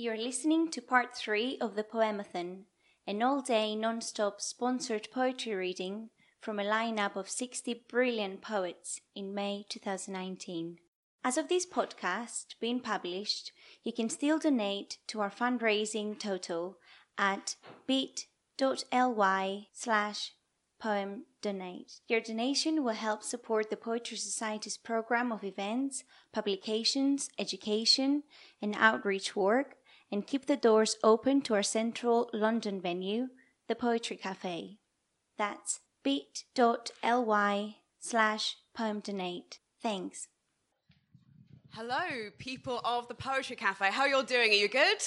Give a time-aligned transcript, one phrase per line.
[0.00, 2.64] You're listening to part three of the Poemathon,
[3.06, 6.08] an all day non stop sponsored poetry reading
[6.40, 10.78] from a lineup of 60 brilliant poets in May 2019.
[11.22, 13.52] As of this podcast being published,
[13.84, 16.78] you can still donate to our fundraising total
[17.18, 17.56] at
[17.86, 20.32] bit.ly slash
[20.80, 22.00] poem donate.
[22.08, 28.22] Your donation will help support the Poetry Society's program of events, publications, education,
[28.62, 29.76] and outreach work,
[30.10, 33.28] and keep the doors open to our central London venue,
[33.68, 34.78] the Poetry Cafe.
[35.38, 39.58] That's bit.ly slash poem donate.
[39.82, 40.28] Thanks.
[41.72, 43.90] Hello, people of the Poetry Cafe.
[43.90, 44.50] How are you all doing?
[44.50, 44.98] Are you good?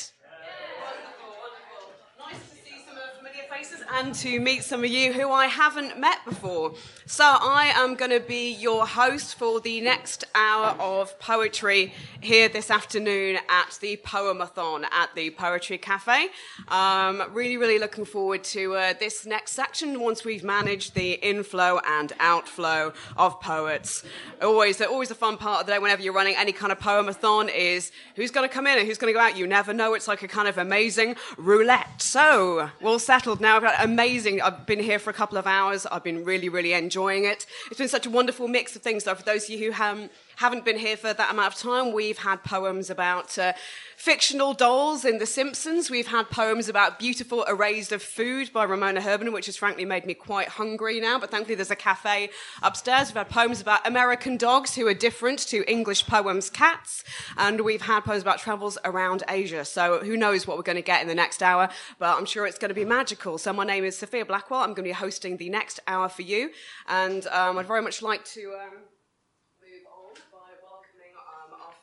[3.74, 6.74] Faces and to meet some of you who I haven't met before.
[7.06, 12.48] So, I am going to be your host for the next hour of poetry here
[12.48, 16.28] this afternoon at the Poemathon at the Poetry Cafe.
[16.70, 21.82] Um, really, really looking forward to uh, this next section once we've managed the inflow
[21.86, 24.04] and outflow of poets.
[24.42, 27.54] Always, always a fun part of the day whenever you're running any kind of Poemathon
[27.54, 29.38] is who's going to come in and who's going to go out.
[29.38, 29.94] You never know.
[29.94, 32.02] It's like a kind of amazing roulette.
[32.02, 33.60] So, we're all settled now.
[33.64, 34.42] I've amazing.
[34.42, 35.86] I've been here for a couple of hours.
[35.86, 37.46] I've been really, really enjoying it.
[37.70, 39.04] It's been such a wonderful mix of things.
[39.04, 41.94] So for those of you who um, haven't been here for that amount of time,
[41.94, 43.54] we've had poems about uh,
[43.96, 45.90] fictional dolls in The Simpsons.
[45.90, 50.06] We've had poems about beautiful arrays of food by Ramona Herman, which has frankly made
[50.06, 52.30] me quite hungry now, but thankfully there's a cafe
[52.62, 53.10] upstairs.
[53.10, 57.04] We've had poems about American dogs who are different to English poems cats,
[57.38, 59.64] and we've had poems about travels around Asia.
[59.66, 62.46] So who knows what we're going to get in the next hour, but I'm sure
[62.46, 63.38] it's going to be magical.
[63.38, 64.62] So my name is Sophia Blackwell.
[64.62, 66.52] I'm going to be hosting the next hour for you,
[66.88, 68.80] and um, I'd very much like to um,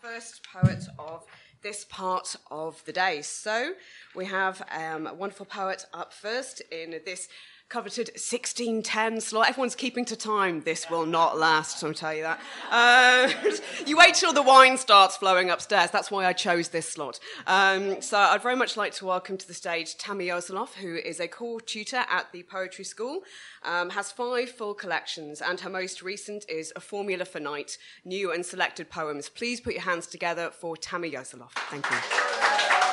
[0.01, 1.27] first poet of
[1.62, 3.20] this part of the day.
[3.20, 3.73] So
[4.15, 7.29] we have um, a wonderful poet up first in this
[7.71, 9.49] coveted 1610 slot.
[9.49, 10.61] Everyone's keeping to time.
[10.63, 12.41] This will not last, I'll tell you that.
[12.69, 13.33] Uh,
[13.86, 15.92] you wait till the wine starts flowing upstairs.
[15.92, 17.20] That's why I chose this slot.
[17.47, 21.20] Um, so I'd very much like to welcome to the stage Tammy Yoseloff, who is
[21.20, 23.20] a core tutor at the Poetry School,
[23.63, 28.33] um, has five full collections, and her most recent is A Formula for Night, New
[28.33, 29.29] and Selected Poems.
[29.29, 31.53] Please put your hands together for Tammy Yoseloff.
[31.53, 32.89] Thank you.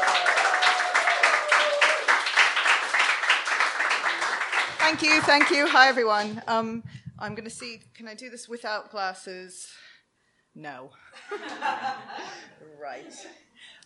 [4.88, 5.68] Thank you, thank you.
[5.68, 6.42] Hi, everyone.
[6.48, 6.82] Um,
[7.20, 9.68] I'm going to see, can I do this without glasses?
[10.56, 10.92] No.
[12.82, 13.14] right.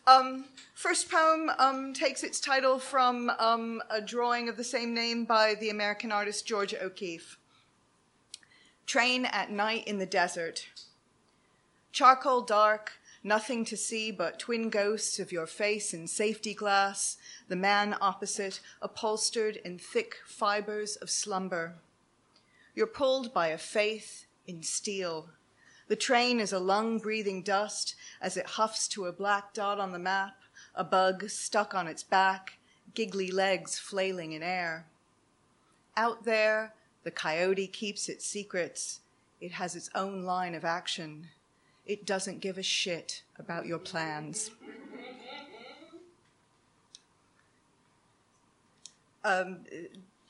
[0.06, 0.46] Um,
[0.76, 5.56] first poem um, takes its title from um, a drawing of the same name by
[5.56, 7.40] the American artist Georgia O'Keeffe.
[8.86, 10.68] Train at night in the desert.
[11.92, 12.92] Charcoal dark,
[13.24, 17.18] nothing to see but twin ghosts of your face in safety glass,
[17.48, 21.76] the man opposite, upholstered in thick fibers of slumber.
[22.74, 25.30] You're pulled by a faith in steel.
[25.88, 29.92] The train is a lung breathing dust as it huffs to a black dot on
[29.92, 30.36] the map,
[30.74, 32.60] a bug stuck on its back,
[32.94, 34.88] giggly legs flailing in air.
[35.98, 39.02] Out there, the coyote keeps its secrets.
[39.42, 41.28] It has its own line of action.
[41.92, 44.52] It doesn't give a shit about your plans.
[49.26, 49.66] um,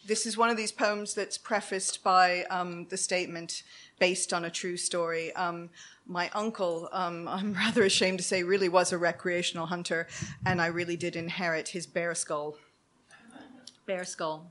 [0.08, 3.62] this is one of these poems that's prefaced by um, the statement
[4.00, 5.32] based on a true story.
[5.36, 5.70] Um,
[6.08, 10.08] my uncle, um, I'm rather ashamed to say, really was a recreational hunter,
[10.44, 12.58] and I really did inherit his bear skull.
[13.86, 14.50] Bear skull.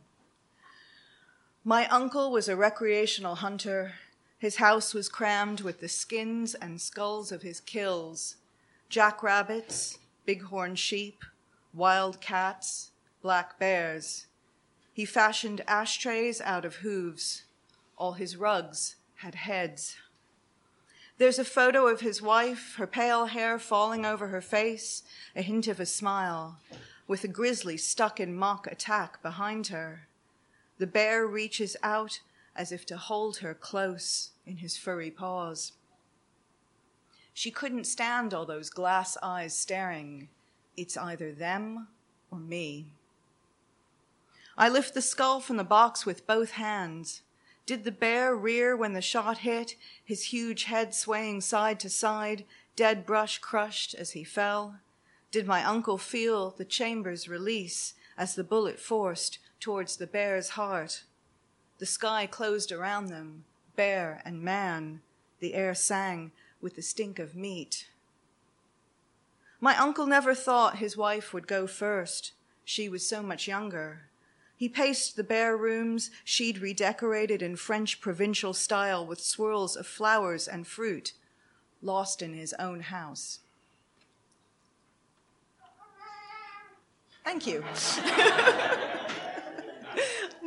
[1.64, 3.94] My uncle was a recreational hunter.
[4.40, 8.36] His house was crammed with the skins and skulls of his kills
[8.88, 11.24] jackrabbits, bighorn sheep,
[11.74, 12.90] wild cats,
[13.20, 14.26] black bears.
[14.94, 17.44] He fashioned ashtrays out of hooves.
[17.98, 19.96] All his rugs had heads.
[21.18, 25.02] There's a photo of his wife, her pale hair falling over her face,
[25.36, 26.58] a hint of a smile,
[27.06, 30.08] with a grizzly stuck in mock attack behind her.
[30.78, 32.20] The bear reaches out
[32.54, 35.72] as if to hold her close in his furry paws.
[37.32, 40.28] She couldn't stand all those glass eyes staring.
[40.76, 41.88] It's either them
[42.30, 42.92] or me.
[44.58, 47.22] I lift the skull from the box with both hands.
[47.66, 52.44] Did the bear rear when the shot hit, his huge head swaying side to side,
[52.76, 54.80] dead brush crushed as he fell?
[55.30, 61.04] Did my uncle feel the chambers release as the bullet forced towards the bear's heart?
[61.80, 63.44] The sky closed around them,
[63.74, 65.00] bear and man.
[65.38, 66.30] The air sang
[66.60, 67.88] with the stink of meat.
[69.60, 72.32] My uncle never thought his wife would go first.
[72.66, 74.02] She was so much younger.
[74.58, 80.46] He paced the bare rooms she'd redecorated in French provincial style with swirls of flowers
[80.46, 81.14] and fruit,
[81.80, 83.38] lost in his own house.
[87.24, 87.64] Thank you.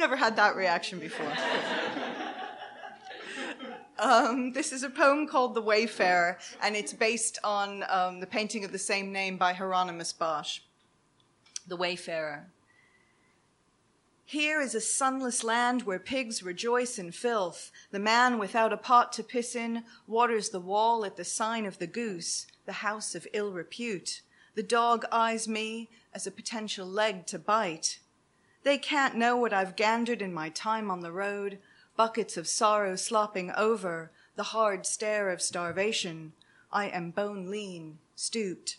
[0.04, 1.32] Never had that reaction before.
[3.98, 8.66] Um, this is a poem called The Wayfarer, and it's based on um, the painting
[8.66, 10.60] of the same name by Hieronymus Bosch.
[11.70, 12.48] The Wayfarer.
[14.26, 17.72] Here is a sunless land where pigs rejoice in filth.
[17.92, 21.80] The man without a pot to piss in waters the wall at the sign of
[21.80, 24.22] the goose, the house of ill repute.
[24.56, 28.00] The dog eyes me as a potential leg to bite.
[28.64, 31.60] They can't know what I've gandered in my time on the road
[31.96, 36.34] buckets of sorrow slopping over, the hard stare of starvation.
[36.72, 38.78] I am bone lean, stooped.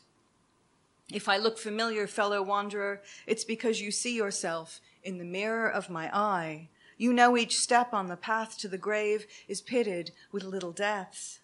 [1.12, 5.90] If I look familiar, fellow wanderer, it's because you see yourself in the mirror of
[5.90, 6.68] my eye.
[6.96, 11.40] You know each step on the path to the grave is pitted with little deaths.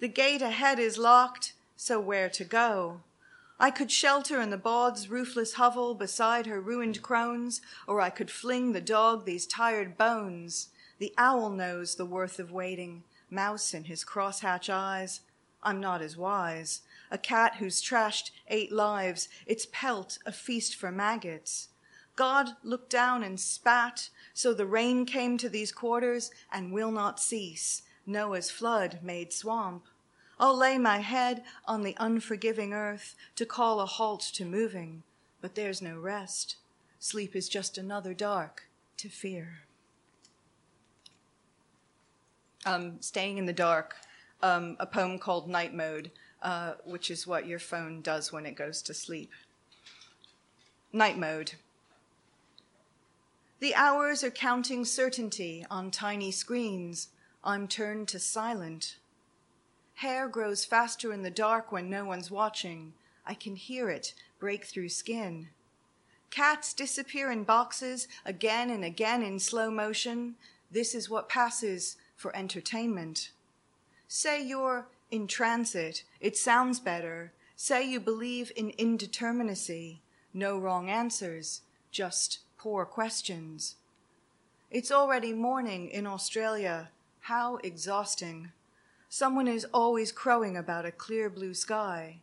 [0.00, 3.00] The gate ahead is locked, so where to go?
[3.60, 8.30] I could shelter in the bawd's roofless hovel beside her ruined crones, or I could
[8.30, 10.68] fling the dog these tired bones.
[10.98, 15.22] The owl knows the worth of waiting, mouse in his crosshatch eyes.
[15.62, 16.82] I'm not as wise.
[17.10, 21.68] A cat who's trashed eight lives, its pelt a feast for maggots.
[22.14, 27.20] God looked down and spat, so the rain came to these quarters and will not
[27.20, 27.82] cease.
[28.06, 29.86] Noah's flood made swamp.
[30.40, 35.02] I'll lay my head on the unforgiving earth to call a halt to moving,
[35.40, 36.56] but there's no rest.
[36.98, 38.68] Sleep is just another dark
[38.98, 39.60] to fear
[42.68, 43.96] um, Staying in the Dark,
[44.42, 46.10] um, a poem called Night Mode,
[46.42, 49.30] uh, which is what your phone does when it goes to sleep.
[50.92, 51.52] Night Mode.
[53.60, 57.08] The hours are counting certainty on tiny screens.
[57.42, 58.97] I'm turned to silent.
[59.98, 62.92] Hair grows faster in the dark when no one's watching.
[63.26, 65.48] I can hear it break through skin.
[66.30, 70.36] Cats disappear in boxes again and again in slow motion.
[70.70, 73.32] This is what passes for entertainment.
[74.06, 77.32] Say you're in transit, it sounds better.
[77.56, 79.98] Say you believe in indeterminacy,
[80.32, 83.74] no wrong answers, just poor questions.
[84.70, 86.90] It's already morning in Australia.
[87.22, 88.52] How exhausting.
[89.08, 92.20] Someone is always crowing about a clear blue sky.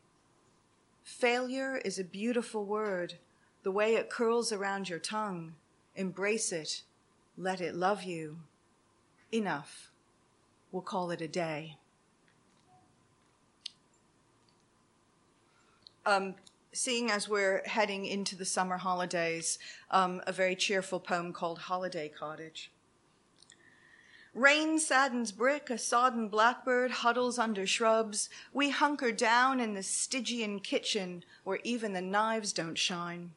[1.03, 3.15] Failure is a beautiful word,
[3.63, 5.55] the way it curls around your tongue.
[5.95, 6.83] Embrace it.
[7.37, 8.37] Let it love you
[9.31, 9.91] enough.
[10.71, 11.77] We'll call it a day.
[16.05, 16.35] Um,
[16.71, 19.57] seeing as we're heading into the summer holidays,
[19.89, 22.69] um, a very cheerful poem called Holiday Cottage.
[24.35, 28.29] Rain saddens brick, a sodden blackbird huddles under shrubs.
[28.53, 33.31] We hunker down in the Stygian kitchen where even the knives don't shine.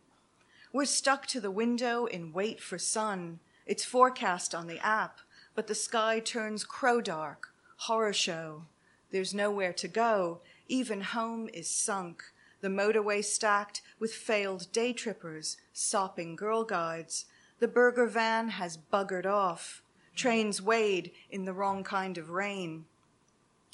[0.72, 3.38] We're stuck to the window in wait for sun.
[3.64, 5.20] It's forecast on the app
[5.58, 7.48] but the sky turns crow dark,
[7.78, 8.62] horror show.
[9.10, 12.22] There's nowhere to go, even home is sunk,
[12.60, 17.24] the motorway stacked with failed day trippers, sopping girl guides.
[17.58, 19.82] The burger van has buggered off.
[20.18, 22.84] Trains wade in the wrong kind of rain.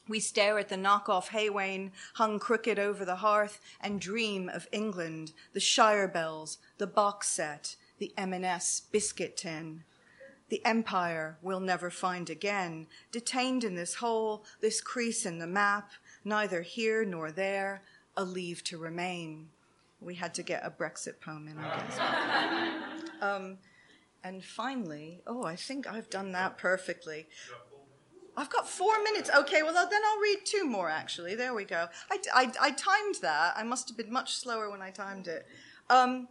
[0.06, 5.32] We stare at the knockoff Haywain hung crooked over the hearth and dream of England,
[5.54, 9.84] the Shire bells, the box set, the M&S biscuit tin
[10.48, 15.90] the empire we'll never find again, detained in this hole, this crease in the map,
[16.24, 17.82] neither here nor there,
[18.16, 19.48] a leave to remain.
[20.00, 23.12] We had to get a Brexit poem in, I guess.
[23.22, 23.58] um,
[24.24, 27.26] and finally, oh, I think I've done that perfectly.
[28.36, 29.30] I've got four minutes.
[29.32, 31.36] Okay, well, then I'll read two more, actually.
[31.36, 31.86] There we go.
[32.10, 33.52] I, I, I timed that.
[33.54, 35.46] I must have been much slower when I timed it.
[35.90, 36.28] Um,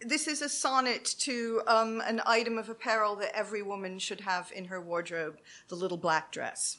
[0.00, 4.52] this is a sonnet to um, an item of apparel that every woman should have
[4.54, 6.78] in her wardrobe the little black dress.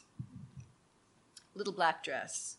[1.56, 2.58] Little black dress.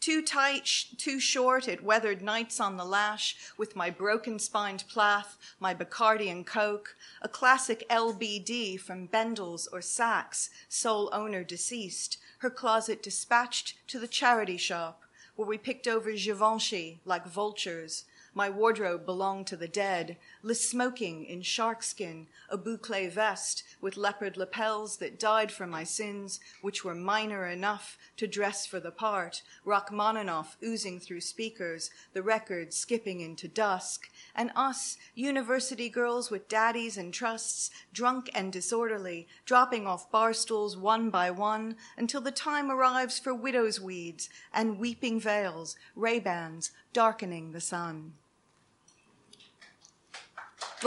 [0.00, 4.84] Too tight, sh- too short, it weathered nights on the lash with my broken spined
[4.88, 12.18] plath, my Bacardi and Coke, a classic LBD from Bendel's or Saks, sole owner deceased,
[12.38, 15.02] her closet dispatched to the charity shop,
[15.34, 18.04] where we picked over Givenchy like vultures.
[18.34, 24.36] My wardrobe belonged to the dead, list smoking in sharkskin, a boucle vest with leopard
[24.36, 29.42] lapels that died for my sins, which were minor enough to dress for the part,
[29.64, 36.96] Rachmaninoff oozing through speakers, the record skipping into dusk, and us, university girls with daddies
[36.96, 42.70] and trusts, drunk and disorderly, dropping off bar stools one by one until the time
[42.70, 48.12] arrives for widow's weeds and weeping veils, Ray-Bans, darkening the sun.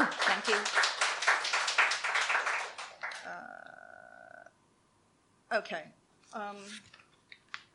[0.06, 0.56] Thank you.
[5.52, 5.84] Uh, okay.
[6.34, 6.58] Um,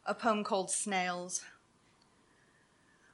[0.06, 1.44] a poem called Snails.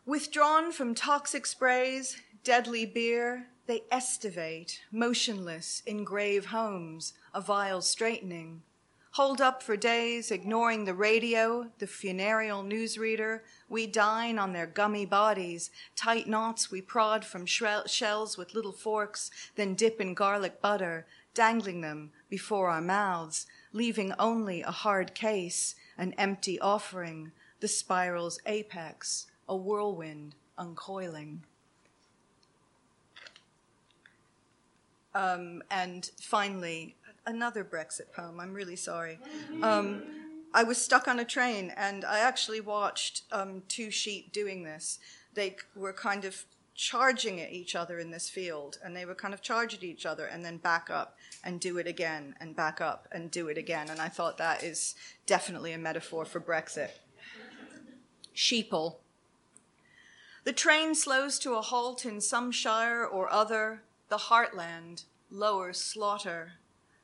[0.07, 8.62] Withdrawn from toxic sprays, deadly beer, they estivate, motionless in grave homes, a vile straightening.
[9.14, 13.40] Hold up for days, ignoring the radio, the funereal newsreader.
[13.69, 15.73] We dine on their gummy bodies.
[15.97, 21.81] Tight knots we prod from shells with little forks, then dip in garlic butter, dangling
[21.81, 29.26] them before our mouths, leaving only a hard case, an empty offering, the spiral's apex,
[29.49, 31.40] a whirlwind uncoiling.
[35.17, 36.95] Um, and finally,
[37.27, 38.41] another Brexit poem.
[38.41, 39.19] I'm really sorry.
[39.62, 40.03] Um,
[40.53, 44.99] I was stuck on a train and I actually watched um, two sheep doing this.
[45.35, 49.35] They were kind of charging at each other in this field and they would kind
[49.35, 52.81] of charge at each other and then back up and do it again and back
[52.81, 53.91] up and do it again.
[53.91, 54.95] And I thought that is
[55.27, 56.91] definitely a metaphor for Brexit.
[58.35, 58.97] Sheeple.
[60.45, 66.53] The train slows to a halt in some shire or other, the heartland, lower slaughter.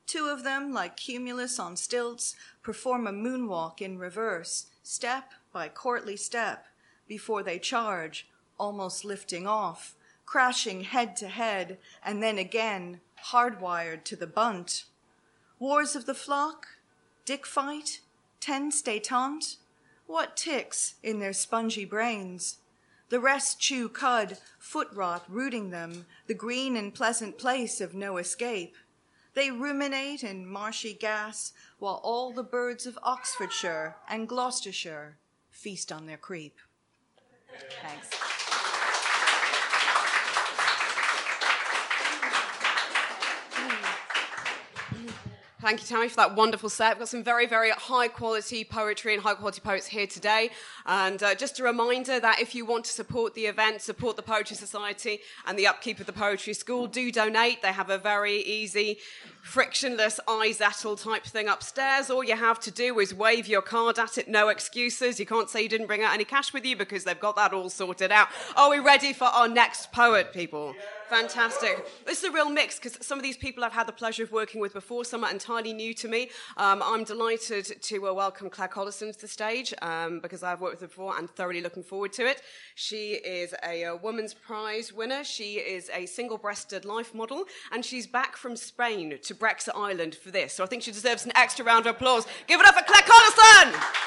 [0.07, 6.17] Two of them, like cumulus on stilts, perform a moonwalk in reverse, step by courtly
[6.17, 6.67] step,
[7.09, 14.17] before they charge, almost lifting off, crashing head to head, and then again, hardwired to
[14.17, 14.85] the bunt.
[15.59, 16.67] Wars of the flock?
[17.25, 18.01] Dick fight?
[18.41, 19.57] Tense detente?
[20.07, 22.59] What ticks in their spongy brains?
[23.09, 28.17] The rest chew cud, foot rot rooting them, the green and pleasant place of no
[28.17, 28.77] escape.
[29.37, 35.19] They ruminate in marshy gas while all the birds of Oxfordshire and Gloucestershire
[35.51, 36.57] feast on their creep.
[37.83, 38.46] Thanks.
[45.59, 46.97] Thank you, Tammy, for that wonderful set.
[46.97, 50.51] We've got some very, very high quality poetry and high quality poets here today.
[50.85, 54.23] And uh, just a reminder that if you want to support the event, support the
[54.23, 57.63] Poetry Society and the upkeep of the Poetry School, do donate.
[57.63, 58.99] They have a very easy,
[59.41, 62.11] frictionless iZettle type thing upstairs.
[62.11, 65.19] All you have to do is wave your card at it, no excuses.
[65.19, 67.55] You can't say you didn't bring out any cash with you because they've got that
[67.55, 68.29] all sorted out.
[68.59, 70.75] Are we ready for our next poet, people?
[71.09, 71.87] Fantastic.
[72.05, 74.33] This is a real mix because some of these people I've had the pleasure of
[74.33, 76.31] working with before, some are entirely new to me.
[76.57, 80.75] Um, I'm delighted to uh, welcome Claire Collison to the stage um, because I've worked
[80.75, 82.43] with her before and thoroughly looking forward to it.
[82.75, 85.23] She is a, a Women's Prize winner.
[85.23, 90.17] She is a single breasted life model and she's back from Spain to Brexit Island
[90.17, 90.55] for this.
[90.55, 92.27] So I think she deserves an extra round of applause.
[92.49, 94.06] Give it up for Claire Collison!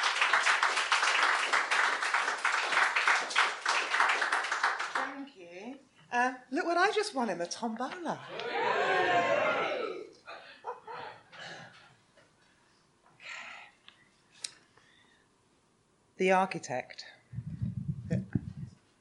[6.20, 8.20] Uh, look what I just won in the tombola.
[16.18, 17.06] The architect.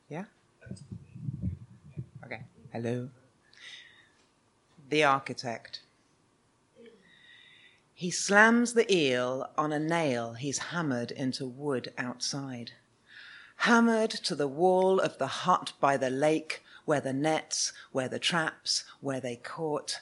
[0.08, 0.26] Yeah?
[2.24, 2.42] Okay.
[2.72, 3.08] Hello.
[4.88, 5.80] The architect.
[7.94, 12.70] He slams the eel on a nail he's hammered into wood outside.
[13.56, 18.18] Hammered to the wall of the hut by the lake where the nets, where the
[18.18, 20.00] traps, where they caught.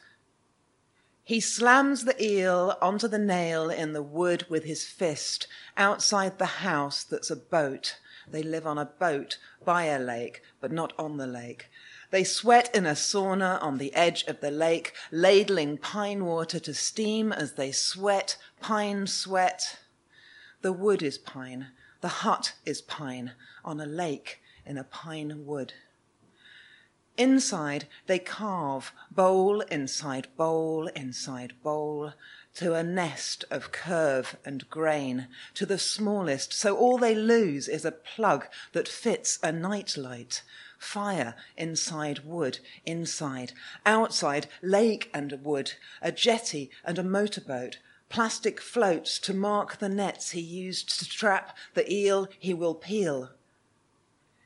[1.25, 6.63] He slams the eel onto the nail in the wood with his fist outside the
[6.63, 7.99] house that's a boat.
[8.31, 11.69] They live on a boat by a lake, but not on the lake.
[12.13, 16.73] They sweat in a sauna on the edge of the lake, ladling pine water to
[16.73, 19.81] steam as they sweat, pine sweat.
[20.63, 23.33] The wood is pine, the hut is pine,
[23.65, 25.73] on a lake in a pine wood.
[27.19, 32.13] Inside, they carve bowl inside bowl inside bowl
[32.57, 37.85] to a nest of curve and grain, to the smallest, so all they lose is
[37.85, 40.43] a plug that fits a nightlight.
[40.79, 43.53] Fire inside wood, inside,
[43.87, 47.79] outside lake and wood, a jetty and a motorboat,
[48.11, 53.31] plastic floats to mark the nets he used to trap the eel he will peel.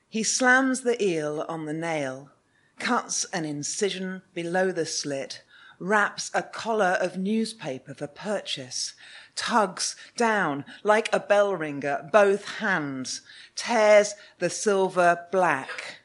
[0.08, 2.30] He slams the eel on the nail,
[2.80, 5.42] cuts an incision below the slit,
[5.78, 8.94] wraps a collar of newspaper for purchase,
[9.36, 13.22] tugs down like a bell ringer both hands,
[13.54, 16.00] tears the silver black.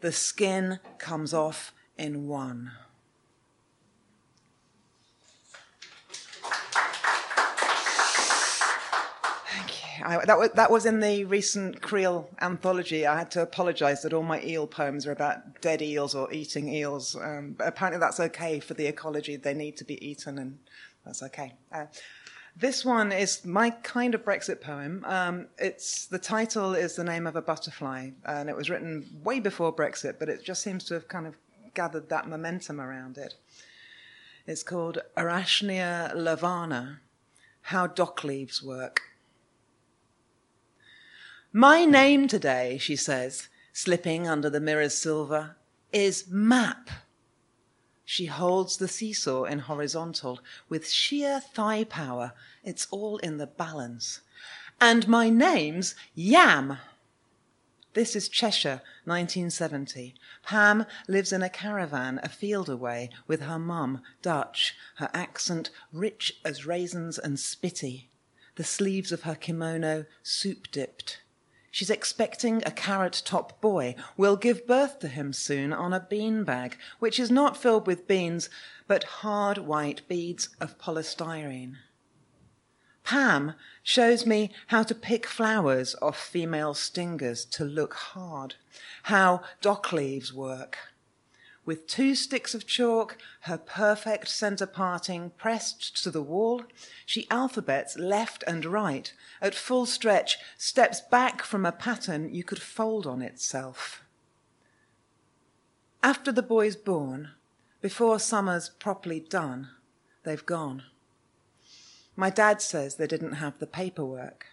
[0.00, 2.72] The skin comes off in one.
[10.04, 13.06] I, that, was, that was in the recent Creel anthology.
[13.06, 16.68] I had to apologise that all my eel poems are about dead eels or eating
[16.68, 17.16] eels.
[17.16, 19.36] Um, but apparently, that's okay for the ecology.
[19.36, 20.58] They need to be eaten, and
[21.06, 21.54] that's okay.
[21.72, 21.86] Uh,
[22.56, 25.04] this one is my kind of Brexit poem.
[25.06, 29.40] Um, it's the title is the name of a butterfly, and it was written way
[29.40, 31.36] before Brexit, but it just seems to have kind of
[31.72, 33.34] gathered that momentum around it.
[34.46, 37.00] It's called Araschnia levana,
[37.62, 39.00] How Dock Leaves Work.
[41.56, 45.54] My name today, she says, slipping under the mirror's silver,
[45.92, 46.90] is Map.
[48.04, 52.32] She holds the seesaw in horizontal with sheer thigh power.
[52.64, 54.20] It's all in the balance.
[54.80, 56.78] And my name's Yam.
[57.92, 60.16] This is Cheshire, 1970.
[60.42, 66.40] Pam lives in a caravan a field away with her mum, Dutch, her accent rich
[66.44, 68.06] as raisins and spitty,
[68.56, 71.20] the sleeves of her kimono soup dipped.
[71.74, 76.44] She's expecting a carrot top boy, will give birth to him soon on a bean
[76.44, 78.48] bag, which is not filled with beans,
[78.86, 81.78] but hard white beads of polystyrene.
[83.02, 88.54] Pam shows me how to pick flowers off female stingers to look hard,
[89.02, 90.78] how dock leaves work
[91.66, 96.62] with two sticks of chalk, her perfect centre parting pressed to the wall,
[97.06, 102.60] she alphabets left and right, at full stretch, steps back from a pattern you could
[102.60, 104.04] fold on itself.
[106.02, 107.30] After the boy's born,
[107.80, 109.70] before summer's properly done,
[110.22, 110.82] they've gone.
[112.14, 114.46] My dad says they didn't have the paperwork.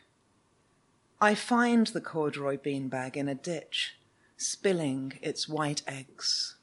[1.20, 3.98] I find the corduroy beanbag in a ditch,
[4.38, 6.56] spilling its white eggs.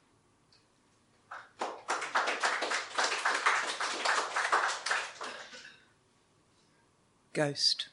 [7.38, 7.86] Ghost.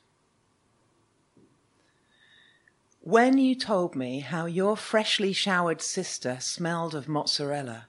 [3.01, 7.85] When you told me how your freshly showered sister smelled of mozzarella,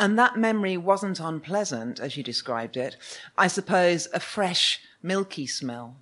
[0.00, 2.96] and that memory wasn't unpleasant, as you described it,
[3.36, 5.96] I suppose a fresh, milky smell,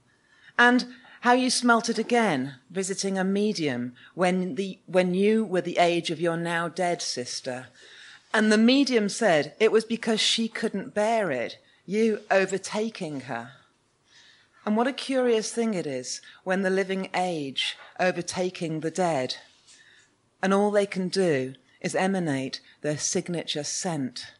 [0.56, 0.86] and
[1.22, 6.12] how you smelt it again, visiting a medium when, the, when you were the age
[6.12, 7.66] of your now dead sister.
[8.32, 13.50] And the medium said it was because she couldn't bear it, you overtaking her.
[14.64, 19.36] And what a curious thing it is when the living age overtaking the dead,
[20.40, 24.34] and all they can do is emanate their signature scent,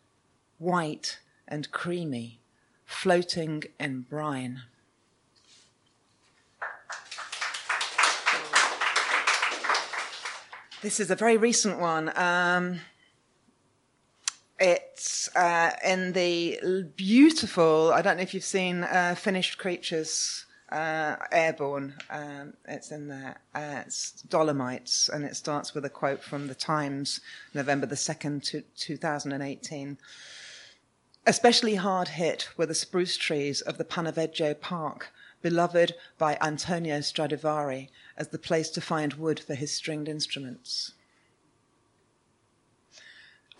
[0.59, 2.41] white and creamy,
[2.85, 4.63] floating in brine.
[10.83, 12.17] This is a very recent one.
[12.17, 12.81] Um,
[14.63, 21.17] it's uh, in the beautiful, I don't know if you've seen uh, Finished Creatures uh,
[21.33, 21.95] Airborne.
[22.09, 23.41] Um, it's in there.
[23.55, 27.21] Uh, it's Dolomites, and it starts with a quote from the Times,
[27.53, 29.99] November the 2nd, 2018.
[31.27, 37.91] Especially hard hit were the spruce trees of the Paneveggio Park, beloved by Antonio Stradivari
[38.17, 40.93] as the place to find wood for his stringed instruments.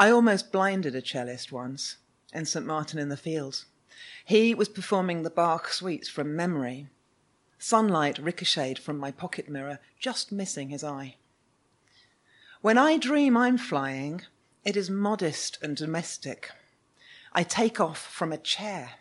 [0.03, 1.99] I almost blinded a cellist once
[2.33, 2.67] in St.
[2.67, 3.67] Martin in the Fields.
[4.25, 6.89] He was performing the Bach suites from memory.
[7.61, 11.19] Sunlight ricocheted from my pocket mirror, just missing his eye.
[12.63, 14.23] When I dream I'm flying,
[14.65, 16.51] it is modest and domestic.
[17.33, 18.95] I take off from a chair,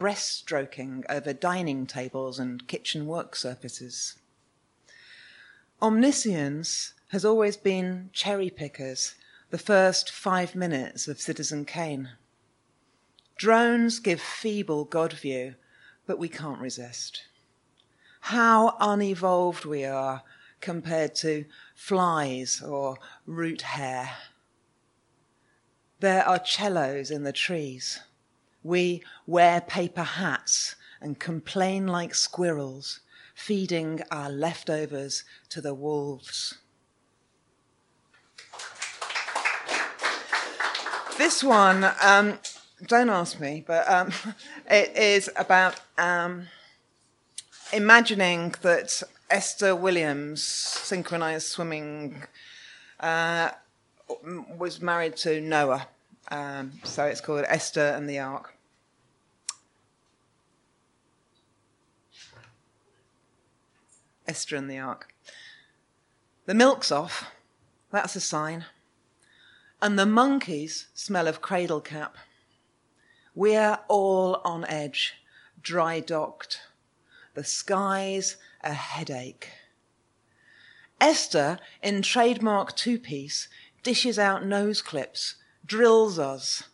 [0.00, 4.16] breaststroking over dining tables and kitchen work surfaces.
[5.80, 9.14] Omniscience has always been cherry pickers
[9.50, 12.10] the first five minutes of Citizen Kane.
[13.38, 15.54] Drones give feeble God view,
[16.06, 17.22] but we can't resist.
[18.20, 20.22] How unevolved we are
[20.60, 24.10] compared to flies or root hair.
[26.00, 28.00] There are cellos in the trees.
[28.62, 33.00] We wear paper hats and complain like squirrels,
[33.34, 36.58] feeding our leftovers to the wolves.
[41.18, 42.38] This one, um,
[42.86, 44.12] don't ask me, but um,
[44.70, 46.46] it is about um,
[47.72, 52.22] imagining that Esther Williams, synchronized swimming,
[53.00, 53.50] uh,
[54.56, 55.88] was married to Noah.
[56.30, 58.54] Um, so it's called Esther and the Ark.
[64.26, 65.12] Esther and the Ark.
[66.46, 67.30] The milk's off.
[67.90, 68.66] That's a sign.
[69.80, 72.16] And the monkeys smell of cradle cap.
[73.34, 75.14] We're all on edge,
[75.62, 76.60] dry docked.
[77.34, 79.50] The sky's a headache.
[81.00, 83.48] Esther, in trademark two piece,
[83.84, 86.64] dishes out nose clips, drills us.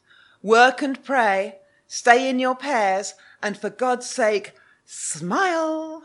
[0.43, 3.13] Work and pray, stay in your pairs,
[3.43, 4.53] and for God's sake,
[4.87, 6.05] smile.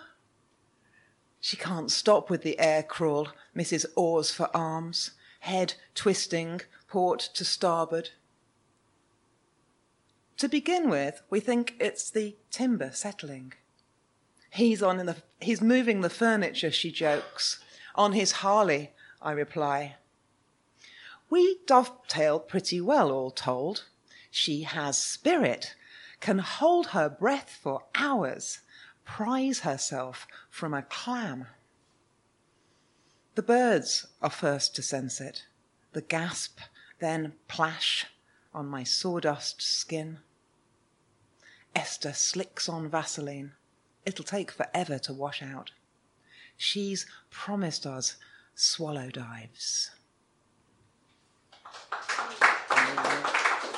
[1.40, 3.86] She can't stop with the air crawl, Mrs.
[3.96, 8.10] Oars for arms, head twisting, port to starboard.
[10.38, 13.54] To begin with, we think it's the timber settling.
[14.52, 17.64] He's on in the, he's moving the furniture, she jokes.
[17.96, 19.96] On his Harley, I reply.
[21.30, 23.86] We dovetail pretty well, all told.
[24.32, 25.76] She has spirit,
[26.20, 28.60] can hold her breath for hours,
[29.06, 31.48] prize herself from a clam.
[33.36, 35.46] The birds are first to sense it,
[35.94, 36.60] the gasp,
[37.00, 38.06] then plash
[38.54, 40.20] on my sawdust skin.
[41.76, 43.54] Esther slicks on Vaseline.
[44.06, 45.72] It'll take forever to wash out.
[46.58, 48.18] She's promised us
[48.56, 49.92] swallow dives.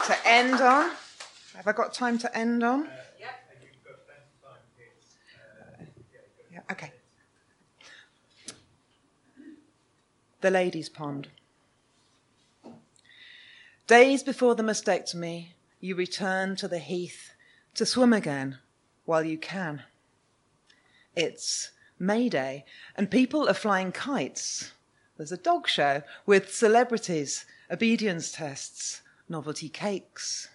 [0.07, 0.91] to end on,
[1.55, 2.87] have I got time to end on?
[2.87, 3.27] Uh, yeah.
[6.51, 6.91] yeah, okay.
[10.41, 11.27] The Ladies' Pond.
[13.91, 15.49] Days before the mastectomy,
[15.81, 17.33] you return to the heath
[17.73, 18.59] to swim again
[19.03, 19.83] while you can.
[21.13, 22.63] It's May Day,
[22.95, 24.71] and people are flying kites.
[25.17, 30.47] There's a dog show with celebrities, obedience tests, novelty cakes.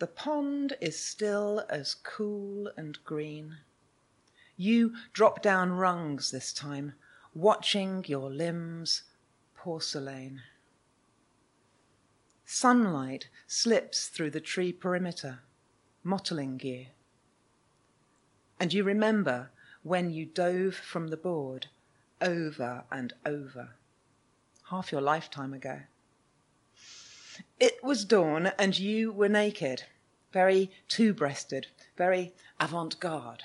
[0.00, 3.58] The pond is still as cool and green.
[4.56, 6.94] You drop down rungs this time,
[7.34, 9.04] watching your limbs
[9.54, 10.40] porcelain.
[12.52, 15.40] Sunlight slips through the tree perimeter,
[16.02, 16.86] mottling you
[18.60, 19.50] and you remember
[19.82, 21.66] when you dove from the board
[22.20, 23.70] over and over,
[24.68, 25.80] half your lifetime ago.
[27.58, 29.84] It was dawn, and you were naked,
[30.30, 33.44] very two breasted, very avant garde.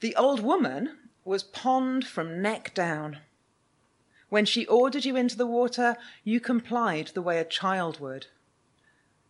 [0.00, 3.18] The old woman was pond from neck down.
[4.32, 8.28] When she ordered you into the water, you complied the way a child would.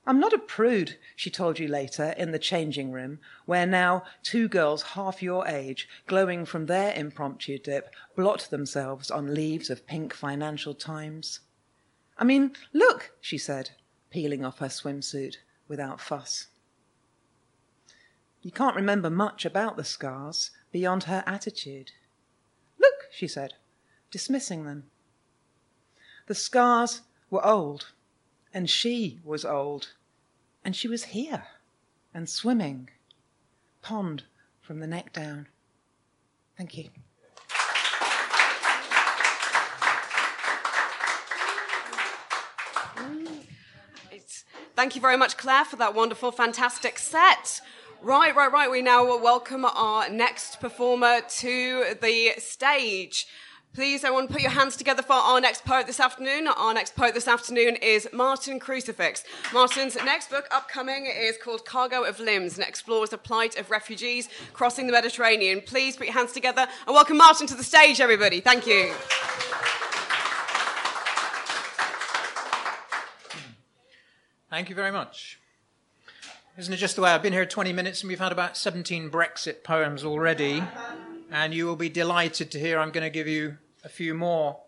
[0.07, 4.47] I'm not a prude, she told you later in the changing room, where now two
[4.47, 10.15] girls half your age, glowing from their impromptu dip, blot themselves on leaves of pink
[10.15, 11.41] Financial Times.
[12.17, 13.71] I mean, look, she said,
[14.09, 16.47] peeling off her swimsuit without fuss.
[18.41, 21.91] You can't remember much about the scars beyond her attitude.
[22.79, 23.55] Look, she said,
[24.13, 24.85] dismissing them.
[26.27, 27.93] The scars were old
[28.55, 29.95] and she was old.
[30.65, 31.45] And she was here
[32.15, 32.91] and swimming.
[33.81, 34.25] Pond
[34.61, 35.49] from the neck down.
[36.57, 36.91] Thank you.
[44.75, 47.61] Thank you very much, Claire, for that wonderful, fantastic set.
[48.01, 48.71] Right, right, right.
[48.71, 53.27] We now welcome our next performer to the stage.
[53.75, 56.47] Please, everyone, put your hands together for our next poet this afternoon.
[56.47, 59.25] Our next poet this afternoon is Martyn Crucefix.
[59.51, 64.29] Martyn's next book upcoming is called Cargo of Limbs and explores the plight of refugees
[64.53, 65.63] crossing the Mediterranean.
[65.63, 68.41] Please put your hands together and welcome Martyn to the stage, everybody.
[68.43, 68.93] Thank you.
[74.51, 75.41] Thank you very much.
[76.59, 77.11] Isn't it just the way?
[77.11, 80.63] I've been here 20 minutes and we've had about 17 Brexit poems already
[81.31, 84.59] and you will be delighted to hear I'm going to give you a few more.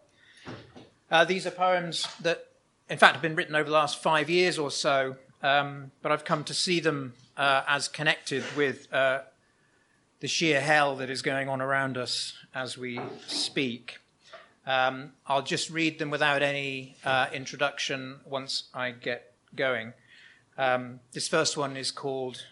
[1.11, 2.46] Uh, these are poems that,
[2.88, 6.24] in fact, have been written over the last five years or so, um, but I've
[6.24, 9.20] come to see them uh, as connected with uh,
[10.20, 13.98] the sheer hell that is going on around us as we speak.
[14.66, 19.92] Um, I'll just read them without any uh, introduction once I get going.
[20.57, 22.46] Um, this first one is called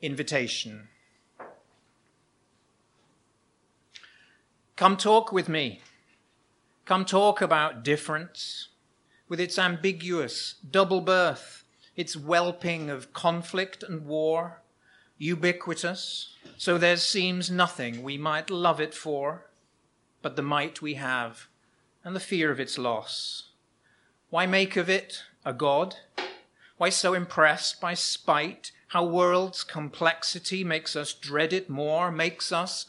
[0.00, 0.88] Invitation.
[4.80, 5.82] Come talk with me.
[6.86, 8.68] Come talk about difference,
[9.28, 11.64] with its ambiguous double birth,
[11.96, 14.62] its whelping of conflict and war,
[15.18, 19.50] ubiquitous, so there seems nothing we might love it for
[20.22, 21.48] but the might we have
[22.02, 23.50] and the fear of its loss.
[24.30, 25.96] Why make of it a god?
[26.78, 28.72] Why so impressed by spite?
[28.88, 32.86] How world's complexity makes us dread it more, makes us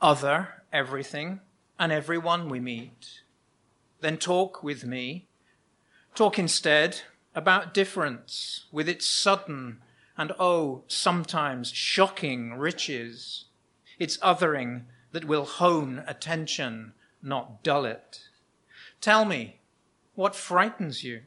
[0.00, 1.40] other everything
[1.78, 3.22] and everyone we meet.
[4.00, 5.26] Then talk with me.
[6.14, 7.02] Talk instead
[7.34, 9.78] about difference with its sudden
[10.16, 13.46] and oh, sometimes shocking riches,
[13.98, 14.82] its othering
[15.12, 18.28] that will hone attention, not dull it.
[19.00, 19.60] Tell me,
[20.14, 21.22] what frightens you?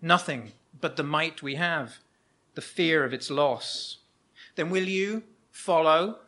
[0.00, 1.98] Nothing but the might we have,
[2.54, 3.98] the fear of its loss.
[4.56, 6.18] Then will you follow,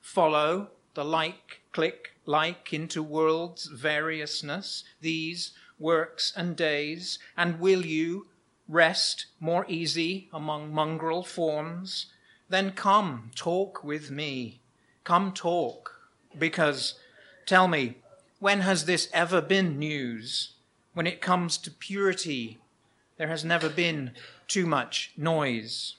[0.00, 8.28] follow the like, click, like into world's variousness, these works and days, and will you
[8.66, 12.06] rest more easy among mongrel forms,
[12.48, 14.58] then come talk with me.
[15.04, 16.00] Come talk,
[16.38, 16.94] because
[17.44, 17.96] tell me,
[18.38, 20.54] when has this ever been news?
[20.94, 22.56] When it comes to purity,
[23.18, 24.12] there has never been
[24.48, 25.95] too much noise.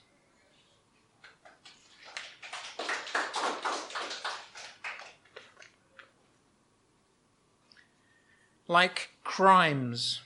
[8.70, 10.22] Like crimes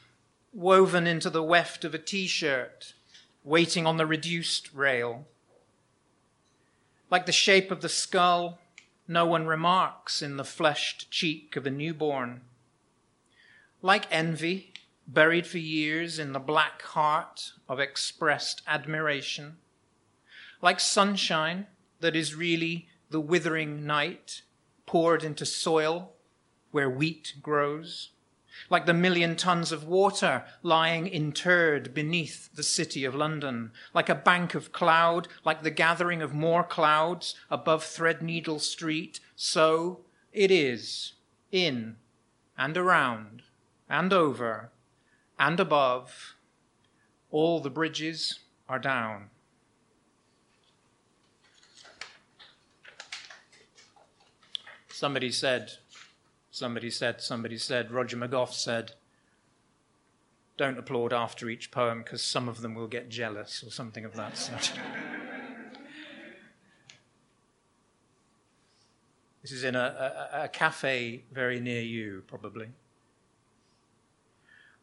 [0.52, 2.94] woven into the weft of a t shirt,
[3.44, 5.28] waiting on the reduced rail.
[7.12, 8.58] Like the shape of the skull,
[9.08, 12.42] no one remarks in the fleshed cheek of a newborn.
[13.84, 14.74] Like envy,
[15.08, 19.58] buried for years in the black heart of expressed admiration.
[20.64, 21.68] Like sunshine
[22.00, 24.42] that is really the withering night
[24.88, 26.14] poured into soil
[26.72, 28.10] where wheat grows
[28.70, 34.16] like the million tons of water lying interred beneath the city of London, like a
[34.16, 41.14] bank of cloud, like the gathering of more clouds above Threadneedle Street, so it is
[41.52, 41.98] in
[42.58, 43.44] and around
[43.90, 44.72] and over
[45.40, 46.36] and above.
[47.30, 49.30] All the bridges are down.
[54.90, 55.72] Somebody said,
[56.52, 58.92] Somebody said, somebody said, Roger McGough said,
[60.58, 64.16] don't applaud after each poem because some of them will get jealous or something of
[64.16, 64.72] that sort.
[69.42, 72.68] this is in a, a, a cafe very near you, probably.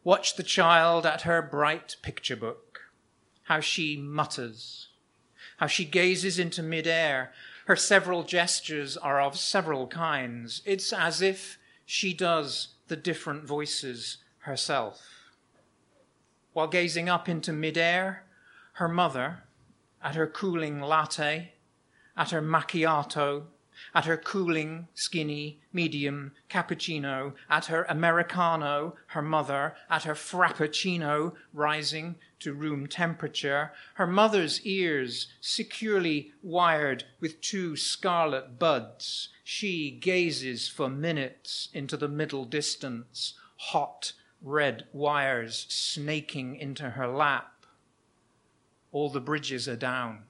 [0.03, 2.81] Watch the child at her bright picture book,
[3.43, 4.87] how she mutters,
[5.57, 7.31] how she gazes into midair.
[7.69, 10.63] Her several gestures are of several kinds.
[10.65, 15.07] It's as if she does the different voices herself.
[16.53, 18.23] While gazing up into midair,
[18.73, 19.43] her mother,
[20.01, 21.53] at her cooling latte,
[22.17, 23.43] at her macchiato,
[23.93, 32.15] at her cooling, skinny, medium cappuccino, at her Americano, her mother, at her frappuccino, rising
[32.39, 40.89] to room temperature, her mother's ears securely wired with two scarlet buds, she gazes for
[40.89, 47.65] minutes into the middle distance, hot red wires snaking into her lap.
[48.91, 50.23] All the bridges are down.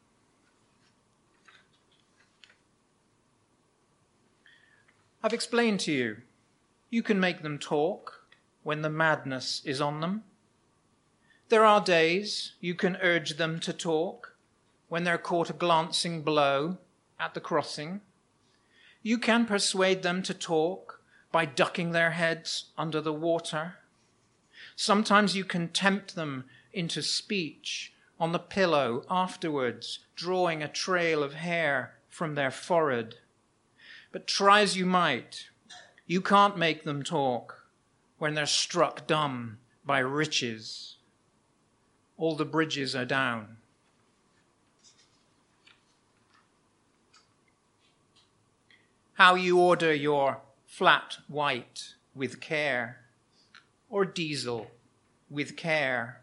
[5.22, 6.18] I've explained to you,
[6.90, 8.26] you can make them talk
[8.64, 10.24] when the madness is on them.
[11.50, 14.36] There are days you can urge them to talk
[14.88, 16.78] when they're caught a glancing blow
[17.20, 18.00] at the crossing.
[19.04, 21.02] You can persuade them to talk
[21.34, 23.76] by ducking their heads under the water.
[24.78, 31.34] Sometimes you can tempt them into speech on the pillow afterwards, drawing a trail of
[31.34, 33.16] hair from their forehead.
[34.12, 35.50] But try as you might,
[36.08, 37.68] you can't make them talk
[38.18, 40.98] when they're struck dumb by riches.
[42.18, 43.58] All the bridges are down.
[49.14, 53.02] How you order your flat white with care,
[53.90, 54.72] or diesel
[55.30, 56.22] with care,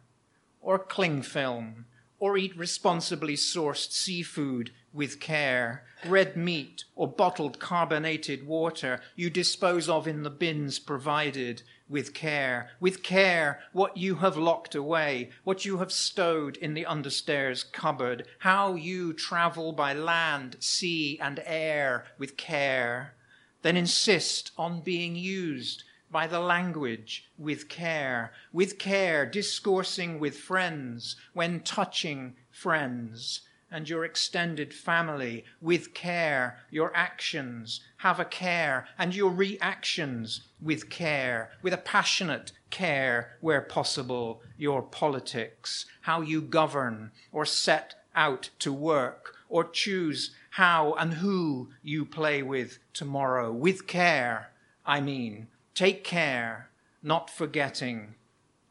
[0.61, 1.85] or cling film,
[2.18, 5.85] or eat responsibly sourced seafood with care.
[6.07, 12.71] Red meat or bottled carbonated water you dispose of in the bins provided with care.
[12.81, 18.27] With care, what you have locked away, what you have stowed in the understairs cupboard,
[18.39, 23.15] how you travel by land, sea, and air with care.
[23.61, 31.17] Then insist on being used by the language with care, with care, discoursing with friends
[31.35, 39.14] when touching friends and your extended family with care, your actions have a care, and
[39.14, 47.11] your reactions with care, with a passionate care where possible, your politics, how you govern
[47.33, 53.52] or set out to work or choose how and who you play with tomorrow.
[53.52, 54.52] With care,
[54.85, 55.48] I mean.
[55.74, 56.70] Take care,
[57.02, 58.14] not forgetting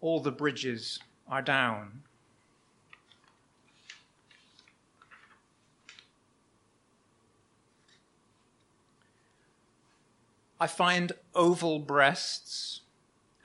[0.01, 2.01] all the bridges are down.
[10.59, 12.81] I find oval breasts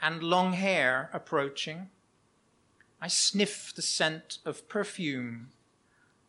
[0.01, 1.88] and long hair approaching.
[3.01, 5.49] I sniff the scent of perfume,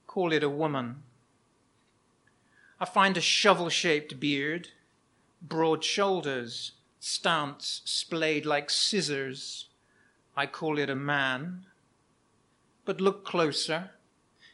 [0.07, 1.03] call it a woman.
[2.79, 4.69] I find a shovel shaped beard,
[5.41, 9.67] broad shoulders, stance splayed like scissors.
[10.35, 11.65] I call it a man.
[12.85, 13.91] But look closer.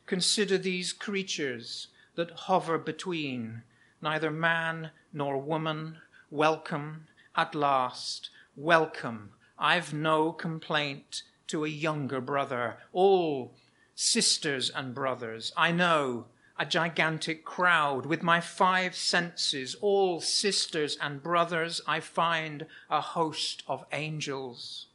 [0.06, 3.62] Consider these creatures that hover between,
[4.02, 7.06] neither man nor woman, Welcome
[7.38, 8.32] at last.
[8.58, 9.32] Welcome.
[9.58, 12.80] I've no complaint to a younger brother.
[12.92, 13.54] All
[13.96, 15.54] sisters and brothers.
[15.56, 16.26] I know
[16.60, 21.80] a gigantic crowd with my five senses, all sisters and brothers.
[21.88, 24.88] I find a host of angels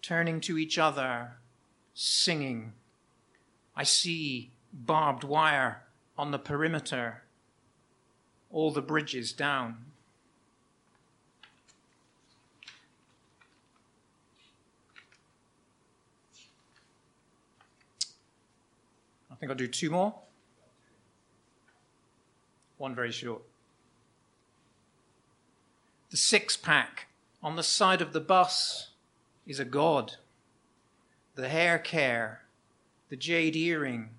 [0.00, 1.32] turning to each other,
[1.92, 2.72] singing.
[3.76, 5.82] I see barbed wire
[6.16, 7.24] on the perimeter,
[8.50, 9.91] all the bridges down.
[19.42, 20.14] Think I'll do two more.
[22.78, 23.42] One very short.
[26.10, 27.08] The six pack
[27.42, 28.90] on the side of the bus
[29.44, 30.12] is a god.
[31.34, 32.42] The hair care,
[33.08, 34.10] the jade earring.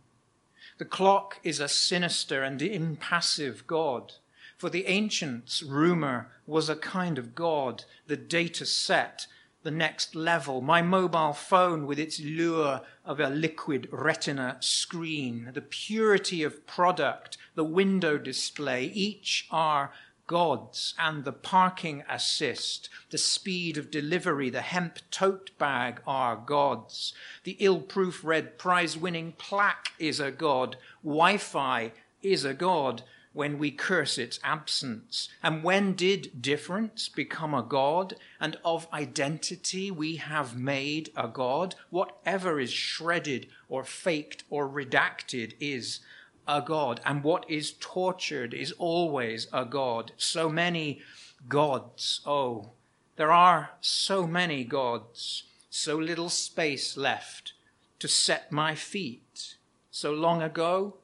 [0.77, 4.11] The clock is a sinister and impassive god.
[4.57, 9.27] For the ancients, rumor was a kind of god, the data set,
[9.63, 10.61] the next level.
[10.61, 17.37] My mobile phone with its lure of a liquid retina screen, the purity of product,
[17.55, 19.91] the window display, each are
[20.27, 27.13] gods and the parking assist, the speed of delivery, the hemp tote bag are gods.
[27.43, 30.77] The ill-proof red prize winning plaque is a god.
[31.03, 35.27] Wi-Fi is a god when we curse its absence?
[35.41, 38.15] And when did difference become a God?
[38.39, 41.75] And of identity we have made a God?
[41.89, 45.99] Whatever is shredded or faked or redacted is
[46.47, 47.01] a God.
[47.05, 50.11] And what is tortured is always a God.
[50.17, 51.01] So many
[51.49, 52.21] gods.
[52.25, 52.71] Oh,
[53.15, 55.43] there are so many gods.
[55.69, 57.53] So little space left
[57.99, 59.55] to set my feet.
[59.89, 60.97] So long ago,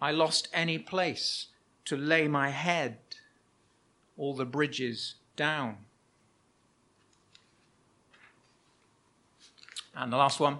[0.00, 1.46] I lost any place
[1.86, 2.98] to lay my head,
[4.16, 5.76] all the bridges down.
[9.94, 10.58] And the last one.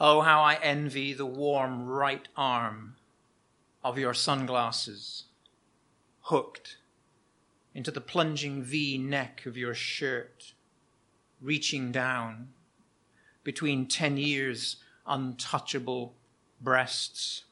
[0.00, 2.96] Oh, how I envy the warm right arm
[3.82, 5.24] of your sunglasses,
[6.22, 6.78] hooked
[7.74, 10.54] into the plunging V neck of your shirt,
[11.40, 12.48] reaching down
[13.42, 16.14] between 10 years untouchable
[16.60, 17.44] breasts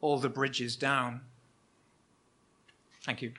[0.00, 1.20] all the bridges down.
[3.04, 3.32] Thank you.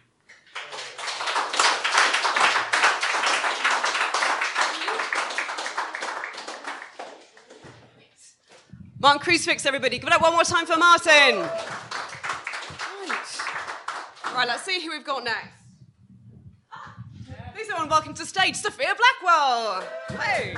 [9.00, 9.98] Martyn Crucefix, everybody.
[9.98, 11.40] Give it up one more time for Martyn.
[11.40, 11.56] Right.
[14.36, 15.64] right, let's see who we've got next.
[17.56, 19.84] Please, everyone, welcome to stage, Sophia Blackwell.
[20.20, 20.56] Hey.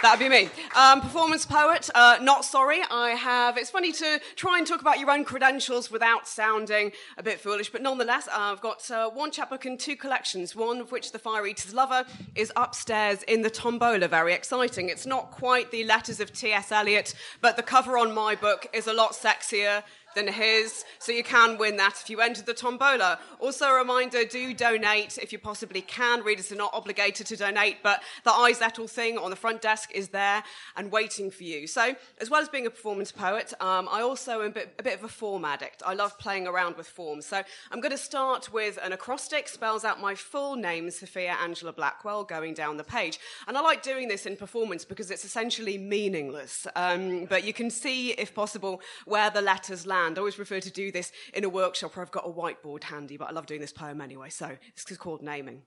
[0.00, 0.48] That'd be me.
[0.76, 2.82] Um, performance poet, uh, not sorry.
[2.88, 7.22] I have, it's funny to try and talk about your own credentials without sounding a
[7.24, 10.92] bit foolish, but nonetheless, uh, I've got uh, one chapbook and two collections, one of
[10.92, 12.04] which, The Fire Eater's Lover,
[12.36, 14.06] is upstairs in the tombola.
[14.06, 14.88] Very exciting.
[14.88, 16.70] It's not quite the letters of T.S.
[16.70, 19.82] Eliot, but the cover on my book is a lot sexier
[20.18, 20.84] than his.
[20.98, 23.20] So you can win that if you enter the tombola.
[23.38, 26.24] Also, a reminder do donate if you possibly can.
[26.24, 30.08] Readers are not obligated to donate, but the iZettle thing on the front desk is
[30.08, 30.42] there
[30.76, 31.66] and waiting for you.
[31.68, 34.82] So, as well as being a performance poet, um, I also am a bit, a
[34.82, 35.82] bit of a form addict.
[35.86, 37.24] I love playing around with forms.
[37.24, 41.72] So, I'm going to start with an acrostic, spells out my full name, Sophia Angela
[41.72, 43.20] Blackwell, going down the page.
[43.46, 46.66] And I like doing this in performance because it's essentially meaningless.
[46.74, 50.18] Um, but you can see, if possible, where the letters land hand.
[50.18, 53.16] I always prefer to do this in a workshop where I've got a whiteboard handy,
[53.16, 55.62] but I love doing this poem anyway, so this is called naming.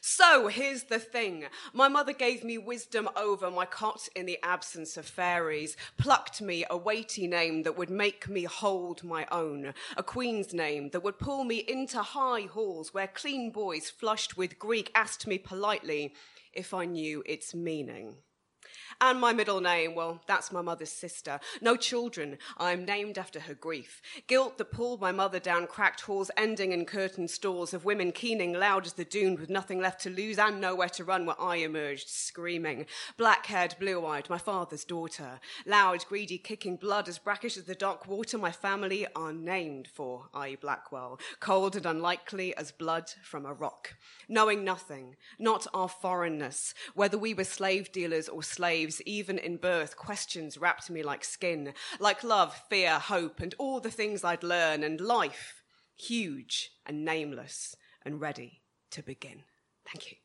[0.00, 1.46] So here's the thing.
[1.72, 6.64] My mother gave me wisdom over my cot in the absence of fairies, plucked me
[6.70, 11.18] a weighty name that would make me hold my own, a queen's name that would
[11.18, 16.14] pull me into high halls where clean boys flushed with Greek asked me politely
[16.52, 18.14] if I knew its meaning.
[19.00, 21.38] And my middle name, well, that's my mother's sister.
[21.60, 22.36] No children.
[22.56, 24.02] I'm named after her grief.
[24.26, 28.54] Guilt that pulled my mother down cracked halls, ending in curtained stalls of women keening
[28.54, 31.56] loud as the dune with nothing left to lose and nowhere to run where I
[31.56, 32.86] emerged screaming.
[33.16, 35.38] Black haired, blue eyed, my father's daughter.
[35.64, 40.26] Loud, greedy, kicking blood as brackish as the dark water my family are named for,
[40.34, 40.56] I.
[40.60, 41.20] Blackwell.
[41.38, 43.94] Cold and unlikely as blood from a rock.
[44.28, 49.96] Knowing nothing, not our foreignness, whether we were slave dealers or slaves even in birth,
[49.96, 54.82] questions wrapped me like skin, like love, fear, hope, and all the things I'd learn,
[54.82, 55.62] and life,
[55.96, 59.42] huge and nameless and ready to begin.
[59.84, 60.16] Thank you.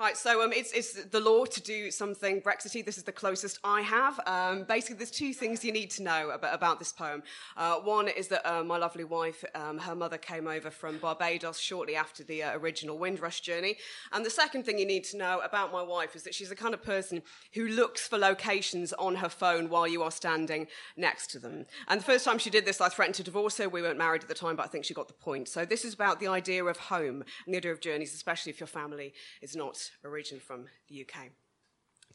[0.00, 2.82] Right, so um, it's, it's the law to do something Brexity.
[2.82, 4.20] This is the closest I have.
[4.26, 7.24] Um, basically, there's two things you need to know about, about this poem.
[7.56, 11.58] Uh, one is that uh, my lovely wife, um, her mother came over from Barbados
[11.58, 13.76] shortly after the uh, original Windrush journey.
[14.12, 16.54] And the second thing you need to know about my wife is that she's the
[16.54, 17.20] kind of person
[17.54, 21.66] who looks for locations on her phone while you are standing next to them.
[21.88, 23.68] And the first time she did this, I threatened to divorce her.
[23.68, 25.48] We weren't married at the time, but I think she got the point.
[25.48, 28.60] So this is about the idea of home and the idea of journeys, especially if
[28.60, 31.30] your family is not origin from the UK.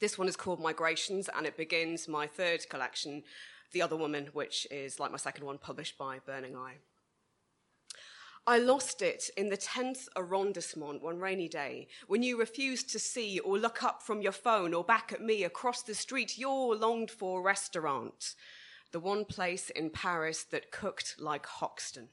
[0.00, 3.22] This one is called Migrations, and it begins my third collection,
[3.72, 6.78] The Other Woman, which is like my second one, published by Burning Eye.
[8.46, 13.38] I lost it in the 10th arrondissement one rainy day when you refused to see
[13.38, 17.10] or look up from your phone or back at me across the street your longed
[17.10, 18.34] for restaurant,
[18.92, 22.08] the one place in Paris that cooked like Hoxton.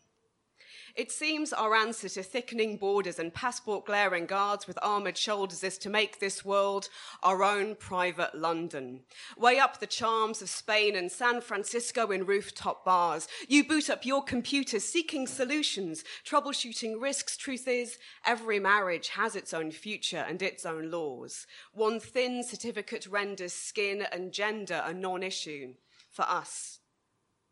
[0.96, 5.78] It seems our answer to thickening borders and passport glaring guards with armoured shoulders is
[5.80, 6.90] to make this world
[7.24, 9.02] our own private London.
[9.38, 13.28] Weigh up the charms of Spain and San Francisco in rooftop bars.
[13.48, 17.38] You boot up your computers seeking solutions, troubleshooting risks.
[17.38, 21.48] Truth is, every marriage has its own future and its own laws.
[21.74, 25.76] One thin certificate renders skin and gender a non issue
[26.10, 26.80] for us,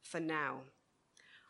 [0.02, 0.62] for now.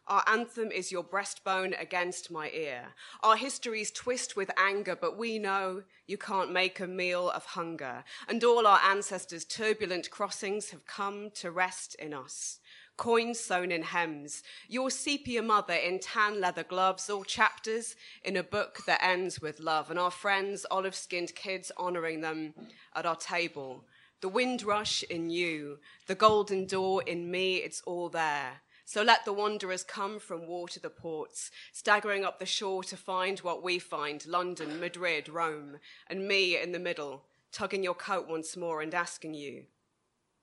[0.09, 2.87] Our anthem is your breastbone against my ear.
[3.21, 8.03] Our histories twist with anger, but we know you can't make a meal of hunger.
[8.27, 12.59] And all our ancestors' turbulent crossings have come to rest in us.
[12.97, 18.41] Coins sewn in hems, your sepia mother in tan leather gloves, all chapters in a
[18.41, 22.55] book that ends with love, and our friends, olive skinned kids, honoring them
[22.95, 23.85] at our table.
[24.21, 28.61] The Windrush in you, the golden door in me, it's all there.
[28.89, 32.97] So let the wanderers come from war to the ports, staggering up the shore to
[32.97, 35.77] find what we find London, Madrid, Rome,
[36.07, 39.65] and me in the middle, tugging your coat once more and asking you,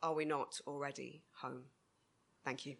[0.01, 1.65] Are we not already home?
[2.45, 2.77] Thank you.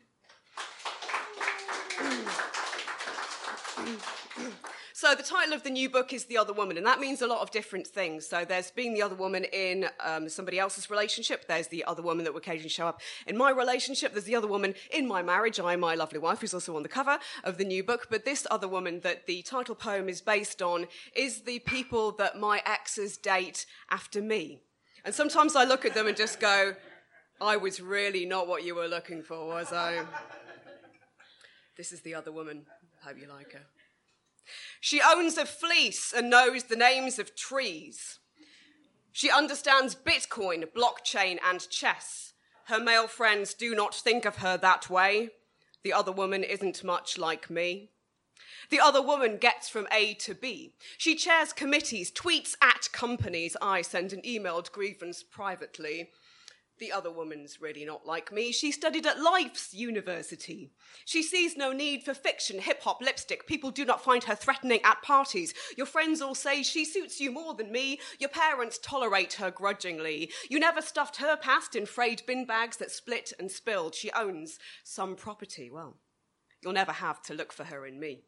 [4.99, 7.27] So the title of the new book is The Other Woman, and that means a
[7.27, 8.27] lot of different things.
[8.27, 11.47] So there's being the other woman in um, somebody else's relationship.
[11.47, 14.13] There's the other woman that will occasionally show up in my relationship.
[14.13, 15.61] There's the other woman in my marriage.
[15.61, 18.07] I, my lovely wife, who's also on the cover of the new book.
[18.09, 22.41] But this other woman that the title poem is based on is the people that
[22.41, 24.63] my exes date after me.
[25.05, 26.75] And sometimes I look at them and just go,
[27.39, 30.07] I was really not what you were looking for, was I?
[31.77, 32.65] This is the other woman.
[33.05, 33.76] Hope you like her.
[34.81, 38.19] She owns a fleece and knows the names of trees.
[39.13, 42.35] She understands Bitcoin, blockchain, and chess.
[42.67, 45.31] Her male friends do not think of her that way.
[45.83, 47.91] The other woman isn't much like me.
[48.71, 50.75] The other woman gets from A to B.
[50.99, 53.57] She chairs committees, tweets at companies.
[53.63, 56.11] I send an emailed grievance privately.
[56.79, 58.53] The other woman's really not like me.
[58.53, 60.71] She studied at Life's University.
[61.07, 63.47] She sees no need for fiction, hip hop, lipstick.
[63.47, 65.55] People do not find her threatening at parties.
[65.79, 67.99] Your friends all say she suits you more than me.
[68.19, 70.31] Your parents tolerate her grudgingly.
[70.51, 73.95] You never stuffed her past in frayed bin bags that split and spilled.
[73.95, 75.71] She owns some property.
[75.71, 75.97] Well,
[76.63, 78.25] you'll never have to look for her in me.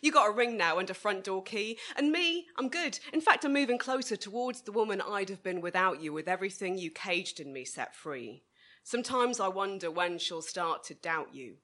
[0.00, 2.98] You got a ring now and a front door key, and me, I'm good.
[3.12, 6.78] In fact, I'm moving closer towards the woman I'd have been without you, with everything
[6.78, 8.42] you caged in me set free.
[8.82, 11.56] Sometimes I wonder when she'll start to doubt you,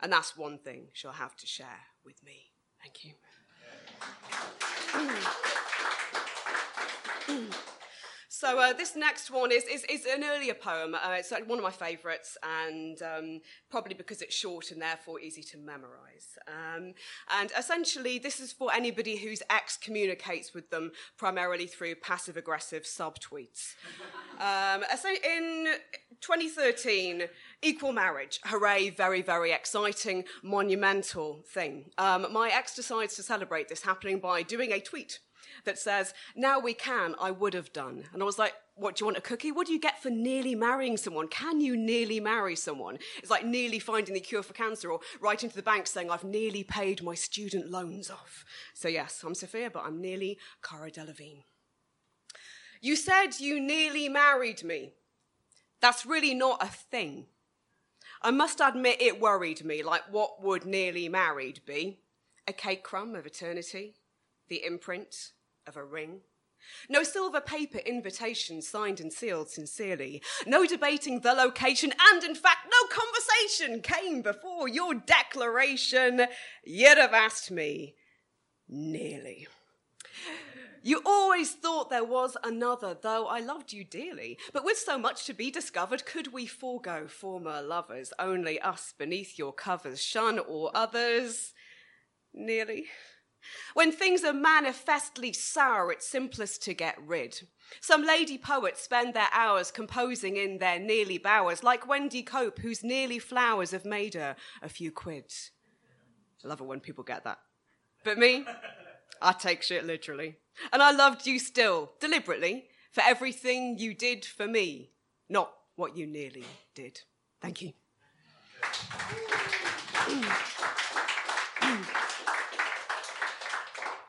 [0.00, 2.52] and that's one thing she'll have to share with me.
[2.80, 3.14] Thank you.
[8.38, 10.94] So uh, this next one is, is, is an earlier poem.
[10.94, 15.18] Uh, it's like one of my favourites, and um, probably because it's short and therefore
[15.18, 16.38] easy to memorise.
[16.46, 16.94] Um,
[17.36, 23.74] and essentially, this is for anybody whose ex communicates with them primarily through passive-aggressive subtweets.
[24.38, 25.74] um, so in
[26.20, 27.24] 2013,
[27.62, 28.90] equal marriage, hooray!
[28.90, 31.86] Very, very exciting, monumental thing.
[31.98, 35.18] Um, my ex decides to celebrate this happening by doing a tweet
[35.68, 38.04] that says, Now we can, I would have done.
[38.12, 39.52] And I was like, What, do you want a cookie?
[39.52, 41.28] What do you get for nearly marrying someone?
[41.28, 42.98] Can you nearly marry someone?
[43.18, 46.24] It's like nearly finding the cure for cancer or writing to the bank saying, I've
[46.24, 48.44] nearly paid my student loans off.
[48.74, 51.44] So, yes, I'm Sophia, but I'm nearly Cara Delevingne.
[52.80, 54.92] You said you nearly married me.
[55.80, 57.26] That's really not a thing.
[58.22, 62.00] I must admit it worried me, like what would nearly married be?
[62.48, 63.94] A cake crumb of eternity?
[64.48, 65.32] The imprint?
[65.68, 66.22] Of a ring.
[66.88, 70.22] No silver paper invitation signed and sealed sincerely.
[70.46, 76.26] No debating the location, and in fact, no conversation came before your declaration.
[76.64, 77.94] You'd have asked me.
[78.68, 79.46] Nearly.
[80.82, 84.38] You always thought there was another, though I loved you dearly.
[84.52, 88.12] But with so much to be discovered, could we forego former lovers?
[88.18, 91.52] Only us beneath your covers, shun all others?
[92.32, 92.86] Nearly.
[93.74, 97.40] When things are manifestly sour, it's simplest to get rid.
[97.80, 102.82] Some lady poets spend their hours composing in their nearly bowers, like Wendy Cope, whose
[102.82, 105.50] nearly flowers have made her a few quids.
[106.44, 107.38] I love it when people get that.
[108.04, 108.44] But me,
[109.20, 110.36] I take shit literally.
[110.72, 114.90] And I loved you still, deliberately, for everything you did for me,
[115.28, 117.00] not what you nearly did.
[117.40, 117.72] Thank you.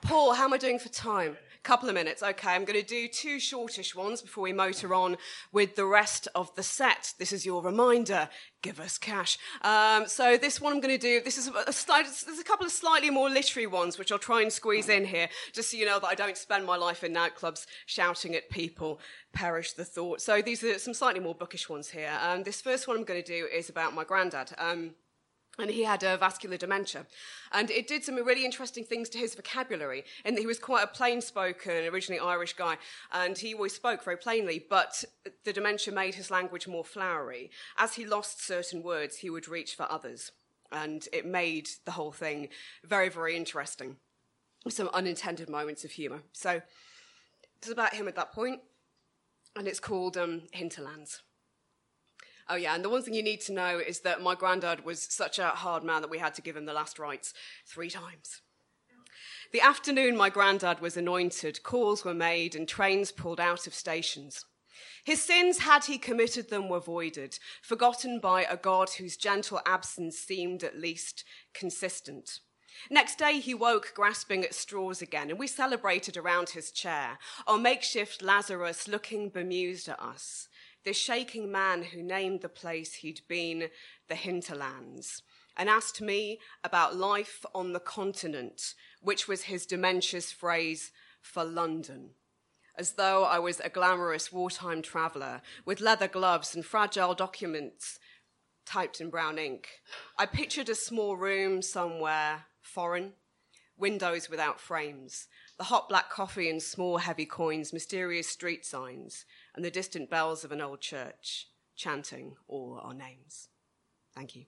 [0.10, 1.38] Paul, how am I doing for time?
[1.54, 2.24] A Couple of minutes.
[2.24, 5.18] Okay, I'm going to do two shortish ones before we motor on
[5.52, 7.14] with the rest of the set.
[7.20, 8.28] This is your reminder.
[8.64, 9.38] Give us cash.
[9.62, 11.22] Um, so this one I'm going to do.
[11.24, 14.42] This is a, a, there's a couple of slightly more literary ones which I'll try
[14.42, 17.14] and squeeze in here, just so you know that I don't spend my life in
[17.14, 19.00] nightclubs shouting at people.
[19.32, 20.22] Perish the thought.
[20.22, 22.18] So these are some slightly more bookish ones here.
[22.20, 24.54] Um, this first one I'm going to do is about my granddad.
[24.58, 24.96] Um,
[25.60, 27.06] and he had a vascular dementia.
[27.52, 30.84] And it did some really interesting things to his vocabulary, in that he was quite
[30.84, 32.78] a plain spoken, originally Irish guy,
[33.12, 35.04] and he always spoke very plainly, but
[35.44, 37.52] the dementia made his language more flowery.
[37.78, 40.32] As he lost certain words, he would reach for others.
[40.72, 42.50] And it made the whole thing
[42.84, 43.98] very, very interesting.
[44.68, 46.22] Some unintended moments of humour.
[46.32, 46.62] So
[47.58, 48.62] it's about him at that point,
[49.56, 51.24] and it's called um, Hinterlands.
[52.50, 52.74] Oh, yeah.
[52.74, 55.50] And the one thing you need to know is that my granddad was such a
[55.50, 57.34] hard man that we had to give him the last rites
[57.68, 58.42] three times.
[59.52, 64.46] The afternoon my granddad was anointed, calls were made and trains pulled out of stations.
[65.04, 70.18] His sins, had he committed them, were voided, forgotten by a God whose gentle absence
[70.18, 71.24] seemed at least
[71.54, 72.40] consistent.
[72.90, 77.58] Next day he woke grasping at straws again, and we celebrated around his chair, our
[77.58, 80.48] makeshift Lazarus looking bemused at us
[80.84, 83.70] this shaking man who named the place he'd been
[84.08, 85.24] the hinterlands
[85.58, 92.12] and asked me about life on the continent, which was his dementious phrase for London.
[92.78, 98.00] As though I was a glamorous wartime traveller with leather gloves and fragile documents
[98.66, 99.82] typed in brown ink.
[100.18, 103.14] I pictured a small room somewhere foreign,
[103.78, 105.28] windows without frames,
[105.58, 109.26] the hot black coffee and small heavy coins, mysterious street signs,
[109.56, 113.50] and the distant bells of an old church chanting all our names.
[114.16, 114.46] Thank you.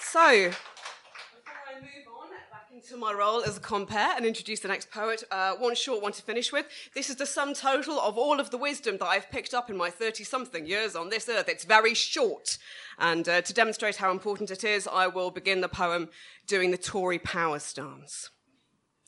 [0.00, 4.68] so, before I move on back into my role as a compare and introduce the
[4.68, 5.22] next poet.
[5.30, 6.66] Uh, one short one to finish with.
[6.94, 9.76] This is the sum total of all of the wisdom that I've picked up in
[9.76, 11.48] my 30 something years on this earth.
[11.48, 12.58] It's very short.
[12.98, 16.08] And uh, to demonstrate how important it is, I will begin the poem
[16.46, 18.30] doing the Tory power stance.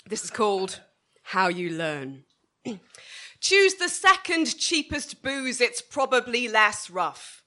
[0.08, 0.80] This is called
[1.24, 2.24] How You Learn.
[3.40, 7.42] Choose the second cheapest booze, it's probably less rough.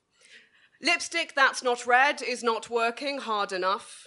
[0.82, 4.07] Lipstick that's not red is not working hard enough.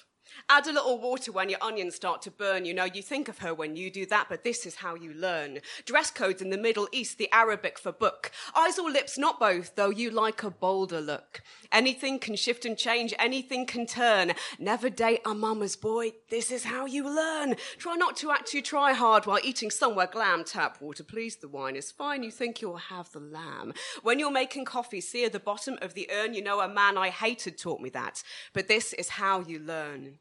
[0.53, 2.65] Add a little water when your onions start to burn.
[2.65, 5.15] You know, you think of her when you do that, but this is how you
[5.15, 5.61] learn.
[5.85, 8.33] Dress codes in the Middle East, the Arabic for book.
[8.57, 11.41] Eyes or lips, not both, though you like a bolder look.
[11.71, 14.33] Anything can shift and change, anything can turn.
[14.59, 16.15] Never date a mama's boy.
[16.31, 17.55] This is how you learn.
[17.79, 20.43] Try not to act too try hard while eating somewhere glam.
[20.43, 21.37] Tap water, please.
[21.37, 22.25] The wine is fine.
[22.25, 23.73] You think you'll have the lamb.
[24.03, 26.35] When you're making coffee, see at the bottom of the urn.
[26.35, 28.25] You know, a man I hated taught me that.
[28.53, 30.19] But this is how you learn.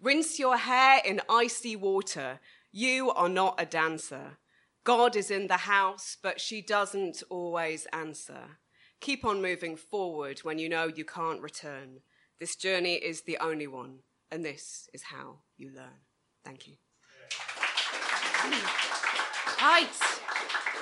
[0.00, 2.40] Rinse your hair in icy water.
[2.70, 4.38] You are not a dancer.
[4.84, 8.58] God is in the house, but she doesn't always answer.
[9.00, 12.00] Keep on moving forward when you know you can't return.
[12.38, 13.98] This journey is the only one,
[14.30, 16.00] and this is how you learn.
[16.44, 16.74] Thank you.
[19.60, 19.88] Right.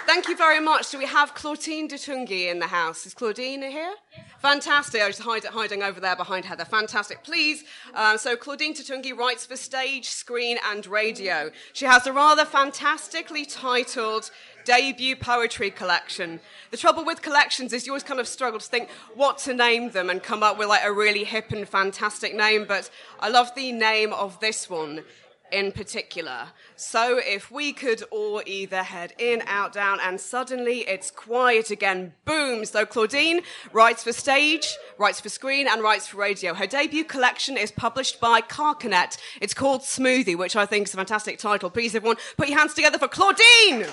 [0.06, 0.90] Thank you very much.
[0.90, 3.06] Do we have Claudine Toutoungi in the house?
[3.06, 3.94] Is Claudine here?
[4.14, 4.25] Yes.
[4.39, 5.01] Fantastic.
[5.01, 6.64] I was hide, hiding over there behind Heather.
[6.64, 7.22] Fantastic.
[7.22, 7.64] Please.
[7.95, 11.51] Uh, so, Claudine Toutoungi writes for stage, screen, and radio.
[11.72, 14.30] She has a rather fantastically titled
[14.64, 16.41] debut poetry collection.
[16.70, 19.91] The trouble with collections is you always kind of struggle to think what to name
[19.91, 22.66] them and come up with like a really hip and fantastic name.
[22.66, 25.05] But I love the name of this one
[25.53, 26.49] in particular.
[26.76, 32.12] So if we could all either head in, out, down, and suddenly it's quiet again.
[32.24, 32.64] Boom!
[32.64, 33.40] So Claudine
[33.72, 36.55] writes for stage, writes for screen, and writes for radio.
[36.55, 39.18] Her debut collection is published by Carcanet.
[39.40, 41.70] It's called Smoothie, which I think is a fantastic title.
[41.70, 43.86] Please, everyone, put your hands together for Claudine!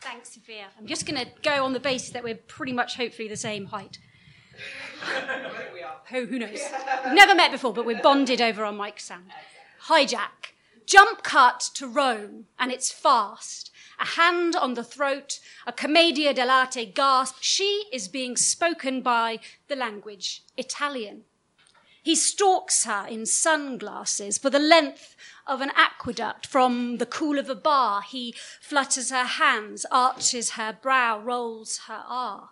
[0.00, 0.66] Thanks, Sophia.
[0.78, 3.66] I'm just going to go on the basis that we're pretty much hopefully the same
[3.66, 3.98] height.
[6.10, 6.60] who, who knows?
[7.04, 9.30] We've never met before, but we're bonded over our mic sound.
[9.86, 10.54] Hijack.
[10.86, 13.70] Jump cut to Rome, and it's fast.
[14.00, 17.36] A hand on the throat, a commedia dell'arte gasp.
[17.40, 21.24] She is being spoken by the language Italian.
[22.02, 25.14] He stalks her in sunglasses for the length
[25.46, 28.00] of an aqueduct from the cool of a bar.
[28.00, 32.50] He flutters her hands, arches her brow, rolls her R.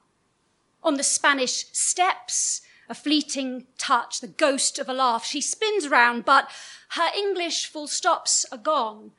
[0.83, 5.25] On the Spanish steps, a fleeting touch, the ghost of a laugh.
[5.25, 6.51] She spins round, but
[6.91, 9.13] her English full stops are gone.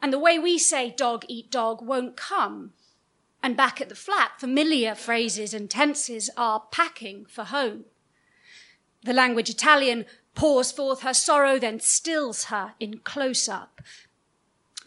[0.00, 2.72] And the way we say dog eat dog won't come.
[3.42, 7.84] And back at the flat, familiar phrases and tenses are packing for home.
[9.04, 13.80] The language Italian pours forth her sorrow, then stills her in close up.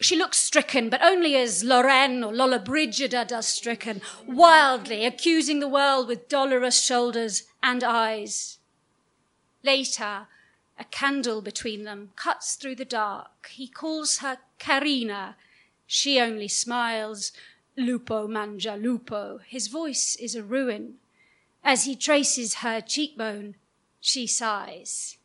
[0.00, 6.06] She looks stricken, but only as Loren or Lollobrigida does stricken, wildly accusing the world
[6.08, 8.58] with dolorous shoulders and eyes.
[9.62, 10.28] Later,
[10.78, 13.48] a candle between them cuts through the dark.
[13.50, 15.36] He calls her Carina.
[15.86, 17.32] She only smiles.
[17.76, 19.40] Lupo mangia lupo.
[19.46, 20.94] His voice is a ruin.
[21.64, 23.56] As he traces her cheekbone,
[24.00, 25.15] she sighs.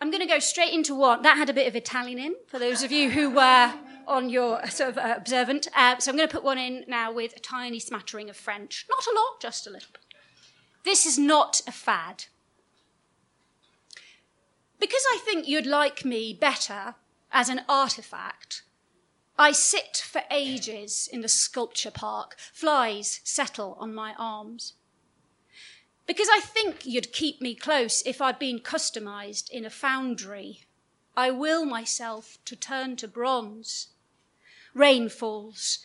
[0.00, 2.58] I'm going to go straight into what that had a bit of Italian in for
[2.58, 3.72] those of you who were
[4.06, 5.68] on your sort of uh, observant.
[5.74, 8.86] Uh, so I'm going to put one in now with a tiny smattering of French.
[8.88, 10.02] Not a lot, just a little bit.
[10.84, 12.26] This is not a fad.
[14.78, 16.94] Because I think you'd like me better
[17.32, 18.62] as an artifact,
[19.38, 22.36] I sit for ages in the sculpture park.
[22.52, 24.74] Flies settle on my arms.
[26.06, 30.62] Because I think you'd keep me close if I'd been customized in a foundry.
[31.16, 33.88] I will myself to turn to bronze.
[34.74, 35.80] Rain falls.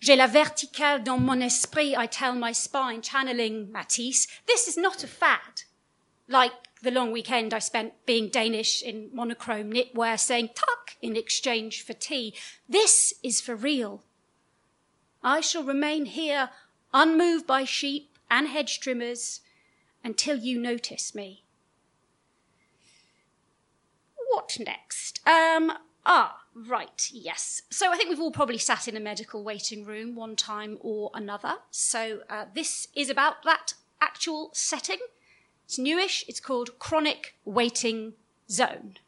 [0.00, 4.26] J'ai la verticale dans mon esprit, I tell my spine, channeling Matisse.
[4.46, 5.62] This is not a fad.
[6.28, 11.82] Like the long weekend I spent being Danish in monochrome knitwear, saying tuck in exchange
[11.82, 12.34] for tea.
[12.68, 14.02] This is for real.
[15.22, 16.50] I shall remain here,
[16.92, 19.40] unmoved by sheep, and hedge trimmers
[20.02, 21.44] until you notice me.
[24.30, 25.20] What next?
[25.26, 25.72] Um,
[26.04, 27.62] ah, right, yes.
[27.70, 31.10] So I think we've all probably sat in a medical waiting room one time or
[31.14, 31.54] another.
[31.70, 34.98] So uh, this is about that actual setting.
[35.64, 38.14] It's newish, it's called Chronic Waiting
[38.50, 38.98] Zone.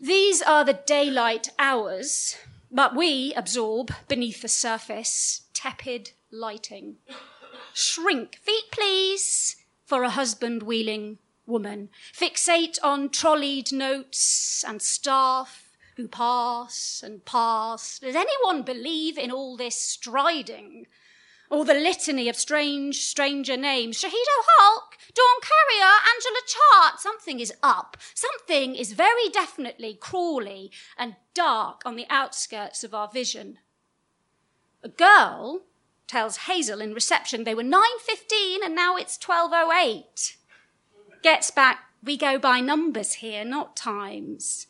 [0.00, 2.36] These are the daylight hours,
[2.70, 6.98] but we absorb beneath the surface tepid lighting.
[7.74, 11.88] Shrink, feet please, for a husband wheeling woman.
[12.14, 17.98] Fixate on trolleyed notes and staff who pass and pass.
[17.98, 20.86] Does anyone believe in all this striding?
[21.50, 24.00] Or the litany of strange, stranger names.
[24.00, 27.00] Shahida Hulk, Dawn Carrier, Angela Chart.
[27.00, 27.96] Something is up.
[28.14, 33.58] Something is very definitely crawly and dark on the outskirts of our vision.
[34.82, 35.62] A girl
[36.06, 40.36] tells Hazel in reception they were 9.15 and now it's 12.08.
[41.22, 44.66] Gets back, we go by numbers here, not times.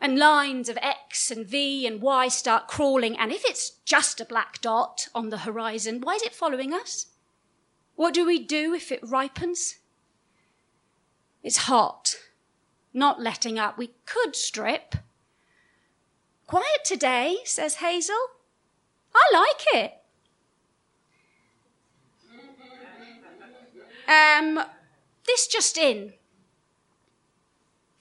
[0.00, 4.24] And lines of X and V and Y start crawling, and if it's just a
[4.24, 7.06] black dot on the horizon, why is it following us?
[7.96, 9.78] What do we do if it ripens?
[11.42, 12.14] It's hot,
[12.92, 13.76] not letting up.
[13.76, 14.94] We could strip.
[16.46, 18.16] Quiet today, says Hazel.
[19.14, 19.94] I like it.
[24.08, 24.64] Um,
[25.26, 26.14] this just in.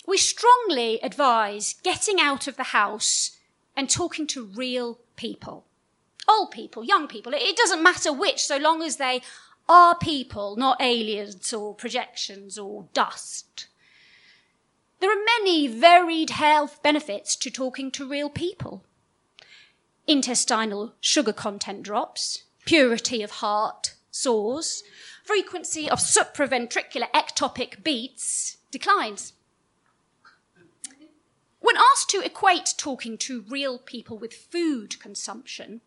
[0.07, 3.37] we strongly advise getting out of the house
[3.75, 5.65] and talking to real people.
[6.29, 9.21] Old people, young people, it doesn't matter which, so long as they
[9.69, 13.67] are people, not aliens or projections or dust.
[14.99, 18.83] There are many varied health benefits to talking to real people.
[20.07, 24.83] Intestinal sugar content drops, purity of heart soars,
[25.23, 29.33] frequency of supraventricular ectopic beats declines.
[31.59, 35.81] When asked to equate talking to real people with food consumption,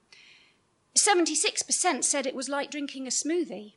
[0.95, 3.75] 76% said it was like drinking a smoothie.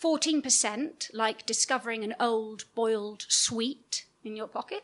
[0.00, 4.82] 14% like discovering an old boiled sweet in your pocket.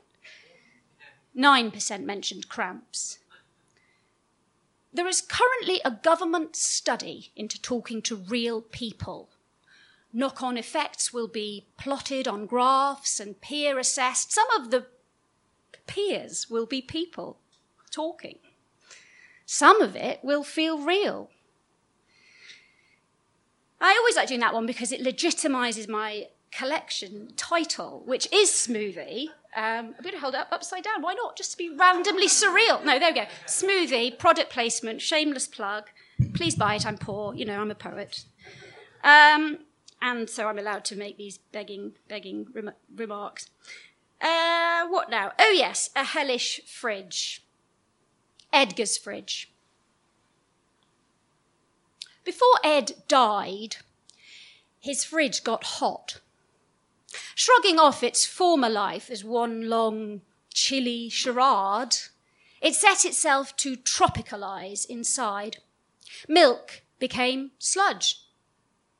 [1.37, 3.19] 9% mentioned cramps.
[4.99, 9.29] There is currently a government study into talking to real people.
[10.13, 14.33] Knock on effects will be plotted on graphs and peer assessed.
[14.33, 14.87] Some of the
[15.87, 17.39] peers will be people
[17.93, 18.41] talking.
[19.47, 21.31] Some of it will feel real.
[23.81, 29.29] I always like doing that one because it legitimizes my collection title, which is Smoothie.
[29.57, 31.03] Um, I'm going to hold it up upside down.
[31.03, 31.37] Why not?
[31.37, 32.85] Just to be randomly surreal.
[32.85, 33.27] No, there we go.
[33.47, 35.85] Smoothie, product placement, shameless plug.
[36.35, 36.87] Please buy it.
[36.87, 37.35] I'm poor.
[37.35, 38.25] You know, I'm a poet.
[39.03, 39.59] Um,
[40.03, 43.51] and so I'm allowed to make these begging, begging rem- remarks.
[44.21, 45.33] Uh, what now?
[45.39, 47.43] Oh, yes, a hellish fridge.
[48.53, 49.51] Edgar's fridge.
[52.25, 53.77] Before Ed died,
[54.81, 56.21] his fridge got hot.
[57.35, 61.97] Shrugging off its former life as one long, chilly charade,
[62.61, 65.59] it set itself to tropicalize inside.
[66.29, 68.23] Milk became sludge.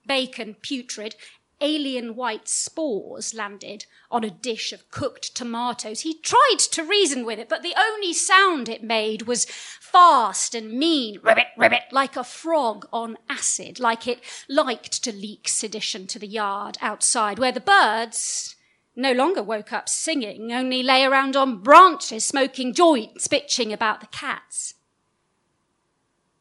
[0.07, 1.17] Bacon putrid,
[1.61, 6.01] alien white spores landed on a dish of cooked tomatoes.
[6.01, 10.73] He tried to reason with it, but the only sound it made was fast and
[10.73, 16.19] mean, ribbit, ribbit, like a frog on acid, like it liked to leak sedition to
[16.19, 18.57] the yard outside, where the birds
[18.97, 24.07] no longer woke up singing, only lay around on branches smoking joints, bitching about the
[24.09, 24.75] cats.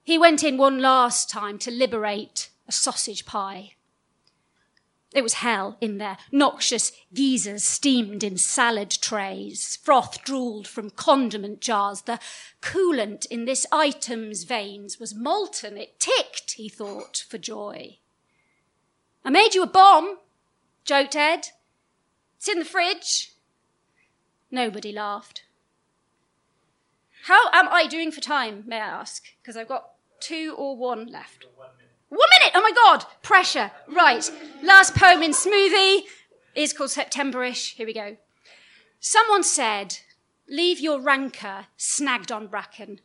[0.04, 3.74] He went in one last time to liberate a sausage pie
[5.14, 6.18] it was hell in there.
[6.32, 9.78] Noxious geysers steamed in salad trays.
[9.82, 12.02] Froth drooled from condiment jars.
[12.02, 12.20] The
[12.62, 15.78] coolant in this item's veins was molten.
[15.78, 18.00] It ticked, he thought, for joy.
[19.24, 20.18] I made you a bomb,
[20.84, 21.50] joked Ed.
[22.38, 23.34] It's in the fridge.
[24.52, 25.44] Nobody laughed.
[27.24, 29.24] How am I doing for time, may I ask?
[29.42, 29.90] Because I've got
[30.20, 31.46] two or one left.
[32.10, 32.54] One minute!
[32.56, 33.06] Oh my God!
[33.22, 33.72] Pressure.
[33.88, 34.30] Right.
[34.64, 36.04] Last poem in Smoothie
[36.56, 37.74] is called Septemberish.
[37.74, 38.18] Here we go.
[39.00, 39.98] Someone said,
[40.50, 43.02] Leave your rancour snagged on bracken.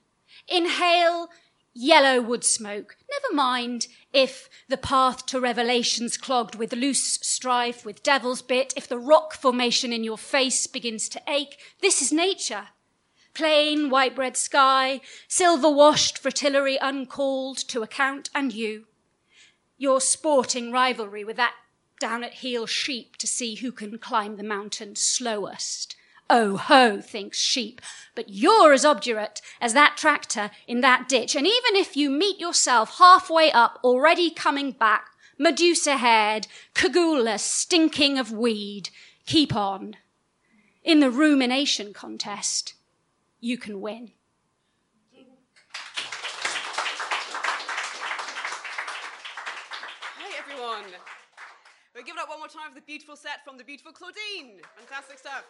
[0.47, 1.29] Inhale
[1.75, 2.97] yellow wood smoke.
[3.11, 8.99] Never mind if the path to revelation's clogged with loosestrife, with devil's bit, if the
[8.99, 11.59] rock formation in your face begins to ache.
[11.81, 12.69] This is nature.
[13.35, 18.85] Plain white bread sky, silver washed fritillary uncalled to account, and you
[19.83, 21.55] your sporting rivalry with that
[21.99, 25.97] down at heel sheep to see who can climb the mountain slowest.
[26.31, 27.81] Oh ho, thinks sheep,
[28.15, 31.35] but you're as obdurate as that tractor in that ditch.
[31.35, 38.19] And even if you meet yourself halfway up, already coming back, Medusa haired, Cagoule stinking
[38.21, 38.91] of weed,
[39.27, 39.97] keep on.
[40.85, 42.75] In the rumination contest,
[43.41, 44.13] you can win.
[51.95, 54.61] We're giving up one more time for the beautiful set from the beautiful Claudine.
[54.77, 55.45] Fantastic stuff.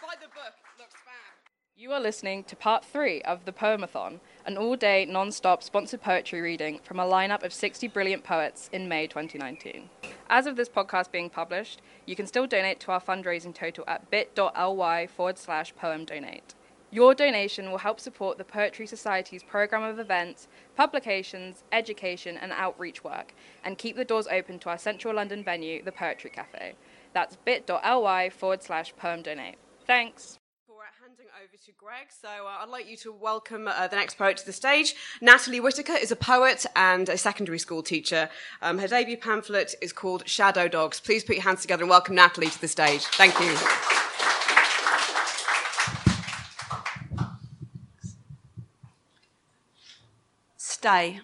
[0.00, 1.42] Buy the book, looks fab.
[1.76, 6.02] You are listening to part three of the Poemathon, an all day, non stop sponsored
[6.02, 9.88] poetry reading from a lineup of 60 brilliant poets in May 2019.
[10.28, 14.10] As of this podcast being published, you can still donate to our fundraising total at
[14.10, 16.54] bit.ly forward slash poem donate.
[16.92, 23.02] Your donation will help support the Poetry Society's programme of events, publications, education, and outreach
[23.02, 23.32] work,
[23.64, 26.74] and keep the doors open to our central London venue, the Poetry Cafe.
[27.14, 29.56] That's bit.ly forward slash poem donate.
[29.86, 30.38] Thanks.
[31.42, 34.46] Over to Greg, so uh, I'd like you to welcome uh, the next poet to
[34.46, 34.94] the stage.
[35.20, 38.28] Natalie Whittaker is a poet and a secondary school teacher.
[38.60, 41.00] Um, her debut pamphlet is called Shadow Dogs.
[41.00, 43.06] Please put your hands together and welcome Natalie to the stage.
[43.06, 44.01] Thank you.
[50.82, 51.20] Stay.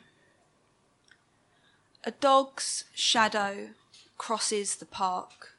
[2.04, 3.70] A dog's shadow
[4.16, 5.56] crosses the park.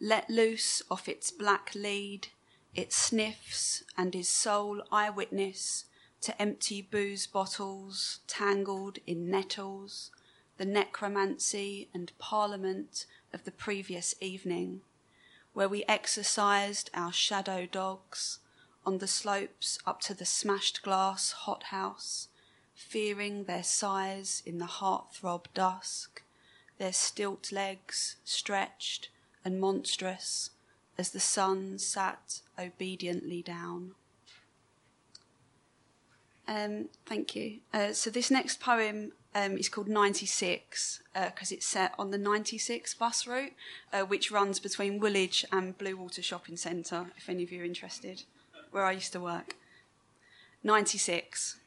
[0.00, 2.28] Let loose off its black lead,
[2.72, 5.86] it sniffs and is sole eyewitness
[6.20, 10.12] to empty booze bottles tangled in nettles,
[10.56, 14.82] the necromancy and parliament of the previous evening,
[15.52, 18.38] where we exercised our shadow dogs
[18.86, 22.28] on the slopes up to the smashed glass hothouse,
[22.80, 26.22] fearing their size in the heartthrob dusk,
[26.78, 29.10] their stilt legs stretched
[29.44, 30.50] and monstrous
[30.98, 33.92] as the sun sat obediently down.
[36.48, 37.58] Um, thank you.
[37.72, 42.18] Uh, so this next poem um, is called 96 because uh, it's set on the
[42.18, 43.52] 96 bus route,
[43.92, 48.24] uh, which runs between Woolwich and Bluewater Shopping Centre, if any of you are interested,
[48.72, 49.54] where I used to work.
[50.64, 51.59] 96.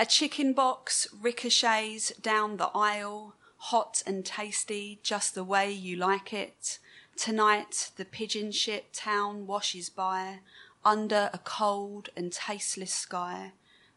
[0.00, 6.32] A chicken box ricochets down the aisle, hot and tasty, just the way you like
[6.32, 6.78] it.
[7.16, 10.38] Tonight, the pigeon ship town washes by,
[10.86, 13.52] under a cold and tasteless sky,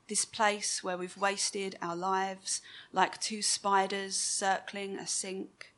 [0.10, 2.60] this place where we've wasted our lives
[2.92, 5.74] like two spiders circling a sink.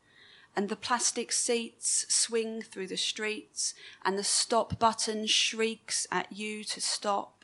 [0.55, 6.63] And the plastic seats swing through the streets, and the stop button shrieks at you
[6.63, 7.34] to stop.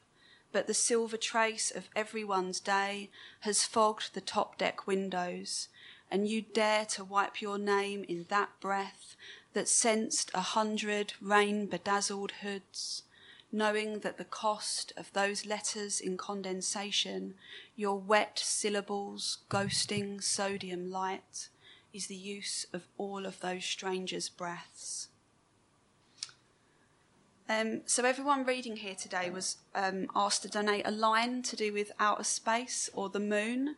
[0.51, 3.09] But the silver trace of everyone's day
[3.41, 5.69] has fogged the top deck windows,
[6.09, 9.15] and you dare to wipe your name in that breath
[9.53, 13.03] that sensed a hundred rain bedazzled hoods
[13.51, 17.33] knowing that the cost of those letters in condensation,
[17.75, 21.49] your wet syllables ghosting sodium light,
[21.93, 25.09] is the use of all of those strangers' breaths.
[27.51, 31.73] Um, so, everyone reading here today was um, asked to donate a line to do
[31.73, 33.75] with outer space or the moon.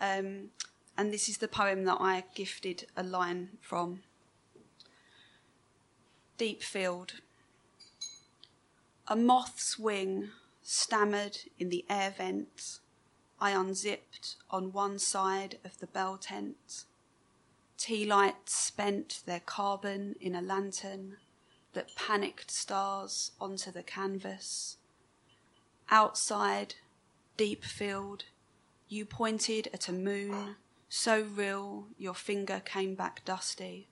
[0.00, 0.50] Um,
[0.98, 4.02] and this is the poem that I gifted a line from
[6.38, 7.20] Deep Field.
[9.06, 10.30] A moth's wing
[10.64, 12.80] stammered in the air vents.
[13.40, 16.82] I unzipped on one side of the bell tent.
[17.78, 21.18] Tea lights spent their carbon in a lantern
[21.74, 24.78] that panicked stars onto the canvas.
[25.90, 26.74] Outside,
[27.36, 28.24] deep field,
[28.88, 30.56] you pointed at a moon
[30.88, 33.88] so real your finger came back dusty.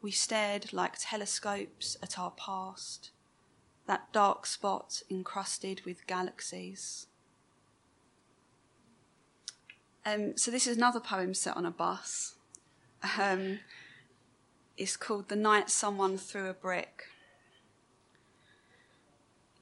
[0.00, 3.10] We stared like telescopes at our past
[3.86, 7.06] that dark spot encrusted with galaxies.
[10.04, 12.34] Um, so, this is another poem set on a bus.
[13.18, 13.60] Um,
[14.76, 17.04] it's called The Night Someone Threw a Brick.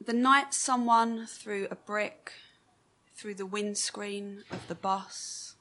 [0.05, 2.33] The night someone threw a brick
[3.15, 5.57] through the windscreen of the bus,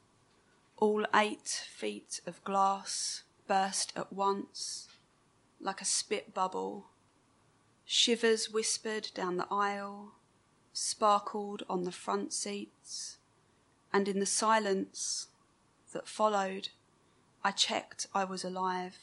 [0.78, 4.88] all eight feet of glass burst at once
[5.60, 6.86] like a spit bubble
[7.92, 10.12] Shivers whispered down the aisle,
[10.72, 13.18] sparkled on the front seats,
[13.92, 15.26] and in the silence
[15.92, 16.68] that followed,
[17.42, 18.96] I checked I was alive.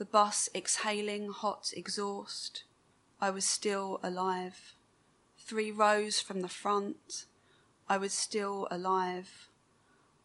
[0.00, 2.64] The bus exhaling hot exhaust,
[3.20, 4.72] I was still alive.
[5.36, 7.26] Three rows from the front,
[7.86, 9.50] I was still alive.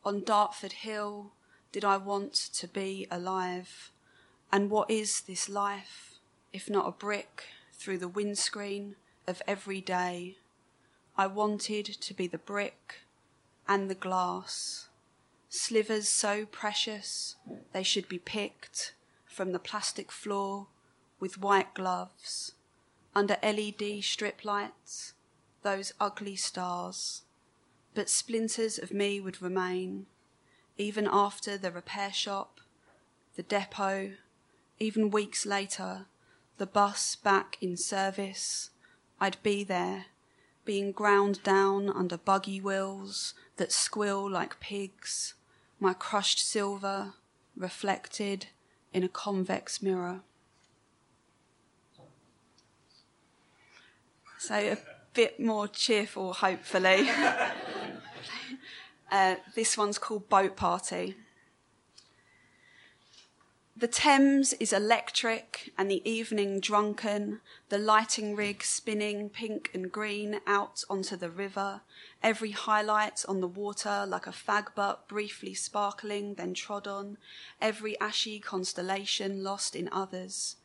[0.05, 1.33] On Dartford Hill,
[1.73, 3.91] did I want to be alive?
[4.49, 6.19] And what is this life?
[6.53, 8.95] if not a brick, through the windscreen
[9.27, 10.37] of every day.
[11.17, 13.01] I wanted to be the brick
[13.67, 14.87] and the glass,
[15.49, 17.35] slivers so precious
[17.73, 18.93] they should be picked
[19.35, 20.67] from the plastic floor
[21.19, 22.53] with white gloves,
[23.13, 25.11] under LED strip lights,
[25.61, 27.23] those ugly stars.
[27.93, 30.05] But splinters of me would remain,
[30.77, 32.61] even after the repair shop,
[33.35, 34.13] the depot,
[34.79, 36.05] even weeks later
[36.57, 38.69] the bus back in service,
[39.19, 40.05] I'd be there,
[40.63, 45.33] being ground down under buggy wheels that squill like pigs,
[45.77, 47.15] my crushed silver
[47.57, 48.47] reflected
[48.95, 50.21] in a convex mirror.
[54.39, 54.77] So, a
[55.13, 57.09] bit more cheerful, hopefully.
[59.11, 61.17] uh, this one's called Boat Party.
[63.77, 70.39] The Thames is electric and the evening drunken, the lighting rig spinning pink and green
[70.47, 71.81] out onto the river,
[72.23, 77.17] every highlight on the water like a fag butt briefly sparkling, then trod on,
[77.59, 80.55] every ashy constellation lost in others.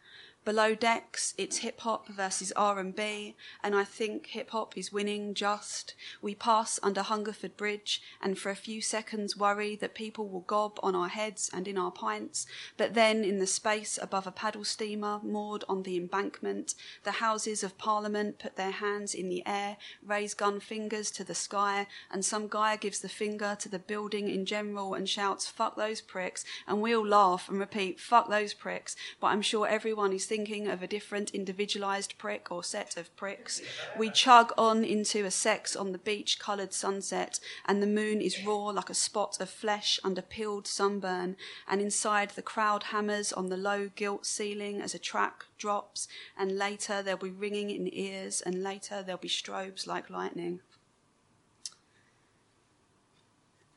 [0.42, 5.94] Below decks, it's hip hop versus R&B, and I think hip hop is winning just.
[6.22, 10.80] We pass under Hungerford Bridge and for a few seconds worry that people will gob
[10.82, 12.46] on our heads and in our pints,
[12.78, 16.74] but then in the space above a paddle steamer moored on the embankment,
[17.04, 21.34] the Houses of Parliament put their hands in the air, raise gun fingers to the
[21.34, 25.76] sky, and some guy gives the finger to the building in general and shouts, fuck
[25.76, 30.14] those pricks, and we all laugh and repeat, fuck those pricks, but I'm sure everyone
[30.14, 33.60] is thinking of a different individualized prick or set of pricks.
[33.98, 38.44] We chug on into a sex on the beach coloured sunset, and the moon is
[38.46, 41.34] raw like a spot of flesh under peeled sunburn,
[41.66, 46.06] and inside the crowd hammers on the low gilt ceiling as a track drops,
[46.38, 50.60] and later there'll be ringing in ears, and later there'll be strobes like lightning.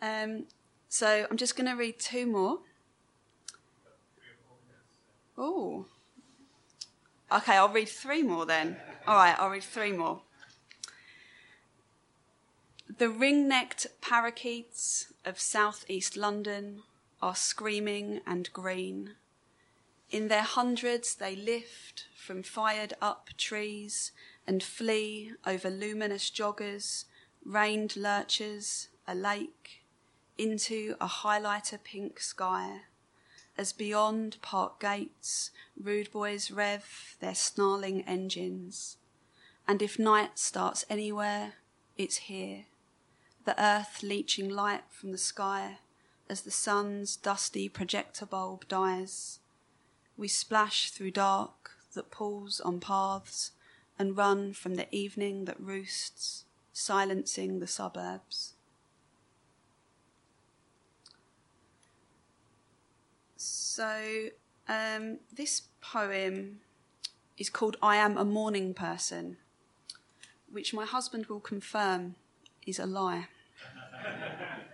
[0.03, 0.45] Um,
[0.87, 2.59] so I'm just going to read two more.
[5.35, 5.87] Oh.
[7.33, 8.77] Okay, I'll read three more then.
[9.07, 10.21] All right, I'll read three more.
[12.99, 16.83] The ring necked parakeets of southeast London
[17.23, 19.15] are screaming and green.
[20.11, 24.11] In their hundreds, they lift from fired up trees
[24.45, 27.05] and flee over luminous joggers,
[27.43, 29.83] rained lurchers, a lake,
[30.37, 32.81] into a highlighter pink sky
[33.57, 38.97] as beyond park gates, rude boys rev their snarling engines.
[39.67, 41.53] And if night starts anywhere,
[41.97, 42.65] it's here.
[43.45, 45.79] The earth leeching light from the sky
[46.29, 49.39] as the sun's dusty projector bulb dies.
[50.17, 53.51] We splash through dark that pulls on paths
[53.99, 58.52] and run from the evening that roosts, silencing the suburbs.
[63.75, 64.29] So,
[64.67, 66.59] um, this poem
[67.39, 69.37] is called I Am a Morning Person,
[70.47, 72.13] which my husband will confirm
[72.67, 73.29] is a lie.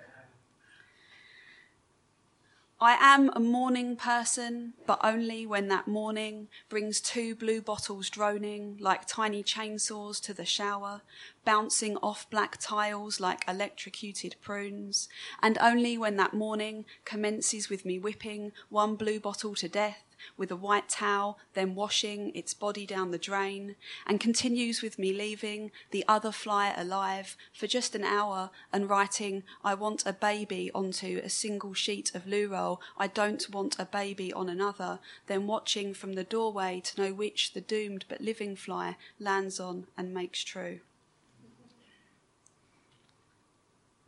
[2.82, 8.78] I am a morning person, but only when that morning brings two blue bottles droning
[8.80, 11.02] like tiny chainsaws to the shower,
[11.44, 15.10] bouncing off black tiles like electrocuted prunes,
[15.42, 20.52] and only when that morning commences with me whipping one blue bottle to death with
[20.52, 25.72] a white towel, then washing its body down the drain, and continues with me leaving
[25.92, 31.22] the other fly alive for just an hour and writing, I want a baby onto
[31.24, 35.94] a single sheet of loo roll, I don't want a baby on another, then watching
[35.94, 40.44] from the doorway to know which the doomed but living fly lands on and makes
[40.44, 40.80] true.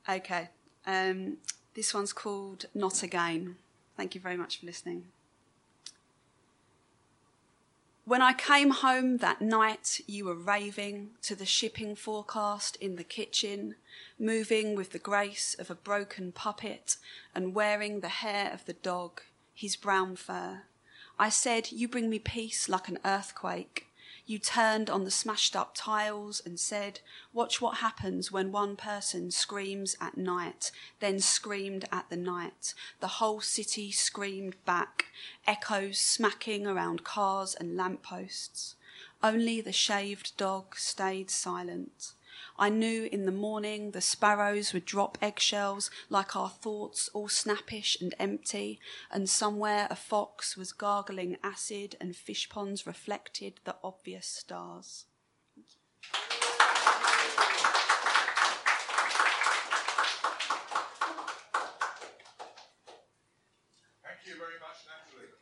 [0.09, 0.49] Okay,
[0.85, 1.37] um,
[1.75, 3.55] this one's called Not Again.
[3.95, 5.05] Thank you very much for listening.
[8.11, 13.05] When I came home that night, you were raving to the shipping forecast in the
[13.05, 13.75] kitchen,
[14.19, 16.97] moving with the grace of a broken puppet
[17.33, 19.21] and wearing the hair of the dog,
[19.53, 20.63] his brown fur.
[21.17, 23.87] I said, You bring me peace like an earthquake.
[24.25, 26.99] You turned on the smashed up tiles and said,
[27.33, 32.73] Watch what happens when one person screams at night, then screamed at the night.
[32.99, 35.05] The whole city screamed back,
[35.47, 38.75] echoes smacking around cars and lampposts.
[39.23, 42.13] Only the shaved dog stayed silent.
[42.61, 47.97] I knew in the morning the sparrows would drop eggshells like our thoughts, all snappish
[47.99, 54.27] and empty, and somewhere a fox was gargling acid and fish ponds reflected the obvious
[54.27, 55.05] stars.
[64.03, 65.33] Thank you very much, Natalie.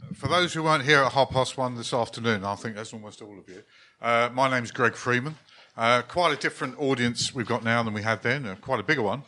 [0.00, 2.92] Um, for those who weren't here at half past one this afternoon, I think that's
[2.92, 3.62] almost all of you.
[4.02, 5.36] Uh, my name's Greg Freeman.
[5.74, 8.82] Uh, quite a different audience we've got now than we had then, uh, quite a
[8.82, 9.22] bigger one.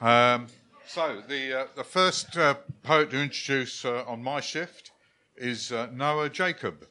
[0.00, 0.46] Um,
[0.86, 4.92] so, the, uh, the first uh, poet to introduce uh, on my shift
[5.36, 6.86] is Noah Jacob.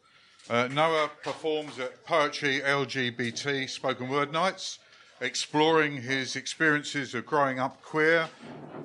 [0.49, 4.79] Noah performs at Poetry LGBT Spoken Word Nights,
[5.21, 8.27] exploring his experiences of growing up queer,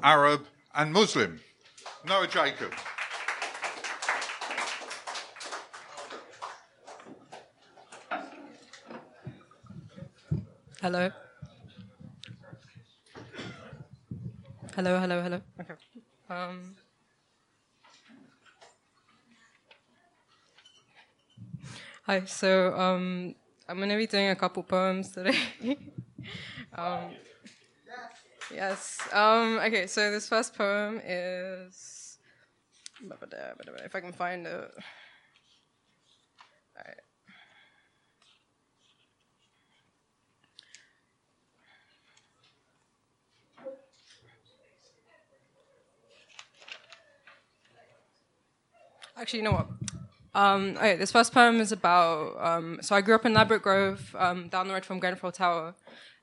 [0.05, 1.41] Arab, and Muslim.
[2.07, 2.73] Noah Jacob.
[10.81, 11.11] Hello.
[14.77, 15.41] Hello, hello, hello.
[15.61, 15.75] Okay.
[16.31, 16.77] Um,
[22.05, 23.35] hi, so um,
[23.69, 25.37] I'm going to be doing a couple poems today.
[26.79, 27.11] um,
[28.55, 29.01] yes.
[29.13, 32.19] Um, okay, so this first poem is
[33.85, 34.71] If I can find it.
[49.19, 49.69] Actually, you know what?
[50.33, 52.37] Um, okay, this first poem is about.
[52.39, 55.75] Um, so I grew up in Ladbroke Grove, um, down the road from Grenfell Tower,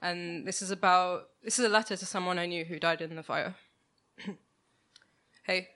[0.02, 1.28] and this is about.
[1.44, 3.56] This is a letter to someone I knew who died in the fire.
[5.44, 5.70] hey,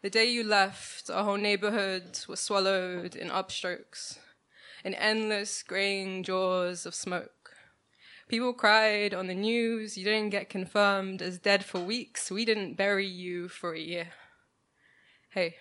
[0.00, 4.18] the day you left, our whole neighborhood was swallowed in upstrokes,
[4.84, 7.52] in endless graying jaws of smoke.
[8.26, 9.98] People cried on the news.
[9.98, 12.30] You didn't get confirmed as dead for weeks.
[12.30, 14.08] We didn't bury you for a year.
[15.28, 15.56] Hey.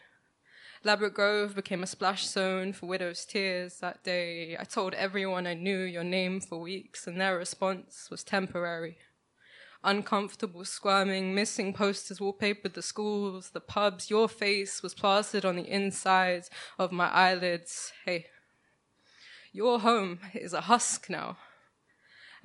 [0.85, 4.55] Ladbroke Grove became a splash zone for widows' tears that day.
[4.55, 8.99] I told everyone I knew your name for weeks, and their response was temporary.
[9.83, 14.11] Uncomfortable squirming, missing posters wallpapered the schools, the pubs.
[14.11, 17.91] Your face was plastered on the insides of my eyelids.
[18.05, 18.27] Hey,
[19.51, 21.37] your home is a husk now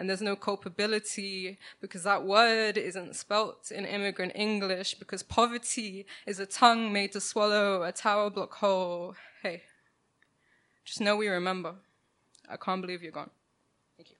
[0.00, 6.40] and there's no culpability because that word isn't spelt in immigrant English because poverty is
[6.40, 9.14] a tongue made to swallow a tower block whole.
[9.42, 9.64] Hey,
[10.86, 11.74] just know we remember.
[12.48, 13.28] I can't believe you're gone.
[13.98, 14.16] Thank you.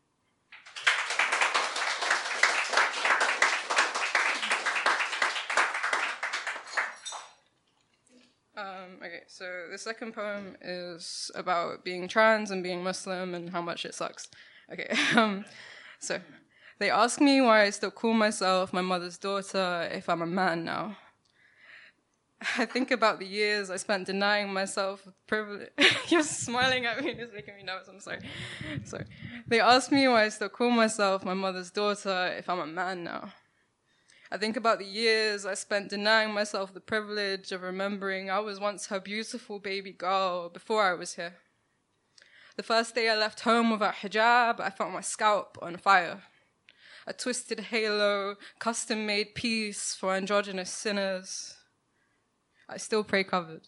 [8.55, 13.63] Um, okay, so the second poem is about being trans and being Muslim and how
[13.63, 14.29] much it sucks.
[14.73, 15.45] Okay, um,
[15.99, 16.21] so
[16.79, 20.65] they ask me why I still call myself my mother's daughter if I'm a man
[20.65, 20.97] now.
[22.57, 25.69] I think about the years I spent denying myself privilege.
[26.09, 27.89] You're smiling at me, it's making me nervous.
[27.89, 28.21] I'm sorry.
[28.85, 29.05] Sorry.
[29.47, 33.05] They ask me why I still call myself my mother's daughter if I'm a man
[33.05, 33.33] now.
[34.33, 38.61] I think about the years I spent denying myself the privilege of remembering I was
[38.61, 41.35] once her beautiful baby girl before I was here.
[42.61, 46.25] The first day I left home without hijab, I felt my scalp on fire.
[47.07, 51.57] A twisted halo, custom made piece for androgynous sinners.
[52.69, 53.63] I still pray covered.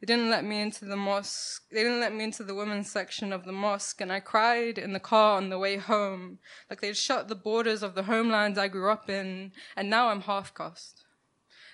[0.00, 1.62] They didn't let me into the mosque.
[1.70, 4.92] They didn't let me into the women's section of the mosque, and I cried in
[4.92, 8.66] the car on the way home, like they'd shut the borders of the homeland I
[8.66, 11.04] grew up in, and now I'm half caste.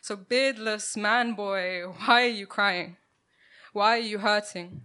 [0.03, 2.99] So, beardless man boy, why are you crying?
[3.73, 4.83] Why are you hurting?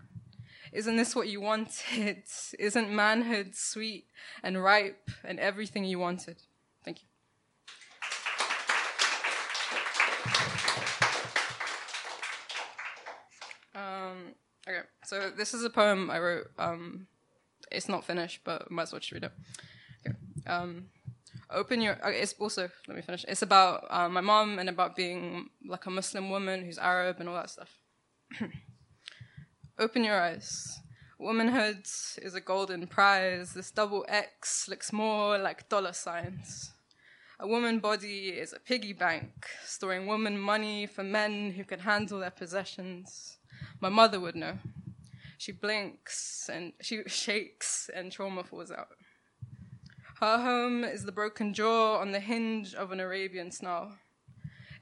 [0.78, 2.22] Isn't this what you wanted?
[2.60, 4.06] Isn't manhood sweet
[4.44, 6.38] and ripe and everything you wanted?
[6.86, 7.08] Thank you.
[13.74, 14.36] Um,
[14.70, 16.46] okay, so this is a poem I wrote.
[16.60, 17.08] Um,
[17.72, 19.32] it's not finished, but might as well just read it.
[20.06, 20.16] Okay.
[20.46, 20.90] Um,
[21.50, 21.94] open your.
[22.06, 23.26] Okay, it's also let me finish.
[23.28, 27.28] It's about uh, my mom and about being like a Muslim woman who's Arab and
[27.28, 27.80] all that stuff.
[29.80, 30.80] Open your eyes.
[31.20, 31.86] Womanhood
[32.24, 33.54] is a golden prize.
[33.54, 36.72] This double X looks more like dollar signs.
[37.40, 42.20] A woman body is a piggy bank, storing woman money for men who can handle
[42.20, 43.38] their possessions.
[43.80, 44.58] My mother would know.
[45.38, 48.98] She blinks and she shakes and trauma falls out.
[50.20, 53.92] Her home is the broken jaw on the hinge of an Arabian snarl.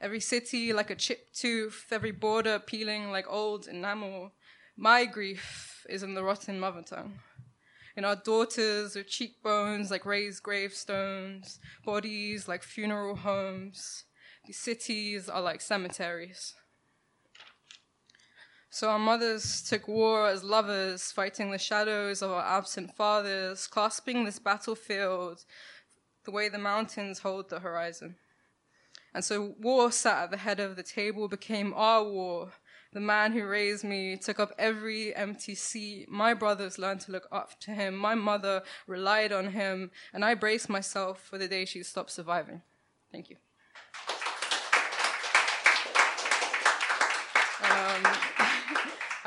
[0.00, 4.32] Every city like a chipped tooth, every border peeling like old enamel,
[4.76, 7.18] my grief is in the rotten mother tongue.
[7.96, 14.04] In our daughters with cheekbones like raised gravestones, bodies like funeral homes.
[14.46, 16.54] These cities are like cemeteries.
[18.68, 24.24] So our mothers took war as lovers, fighting the shadows of our absent fathers, clasping
[24.24, 25.44] this battlefield
[26.26, 28.16] the way the mountains hold the horizon.
[29.14, 32.52] And so war sat at the head of the table became our war,
[32.96, 36.08] the man who raised me took up every empty seat.
[36.08, 37.94] My brothers learned to look up to him.
[37.94, 42.62] My mother relied on him, and I braced myself for the day she stopped surviving.
[43.12, 43.36] Thank you.
[47.70, 48.02] Um,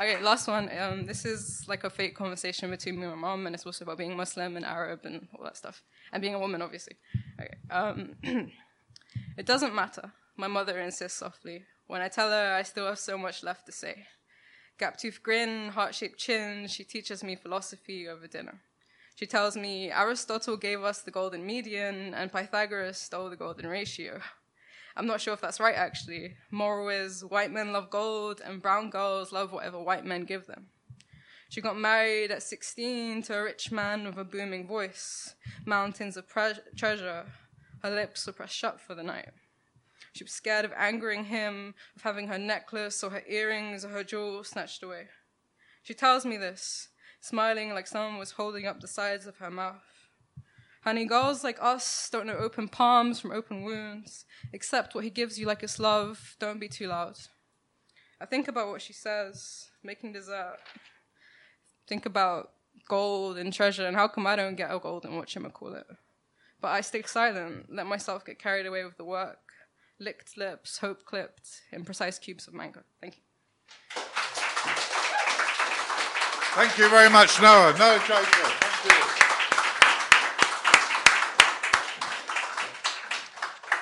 [0.00, 0.68] okay, last one.
[0.76, 3.84] Um, this is like a fake conversation between me and my mom, and it's also
[3.84, 6.96] about being Muslim and Arab and all that stuff, and being a woman, obviously.
[7.40, 7.54] Okay.
[7.70, 8.16] Um,
[9.38, 10.10] it doesn't matter.
[10.36, 11.66] My mother insists softly.
[11.90, 14.06] When I tell her I still have so much left to say.
[14.78, 18.60] Gap tooth grin, heart shaped chin, she teaches me philosophy over dinner.
[19.16, 24.20] She tells me Aristotle gave us the golden median and Pythagoras stole the golden ratio.
[24.96, 26.36] I'm not sure if that's right, actually.
[26.52, 30.68] Moral is white men love gold and brown girls love whatever white men give them.
[31.48, 35.34] She got married at 16 to a rich man with a booming voice,
[35.66, 37.26] mountains of pre- treasure.
[37.82, 39.30] Her lips were pressed shut for the night.
[40.12, 44.04] She was scared of angering him, of having her necklace or her earrings or her
[44.04, 45.08] jewels snatched away.
[45.82, 46.88] She tells me this,
[47.20, 49.82] smiling like someone was holding up the sides of her mouth.
[50.82, 54.24] Honey, girls like us don't know open palms from open wounds.
[54.54, 56.36] Accept what he gives you like it's love.
[56.38, 57.18] Don't be too loud.
[58.18, 60.56] I think about what she says, making dessert.
[61.86, 62.52] Think about
[62.88, 65.74] gold and treasure and how come I don't get a gold and watch him call
[65.74, 65.86] it?
[66.60, 69.38] But I stay silent, let myself get carried away with the work.
[70.02, 72.80] Licked lips, hope clipped, imprecise cubes of mango.
[73.02, 73.22] Thank you.
[76.54, 77.76] Thank you very much, Noah.
[77.78, 78.26] Noah Jacob.
[78.26, 79.12] Thank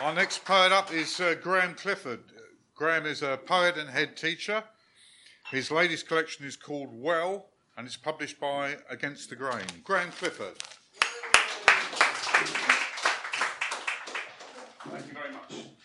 [0.01, 0.05] you.
[0.05, 2.25] Our next poet up is uh, Graham Clifford.
[2.75, 4.65] Graham is a poet and head teacher.
[5.53, 7.47] His latest collection is called Well
[7.77, 9.67] and it's published by Against the Grain.
[9.85, 10.59] Graham Clifford.
[14.91, 15.78] Thank you very much.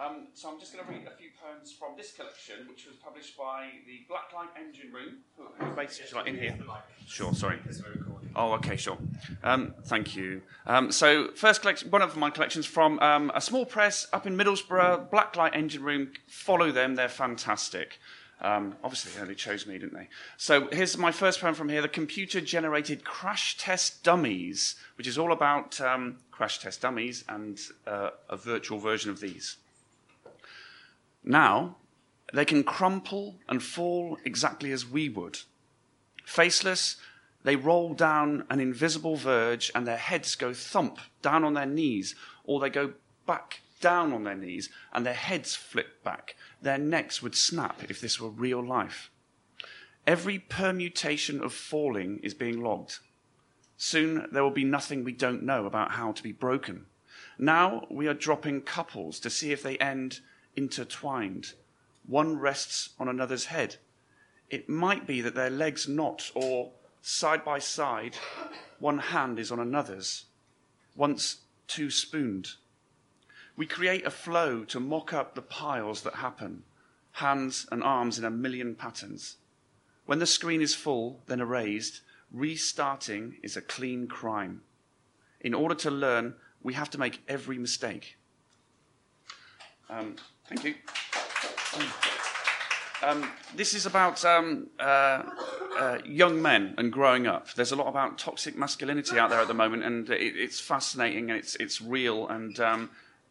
[0.00, 2.96] Um, so I'm just going to read a few poems from this collection, which was
[2.96, 6.56] published by the Blacklight Engine Room, who, who based like in here.
[7.06, 7.58] Sure, sorry.
[8.34, 8.96] Oh, okay, sure.
[9.44, 10.40] Um, thank you.
[10.66, 14.36] Um, so, first collection, one of my collections from um, a small press up in
[14.38, 16.12] Middlesbrough, Blacklight Engine Room.
[16.26, 17.98] Follow them; they're fantastic.
[18.40, 20.08] Um, obviously, they only chose me, didn't they?
[20.38, 25.32] So here's my first poem from here: the computer-generated crash test dummies, which is all
[25.32, 29.58] about um, crash test dummies and uh, a virtual version of these.
[31.22, 31.76] Now,
[32.32, 35.38] they can crumple and fall exactly as we would.
[36.24, 36.96] Faceless,
[37.42, 42.14] they roll down an invisible verge and their heads go thump down on their knees,
[42.44, 42.94] or they go
[43.26, 46.36] back down on their knees and their heads flip back.
[46.62, 49.10] Their necks would snap if this were real life.
[50.06, 52.98] Every permutation of falling is being logged.
[53.76, 56.86] Soon there will be nothing we don't know about how to be broken.
[57.38, 60.20] Now we are dropping couples to see if they end
[60.60, 61.54] intertwined.
[62.06, 63.76] One rests on another's head.
[64.50, 68.16] It might be that their legs knot, or side by side,
[68.78, 70.26] one hand is on another's,
[70.94, 72.48] once two spooned.
[73.56, 76.64] We create a flow to mock up the piles that happen,
[77.12, 79.36] hands and arms in a million patterns.
[80.04, 84.60] When the screen is full, then erased, restarting is a clean crime.
[85.40, 88.18] In order to learn, we have to make every mistake.
[89.88, 90.16] Um,
[90.50, 90.74] thank you.
[93.02, 95.22] Um, this is about um, uh,
[95.78, 97.54] uh, young men and growing up.
[97.54, 101.30] There's a lot about toxic masculinity out there at the moment, and it, it's fascinating
[101.30, 102.28] and it's, it's real.
[102.28, 102.90] And um,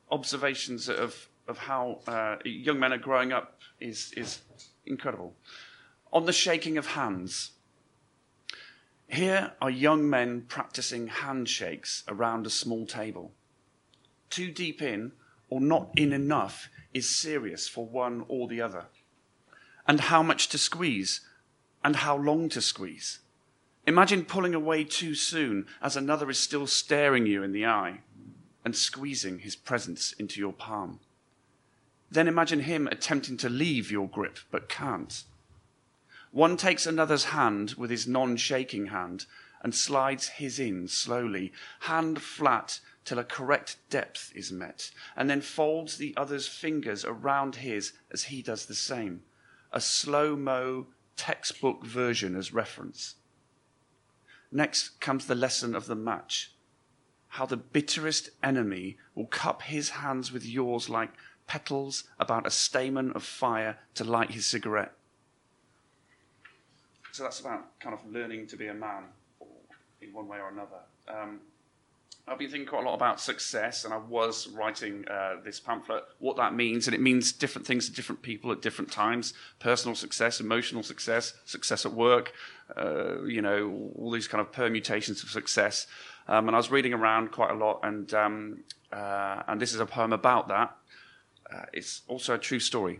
[0.09, 4.39] observations of, of how uh, young men are growing up is, is
[4.85, 5.35] incredible.
[6.11, 7.51] On the shaking of hands,
[9.07, 13.33] here are young men practicing handshakes around a small table.
[14.31, 15.11] Too deep in,
[15.49, 18.85] or not in enough, is serious for one or the other.
[19.87, 21.21] And how much to squeeze,
[21.83, 23.19] and how long to squeeze.
[23.87, 28.01] Imagine pulling away too soon as another is still staring you in the eye
[28.63, 30.99] and squeezing his presence into your palm.
[32.11, 35.23] Then imagine him attempting to leave your grip but can't.
[36.31, 39.25] One takes another's hand with his non shaking hand
[39.63, 41.51] and slides his in slowly,
[41.81, 47.57] hand flat till a correct depth is met, and then folds the other's fingers around
[47.57, 49.21] his as he does the same.
[49.71, 53.15] A slow mo textbook version as reference.
[54.51, 56.51] Next comes the lesson of the match
[57.29, 61.11] how the bitterest enemy will cup his hands with yours like
[61.47, 64.93] petals about a stamen of fire to light his cigarette.
[67.11, 69.05] So that's about kind of learning to be a man
[70.01, 70.79] in one way or another.
[71.07, 71.39] Um,
[72.29, 76.03] I've been thinking quite a lot about success, and I was writing uh, this pamphlet,
[76.19, 79.95] what that means, and it means different things to different people at different times personal
[79.95, 82.33] success, emotional success, success at work,
[82.77, 85.87] uh, you know, all these kind of permutations of success.
[86.27, 89.79] Um, and I was reading around quite a lot, and, um, uh, and this is
[89.79, 90.77] a poem about that.
[91.51, 92.99] Uh, it's also a true story.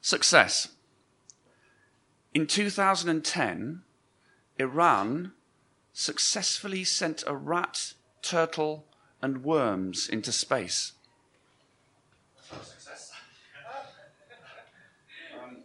[0.00, 0.68] Success.
[2.34, 3.82] In 2010,
[4.58, 5.32] Iran
[5.92, 8.84] successfully sent a rat, turtle,
[9.22, 10.92] and worms into space.
[15.42, 15.58] Um,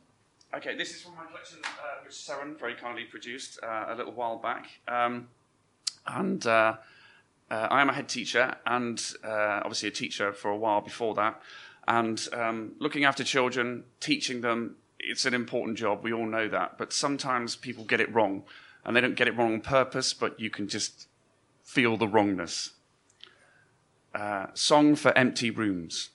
[0.55, 4.13] okay, this is from my collection, uh, which Seren very kindly produced uh, a little
[4.13, 4.67] while back.
[4.87, 5.29] Um,
[6.05, 6.75] and uh,
[7.49, 11.15] uh, I am a head teacher, and uh, obviously a teacher for a while before
[11.15, 11.41] that.
[11.87, 16.03] And um, looking after children, teaching them, it's an important job.
[16.03, 16.77] We all know that.
[16.77, 18.43] But sometimes people get it wrong,
[18.83, 21.07] and they don't get it wrong on purpose, but you can just
[21.65, 22.71] feel the wrongness.
[24.13, 26.11] Uh, song for empty rooms.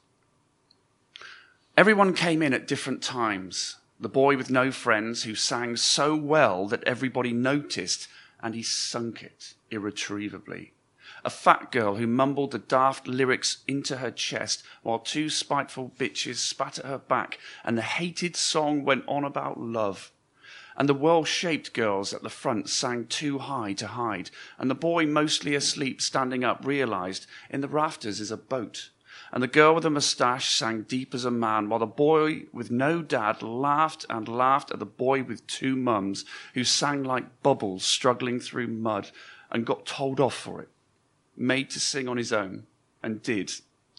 [1.77, 3.77] Everyone came in at different times.
[3.99, 8.09] The boy with no friends who sang so well that everybody noticed,
[8.43, 10.73] and he sunk it irretrievably.
[11.25, 16.37] A fat girl who mumbled the daft lyrics into her chest while two spiteful bitches
[16.37, 20.13] spat at her back, and the hated song went on about love.
[20.81, 24.75] And the well shaped girls at the front sang too high to hide, and the
[24.75, 28.89] boy, mostly asleep, standing up, realized in the rafters is a boat.
[29.31, 32.71] And the girl with the moustache sang deep as a man, while the boy with
[32.71, 36.25] no dad laughed and laughed at the boy with two mums,
[36.55, 39.11] who sang like bubbles struggling through mud
[39.51, 40.71] and got told off for it,
[41.37, 42.65] made to sing on his own,
[43.03, 43.53] and did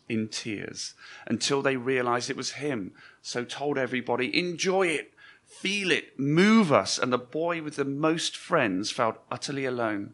[0.09, 0.95] in tears
[1.27, 2.91] until they realized it was him,
[3.21, 5.10] so told everybody, enjoy it,
[5.59, 10.13] feel it, move us, and the boy with the most friends felt utterly alone,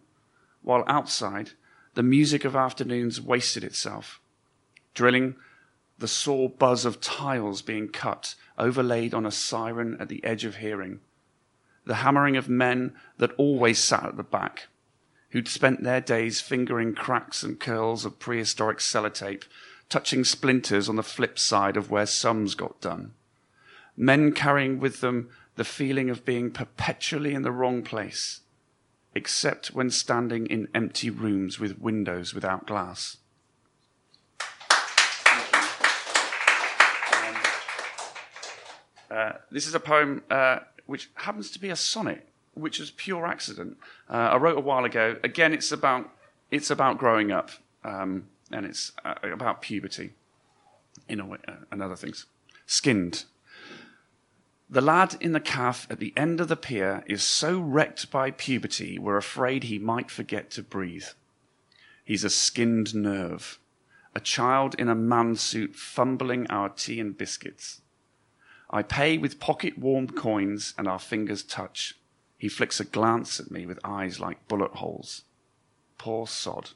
[0.61, 1.51] while outside,
[1.93, 4.19] the music of afternoons wasted itself
[4.97, 5.35] drilling,
[5.99, 10.55] the sore buzz of tiles being cut, overlaid on a siren at the edge of
[10.55, 10.99] hearing,
[11.85, 14.67] the hammering of men that always sat at the back,
[15.29, 19.43] who'd spent their days fingering cracks and curls of prehistoric sellotape,
[19.87, 23.13] touching splinters on the flip side of where sums got done.
[23.97, 28.41] Men carrying with them the feeling of being perpetually in the wrong place,
[29.15, 33.17] except when standing in empty rooms with windows without glass.
[39.09, 43.25] Uh, this is a poem uh, which happens to be a sonnet, which is pure
[43.25, 43.77] accident.
[44.07, 45.15] Uh, I wrote a while ago.
[45.23, 46.09] Again, it's about
[46.51, 47.49] it's about growing up,
[47.83, 50.11] um, and it's uh, about puberty,
[51.09, 52.25] in way, uh, and other things.
[52.67, 53.25] Skinned.
[54.69, 58.31] The lad in the calf at the end of the pier is so wrecked by
[58.31, 61.07] puberty, we're afraid he might forget to breathe.
[62.03, 63.59] He's a skinned nerve,
[64.13, 67.81] a child in a man suit fumbling our tea and biscuits.
[68.69, 71.95] I pay with pocket warm coins, and our fingers touch.
[72.37, 75.23] He flicks a glance at me with eyes like bullet holes.
[75.97, 76.71] Poor sod.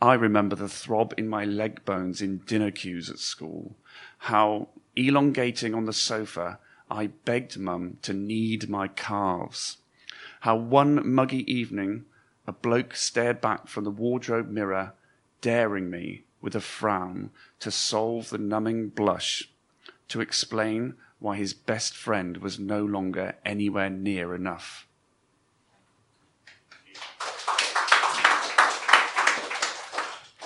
[0.00, 3.76] I remember the throb in my leg bones in dinner queues at school.
[4.18, 6.58] How, elongating on the sofa,
[6.94, 9.78] I begged mum to knead my calves.
[10.42, 12.04] How one muggy evening,
[12.46, 14.92] a bloke stared back from the wardrobe mirror,
[15.40, 19.50] daring me, with a frown, to solve the numbing blush
[20.06, 24.86] to explain why his best friend was no longer anywhere near enough.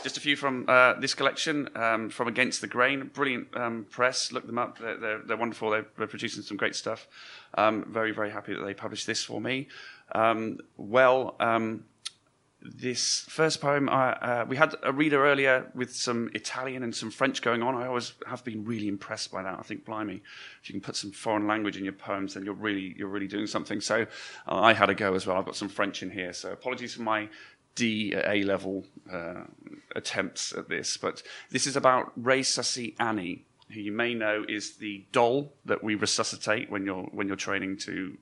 [0.05, 3.11] Just a few from uh, this collection um, from Against the Grain.
[3.13, 4.31] Brilliant um, press.
[4.31, 4.79] Look them up.
[4.79, 5.71] They're, they're, they're wonderful.
[5.71, 7.09] They're, they're, producing some great stuff.
[7.55, 9.67] Um, very, very happy that they published this for me.
[10.15, 11.85] Um, well, um,
[12.61, 17.43] this first poem, uh, we had a reader earlier with some Italian and some French
[17.43, 17.75] going on.
[17.75, 19.59] I always have been really impressed by that.
[19.59, 20.23] I think, blimey,
[20.63, 23.29] if you can put some foreign language in your poems, then you're really you're really
[23.29, 23.81] doing something.
[23.81, 24.03] So
[24.47, 25.37] uh, I had a go as well.
[25.37, 26.33] I've got some French in here.
[26.33, 27.29] So apologies for my
[27.79, 29.45] D A level uh,
[29.95, 35.05] attempts at this, but this is about Resusci Annie, who you may know is the
[35.13, 38.19] doll that we resuscitate when you're when you're training to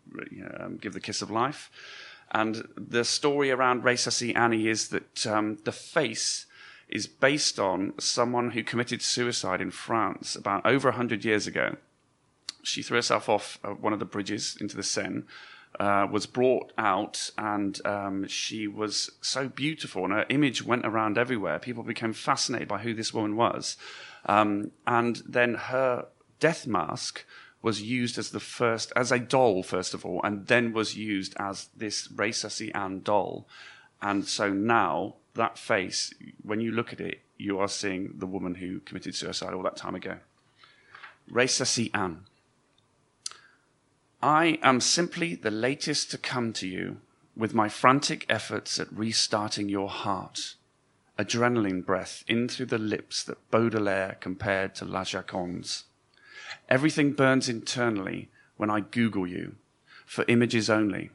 [0.61, 1.71] um, give the kiss of life.
[2.31, 6.47] And the story around Resusci Annie is that um, the face
[6.89, 11.77] is based on someone who committed suicide in France about over 100 years ago.
[12.63, 15.23] She threw herself off uh, one of the bridges into the Seine,
[15.79, 21.19] uh, was brought out, and um, she was so beautiful, and her image went around
[21.19, 21.59] everywhere.
[21.59, 23.77] People became fascinated by who this woman was.
[24.27, 26.07] Um, and then her
[26.41, 27.25] death mask
[27.63, 31.35] was used as the first, as a doll, first of all, and then was used
[31.39, 33.47] as this Resusci Anne doll.
[34.01, 36.13] And so now, that face,
[36.43, 39.77] when you look at it, you are seeing the woman who committed suicide all that
[39.77, 40.17] time ago.
[41.31, 42.25] Resusci Anne.
[44.23, 47.01] I am simply the latest to come to you
[47.37, 50.55] with my frantic efforts at restarting your heart.
[51.19, 55.85] Adrenaline breath in through the lips that Baudelaire compared to La Joconde's.
[56.69, 59.57] Everything burns internally when I Google you
[60.07, 61.11] for images only.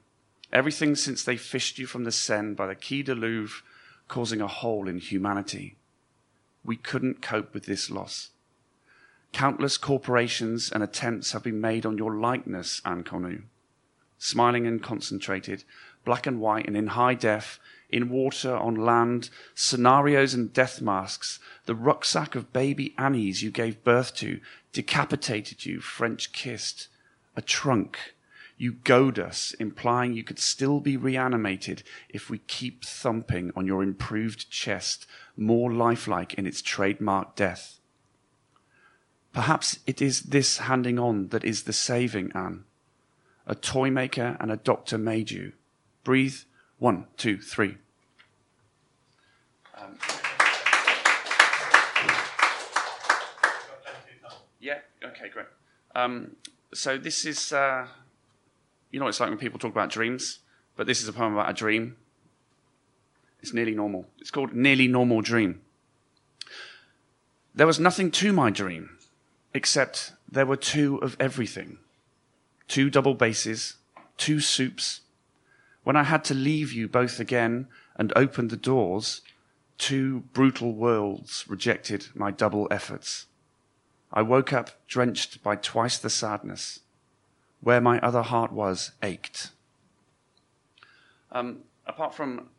[0.53, 3.63] Everything since they fished you from the Seine by the Quai du Louvre,
[4.07, 5.77] causing a hole in humanity.
[6.63, 8.29] We couldn't cope with this loss.
[9.33, 13.43] Countless corporations and attempts have been made on your likeness, Inconnue.
[14.17, 15.63] Smiling and concentrated,
[16.05, 17.59] black and white and in high def,
[17.89, 23.83] in water, on land, scenarios and death masks, the rucksack of baby Annies you gave
[23.83, 24.39] birth to,
[24.71, 26.87] decapitated you, French kissed,
[27.35, 27.97] a trunk.
[28.57, 33.81] You goad us, implying you could still be reanimated if we keep thumping on your
[33.81, 37.80] improved chest, more lifelike in its trademark death.
[39.33, 42.65] Perhaps it is this handing on that is the saving, Anne.
[43.47, 45.53] A toy maker and a doctor made you.
[46.03, 46.35] Breathe.
[46.79, 47.77] One, two, three.
[49.79, 49.97] Um,
[54.59, 55.45] yeah, okay, great.
[55.95, 56.35] Um,
[56.73, 57.87] so this is, uh,
[58.91, 60.39] you know it's like when people talk about dreams,
[60.75, 61.97] but this is a poem about a dream.
[63.41, 64.07] It's nearly normal.
[64.19, 65.61] It's called Nearly Normal Dream.
[67.53, 68.97] There was nothing to my dream,
[69.53, 71.77] except there were two of everything
[72.67, 73.75] two double basses,
[74.15, 75.01] two soups.
[75.83, 77.67] When I had to leave you both again
[77.97, 79.21] and open the doors,
[79.77, 83.25] two brutal worlds rejected my double efforts.
[84.13, 86.79] I woke up drenched by twice the sadness.
[87.59, 89.51] Where my other heart was ached.
[91.31, 92.49] Um, apart from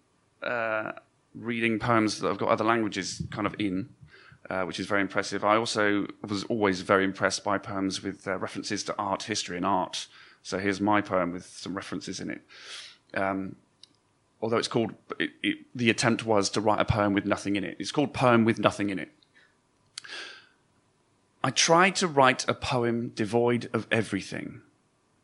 [0.42, 0.92] uh,
[1.34, 3.88] reading poems that I've got other languages kind of in,
[4.52, 5.44] uh, which is very impressive.
[5.44, 9.64] I also was always very impressed by poems with uh, references to art history and
[9.64, 10.08] art.
[10.42, 12.42] So here's my poem with some references in it.
[13.14, 13.56] Um,
[14.42, 17.64] although it's called, it, it, the attempt was to write a poem with nothing in
[17.64, 17.76] it.
[17.78, 19.12] It's called Poem with Nothing in It.
[21.42, 24.60] I tried to write a poem devoid of everything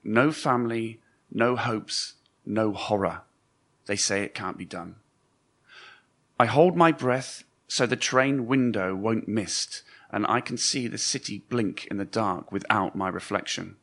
[0.03, 2.15] no family, no hopes,
[2.47, 3.23] no horror.
[3.85, 4.95] They say it can't be done.
[6.41, 10.99] I hold my breath so the train window won't mist and I can see the
[10.99, 13.77] city blink in the dark without my reflection.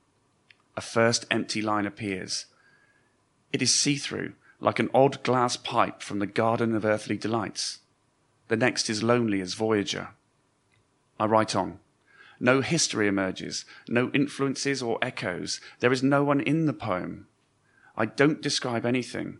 [0.75, 2.47] A first empty line appears.
[3.53, 7.79] It is see through, like an odd glass pipe from the garden of earthly delights.
[8.47, 10.09] The next is lonely as Voyager.
[11.19, 11.79] I write on.
[12.39, 15.61] No history emerges, no influences or echoes.
[15.79, 17.27] There is no one in the poem.
[17.95, 19.39] I don't describe anything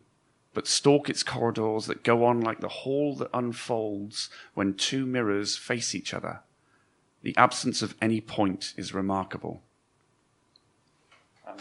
[0.56, 5.57] but stalk its corridors that go on like the hall that unfolds when two mirrors
[5.57, 6.40] face each other.
[7.23, 9.61] The absence of any point is remarkable.
[11.45, 11.57] Um,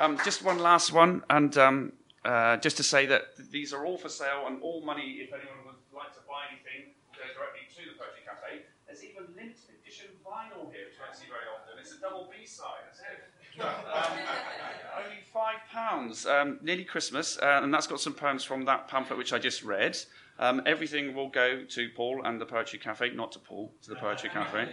[0.00, 1.92] um, just one last one, and um,
[2.24, 5.62] uh, just to say that these are all for sale, and all money, if anyone
[5.64, 8.66] would like to buy anything, goes directly to the Poetry Cafe.
[8.86, 11.78] There's even limited edition vinyl here, which I don't see very often.
[11.78, 12.82] It's a double B side.
[13.60, 19.18] Only five pounds, um, nearly Christmas, uh, and that's got some poems from that pamphlet
[19.18, 19.98] which I just read.
[20.42, 23.94] Um, everything will go to Paul and the Poetry Cafe, not to Paul, to the
[23.94, 24.68] Poetry Cafe.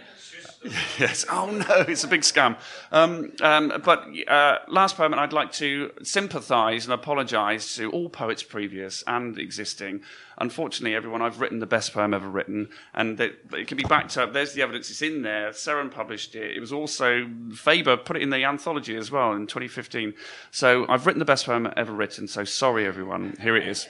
[0.98, 1.28] yes.
[1.30, 2.58] Oh no, it's a big scam.
[2.92, 8.42] Um, um, but uh, last poem, I'd like to sympathise and apologise to all poets
[8.42, 10.02] previous and existing.
[10.40, 14.18] Unfortunately, everyone, I've written the best poem ever written, and it, it can be backed
[14.18, 14.34] up.
[14.34, 15.52] There's the evidence; it's in there.
[15.52, 16.58] Seren published it.
[16.58, 20.16] It was also Faber put it in the anthology as well in 2015.
[20.50, 22.28] So I've written the best poem ever written.
[22.28, 23.38] So sorry, everyone.
[23.40, 23.88] Here it is.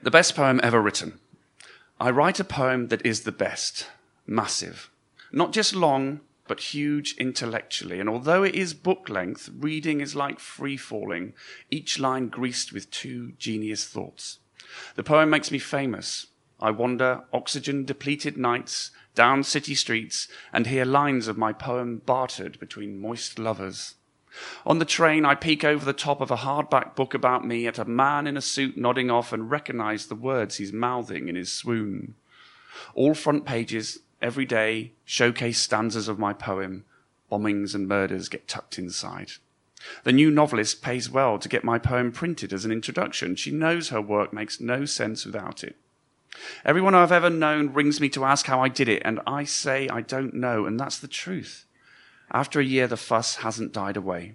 [0.00, 1.18] The best poem ever written.
[1.98, 3.88] I write a poem that is the best,
[4.26, 4.90] massive,
[5.32, 7.98] not just long, but huge intellectually.
[7.98, 11.34] And although it is book length, reading is like free falling,
[11.70, 14.38] each line greased with two genius thoughts.
[14.94, 16.28] The poem makes me famous.
[16.60, 22.58] I wander oxygen depleted nights down city streets and hear lines of my poem bartered
[22.60, 23.96] between moist lovers.
[24.66, 27.78] On the train, I peek over the top of a hardback book about me at
[27.78, 31.52] a man in a suit nodding off and recognize the words he's mouthing in his
[31.52, 32.14] swoon.
[32.94, 36.84] All front pages, every day, showcase stanzas of my poem.
[37.30, 39.32] Bombings and murders get tucked inside.
[40.04, 43.36] The new novelist pays well to get my poem printed as an introduction.
[43.36, 45.76] She knows her work makes no sense without it.
[46.64, 49.88] Everyone I've ever known rings me to ask how I did it, and I say
[49.88, 51.64] I don't know, and that's the truth.
[52.30, 54.34] After a year, the fuss hasn't died away.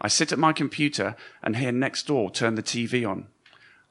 [0.00, 3.26] I sit at my computer and hear next door turn the TV on.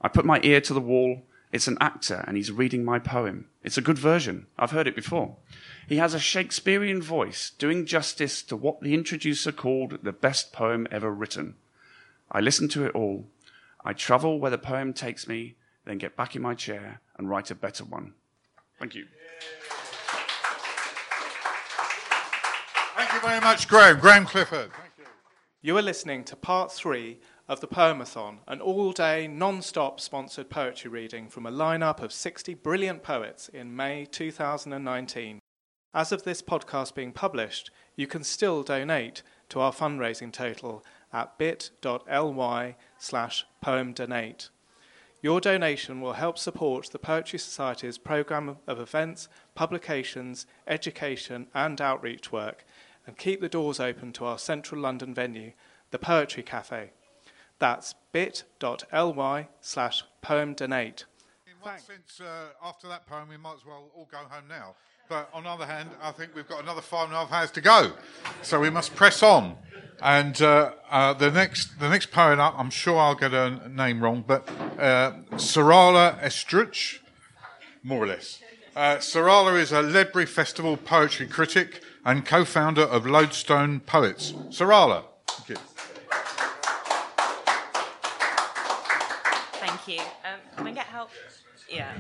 [0.02, 1.24] I put my ear to the wall.
[1.52, 3.46] It's an actor and he's reading my poem.
[3.64, 4.48] It's a good version.
[4.58, 5.38] I've heard it before.
[5.88, 10.88] He has a Shakespearean voice, doing justice to what the introducer called the best poem
[10.92, 11.56] ever written.
[12.32, 13.28] I listen to it all.
[13.84, 15.56] I travel where the poem takes me,
[15.86, 18.14] then get back in my chair and write a better one.
[18.80, 19.06] Thank you.
[23.10, 24.00] Thank you very much, Graham.
[24.00, 24.70] Graham Clifford.
[24.74, 25.06] Thank you.
[25.62, 30.50] You are listening to part three of the Poemathon, an all day, non stop sponsored
[30.50, 35.40] poetry reading from a lineup of 60 brilliant poets in May 2019.
[35.94, 41.38] As of this podcast being published, you can still donate to our fundraising total at
[41.38, 44.50] bit.ly slash poemdonate.
[45.22, 52.34] Your donation will help support the Poetry Society's programme of events, publications, education, and outreach
[52.34, 52.66] work
[53.08, 55.54] and keep the doors open to our central London venue,
[55.92, 56.92] the Poetry Cafe.
[57.58, 61.06] That's bit.ly slash poemdonate.
[61.62, 64.76] one sense, uh, after that poem, we might as well all go home now.
[65.10, 67.52] But on the other hand, I think we've got another five and a half hours
[67.52, 67.94] to go,
[68.42, 69.56] so we must press on.
[70.02, 74.04] And uh, uh, the next, the next poem up, I'm sure I'll get a name
[74.04, 74.48] wrong, but
[74.78, 77.00] uh, Sarala Estruch,
[77.84, 78.42] more or less.
[78.76, 84.32] Uh, Sarala is a Ledbury Festival poetry critic and co-founder of Lodestone Poets.
[84.50, 85.56] Sarala, thank you.
[89.60, 90.00] Thank you.
[90.00, 91.10] Um, can I get help?
[91.70, 91.94] Yeah.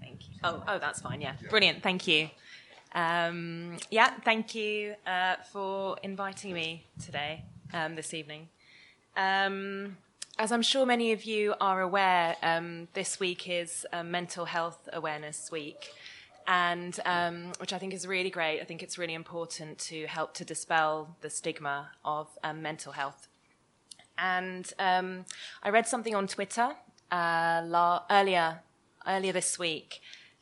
[0.00, 0.34] Thank you.
[0.42, 1.20] Oh, oh, that's fine.
[1.20, 1.82] Yeah, brilliant.
[1.82, 2.30] Thank you.
[2.94, 7.44] Um, yeah, thank you uh, for inviting me today,
[7.74, 8.48] um, this evening.
[9.16, 9.98] Um,
[10.38, 15.50] as I'm sure many of you are aware, um, this week is Mental Health Awareness
[15.50, 15.92] Week,
[16.46, 18.60] and um, which I think is really great.
[18.60, 23.28] I think it's really important to help to dispel the stigma of um, mental health.
[24.18, 26.76] And I read something on Twitter
[27.12, 28.60] uh, la- earlier
[29.06, 30.00] earlier this week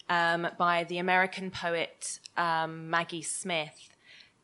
[0.09, 3.91] um, by the American poet um, Maggie Smith.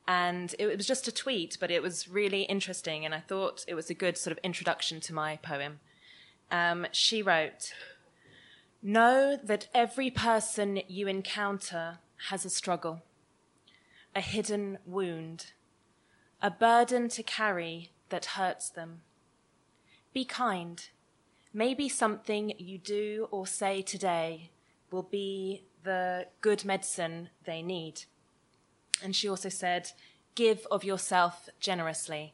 [0.06, 3.74] And it was just a tweet, but it was really interesting, and I thought it
[3.74, 5.78] was a good sort of introduction to my poem.
[6.50, 7.72] Um, she wrote
[8.82, 11.98] Know that every person you encounter
[12.28, 13.02] has a struggle,
[14.16, 15.52] a hidden wound,
[16.40, 19.02] a burden to carry that hurts them.
[20.14, 20.82] Be kind.
[21.52, 24.50] Maybe something you do or say today
[24.90, 28.04] will be the good medicine they need.
[29.02, 29.90] And she also said,
[30.34, 32.32] Give of yourself generously.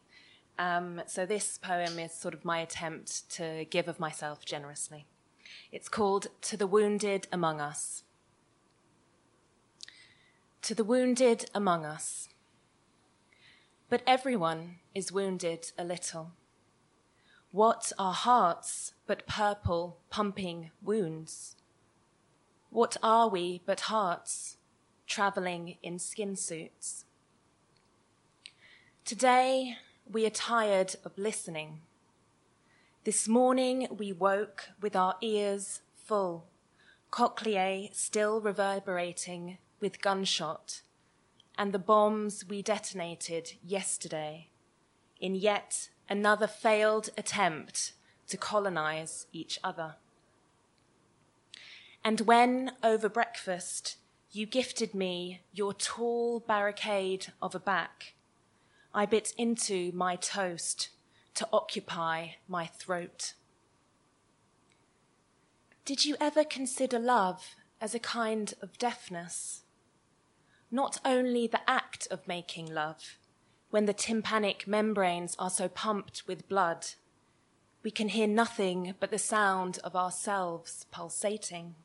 [0.61, 5.07] Um, so this poem is sort of my attempt to give of myself generously.
[5.73, 8.03] It's called To the Wounded Among Us.
[10.63, 12.29] To the wounded among us.
[13.89, 16.33] But everyone is wounded a little.
[17.53, 21.57] What are hearts but purple, pumping wounds?
[22.71, 24.57] What are we but hearts
[25.07, 27.05] traveling in skin suits?
[29.05, 31.83] Today, we are tired of listening.
[33.07, 36.49] This morning, we woke with our ears full,
[37.13, 40.83] cochleae still reverberating with gunshot,
[41.57, 44.49] and the bombs we detonated yesterday
[45.21, 47.93] in yet another failed attempt
[48.27, 49.95] to colonize each other.
[52.05, 53.99] And when, over breakfast,
[54.33, 58.15] you gifted me your tall barricade of a back,
[58.93, 60.89] I bit into my toast
[61.37, 63.35] to occupy my throat.
[65.85, 69.63] Did you ever consider love as a kind of deafness?
[70.71, 73.19] Not only the act of making love,
[73.71, 76.87] when the tympanic membranes are so pumped with blood,
[77.83, 81.77] we can hear nothing but the sound of ourselves pulsating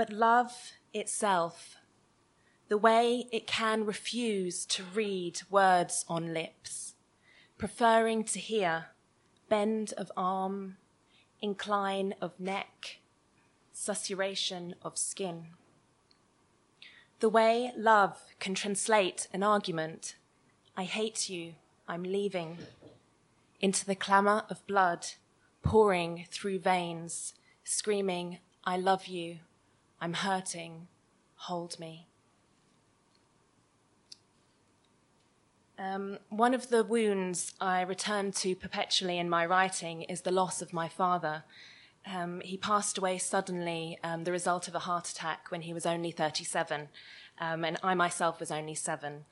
[0.00, 1.76] but love itself,
[2.68, 6.89] the way it can refuse to read words on lips,
[7.60, 8.86] preferring to hear
[9.50, 10.78] bend of arm,
[11.42, 13.00] incline of neck,
[13.74, 15.44] susurration of skin.
[17.18, 20.14] The way love can translate an argument,
[20.74, 21.52] I hate you,
[21.86, 22.56] I'm leaving,
[23.60, 25.06] into the clamour of blood
[25.62, 29.40] pouring through veins, screaming, I love you,
[30.00, 30.88] I'm hurting.
[31.36, 32.06] Hold me.
[35.80, 40.60] Um, one of the wounds I return to perpetually in my writing is the loss
[40.60, 41.44] of my father.
[42.06, 45.86] Um, he passed away suddenly, um, the result of a heart attack, when he was
[45.86, 46.88] only 37,
[47.38, 49.24] um, and I myself was only seven.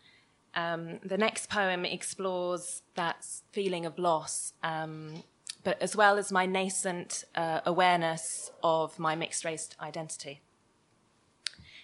[0.54, 5.22] Um, the next poem explores that feeling of loss, um,
[5.64, 10.40] but as well as my nascent uh, awareness of my mixed race identity.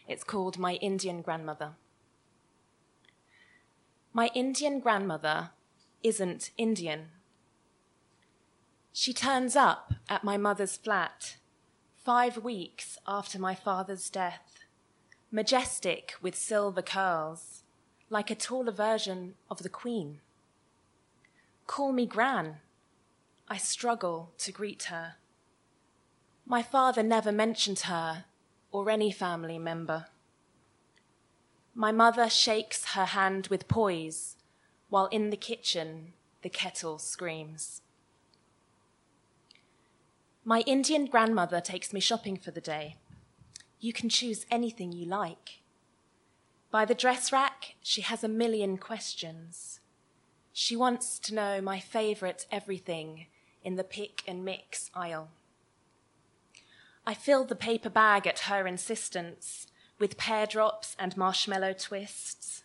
[0.09, 1.73] It's called My Indian Grandmother.
[4.17, 5.51] My Indian grandmother
[6.05, 7.09] isn't Indian.
[8.93, 11.37] She turns up at my mother's flat
[11.97, 14.61] five weeks after my father's death,
[15.33, 17.65] majestic with silver curls,
[18.09, 20.21] like a taller version of the Queen.
[21.67, 22.59] Call me Gran.
[23.49, 25.15] I struggle to greet her.
[26.47, 28.27] My father never mentioned her
[28.71, 30.07] or any family member.
[31.77, 34.37] My mother shakes her hand with poise
[34.91, 37.83] while in the kitchen the kettle screams.
[40.45, 42.97] My Indian grandmother takes me shopping for the day.
[43.81, 45.63] You can choose anything you like.
[46.71, 49.81] By the dress rack, she has a million questions.
[50.53, 53.27] She wants to know my favorite everything
[53.65, 55.31] in the pick and mix aisle.
[57.05, 59.67] I fill the paper bag at her insistence
[59.99, 62.65] with pear drops and marshmallow twists.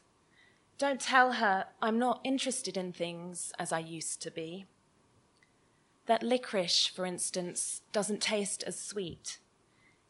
[0.77, 4.65] Don't tell her I'm not interested in things as I used to be.
[6.05, 9.39] That licorice, for instance, doesn't taste as sweet,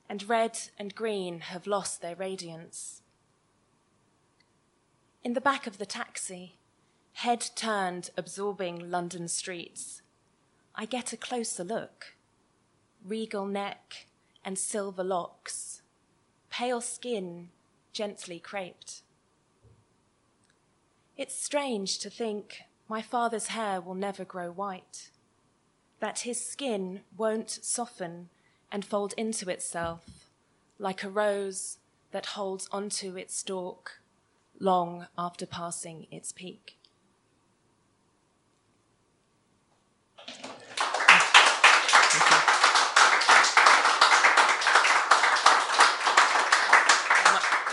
[0.07, 3.01] and red and green have lost their radiance.
[5.23, 6.55] In the back of the taxi,
[7.13, 10.01] head turned, absorbing London streets,
[10.73, 12.15] I get a closer look.
[13.05, 14.05] Regal neck
[14.45, 15.78] and silver locks,
[16.59, 17.47] pale skin
[17.93, 19.01] gently craped.
[21.15, 25.09] It's strange to think my father's hair will never grow white,
[26.01, 28.27] that his skin won't soften
[28.69, 30.27] and fold into itself
[30.77, 31.77] like a rose
[32.11, 34.01] that holds onto its stalk
[34.59, 36.77] long after passing its peak.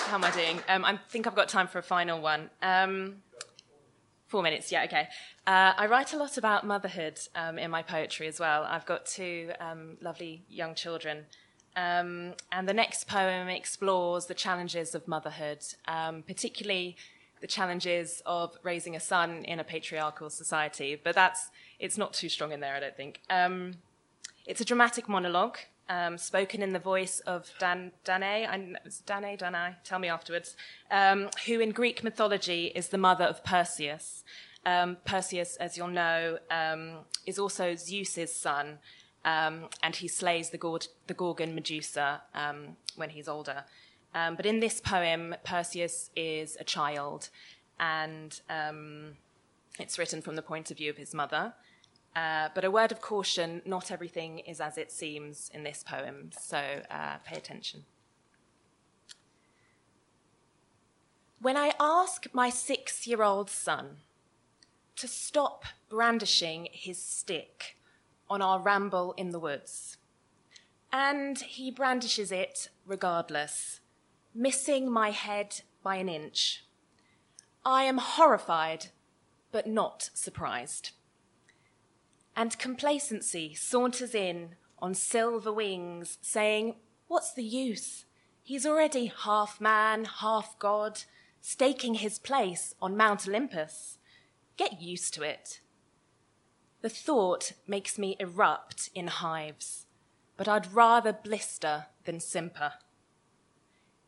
[0.06, 0.60] How am I doing?
[0.68, 2.48] Um, I think I've got time for a final one.
[2.62, 3.16] Um,
[4.28, 5.08] four minutes, yeah, okay.
[5.48, 8.62] Uh, I write a lot about motherhood um, in my poetry as well.
[8.62, 11.24] I've got two um, lovely young children.
[11.74, 16.96] Um, and the next poem explores the challenges of motherhood, um, particularly
[17.40, 21.00] the challenges of raising a son in a patriarchal society.
[21.02, 21.50] But that's
[21.80, 23.22] it's not too strong in there, I don't think.
[24.46, 25.58] It's a dramatic monologue
[25.88, 28.46] um, spoken in the voice of Dan, Danae,
[29.06, 30.56] Danae, Danae, tell me afterwards,
[30.90, 34.24] um, who in Greek mythology is the mother of Perseus.
[34.64, 38.78] Um, Perseus, as you'll know, um, is also Zeus's son,
[39.24, 43.64] um, and he slays the, Gord- the Gorgon Medusa um, when he's older.
[44.12, 47.30] but in this poem, Perseus is a child,
[47.78, 48.40] and
[49.78, 51.54] it's written from the point of view of his mother.
[52.16, 56.30] Uh, but a word of caution not everything is as it seems in this poem,
[56.32, 57.84] so uh, pay attention.
[61.42, 63.98] When I ask my six year old son
[64.96, 67.76] to stop brandishing his stick
[68.30, 69.98] on our ramble in the woods,
[70.90, 73.80] and he brandishes it regardless,
[74.34, 76.64] missing my head by an inch,
[77.62, 78.86] I am horrified
[79.52, 80.92] but not surprised
[82.36, 86.76] and complacency saunters in on silver wings, saying,
[87.08, 88.04] What's the use?
[88.42, 91.02] He's already half man, half god,
[91.40, 93.98] staking his place on Mount Olympus.
[94.56, 95.60] Get used to it.
[96.82, 99.86] The thought makes me erupt in hives,
[100.36, 102.74] but I'd rather blister than simper.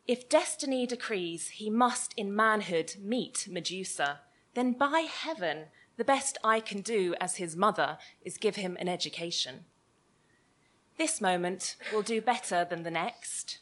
[0.07, 4.21] If destiny decrees he must in manhood meet Medusa,
[4.53, 5.65] then by heaven,
[5.99, 9.65] the best I can do as his mother is give him an education.
[10.97, 13.59] This moment will do better than the next.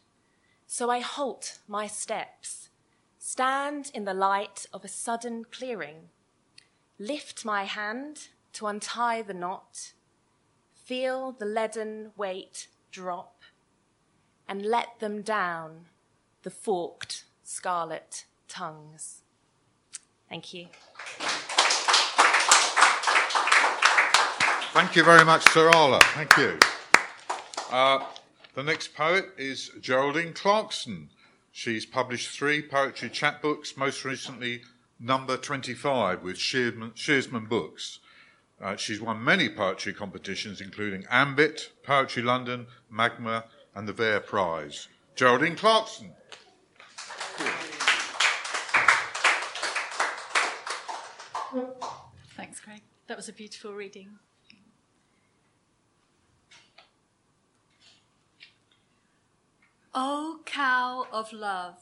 [0.67, 2.69] So I halt my steps,
[3.17, 6.09] stand in the light of a sudden clearing,
[6.99, 9.93] lift my hand to untie the knot,
[10.75, 13.41] feel the leaden weight drop,
[14.47, 15.87] and let them down
[16.43, 19.23] the forked scarlet tongues.
[20.29, 20.67] Thank you.
[24.77, 25.99] Thank you very much, Sarala.
[26.13, 26.59] Thank you.
[27.71, 28.05] Uh,
[28.53, 31.09] the next poet is Geraldine Clarkson.
[31.51, 34.61] She's published three poetry chapbooks, most recently
[34.99, 37.97] number 25 with Shearsman, Shearsman Books.
[38.61, 44.89] Uh, she's won many poetry competitions, including Ambit, Poetry London, Magma, and the Vere Prize.
[45.15, 46.11] Geraldine Clarkson.
[52.35, 52.83] Thanks, Craig.
[53.07, 54.19] That was a beautiful reading.
[59.99, 61.81] O cow of love.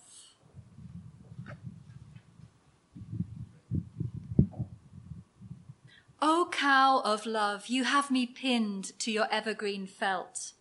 [6.22, 10.54] O cow of love, you have me pinned to your evergreen felt,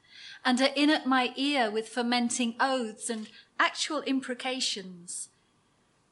[0.45, 5.29] and are in at my ear with fermenting oaths and actual imprecations.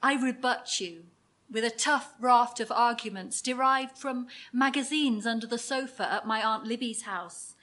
[0.01, 1.07] I rebut you
[1.51, 6.67] with a tough raft of arguments derived from magazines under the sofa at my Aunt
[6.67, 7.57] Libby's house.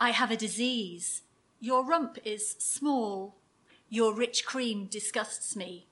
[0.00, 1.22] I have a disease
[1.60, 3.36] your rump is small.
[3.90, 5.86] Your rich cream disgusts me.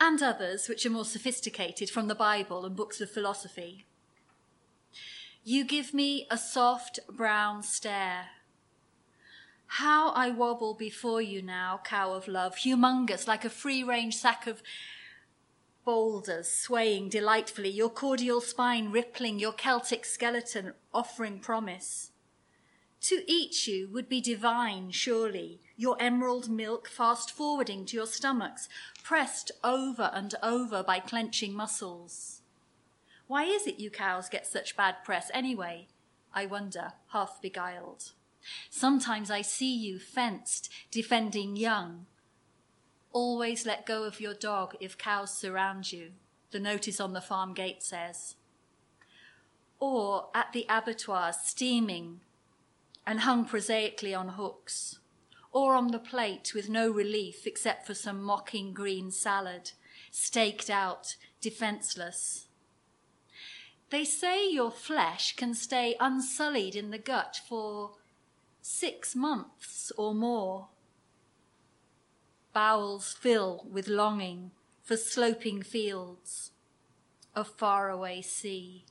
[0.00, 3.86] And others, which are more sophisticated from the Bible and books of philosophy.
[5.44, 8.26] You give me a soft brown stare.
[9.66, 14.46] How I wobble before you now, cow of love, humongous, like a free range sack
[14.46, 14.62] of
[15.84, 22.10] boulders swaying delightfully, your cordial spine rippling, your Celtic skeleton offering promise.
[23.08, 28.66] To eat you would be divine, surely, your emerald milk fast forwarding to your stomachs,
[29.02, 32.40] pressed over and over by clenching muscles.
[33.26, 35.88] Why is it you cows get such bad press anyway?
[36.32, 38.12] I wonder, half beguiled.
[38.70, 42.06] Sometimes I see you fenced, defending young.
[43.12, 46.12] Always let go of your dog if cows surround you,
[46.52, 48.36] the notice on the farm gate says.
[49.78, 52.20] Or at the abattoir, steaming
[53.06, 54.98] and hung prosaically on hooks,
[55.52, 59.72] or on the plate with no relief except for some mocking green salad,
[60.10, 62.48] staked out, defenceless.
[63.90, 67.92] They say your flesh can stay unsullied in the gut for
[68.60, 70.68] six months or more.
[72.52, 74.52] Bowels fill with longing
[74.82, 76.52] for sloping fields,
[77.34, 78.84] a faraway sea.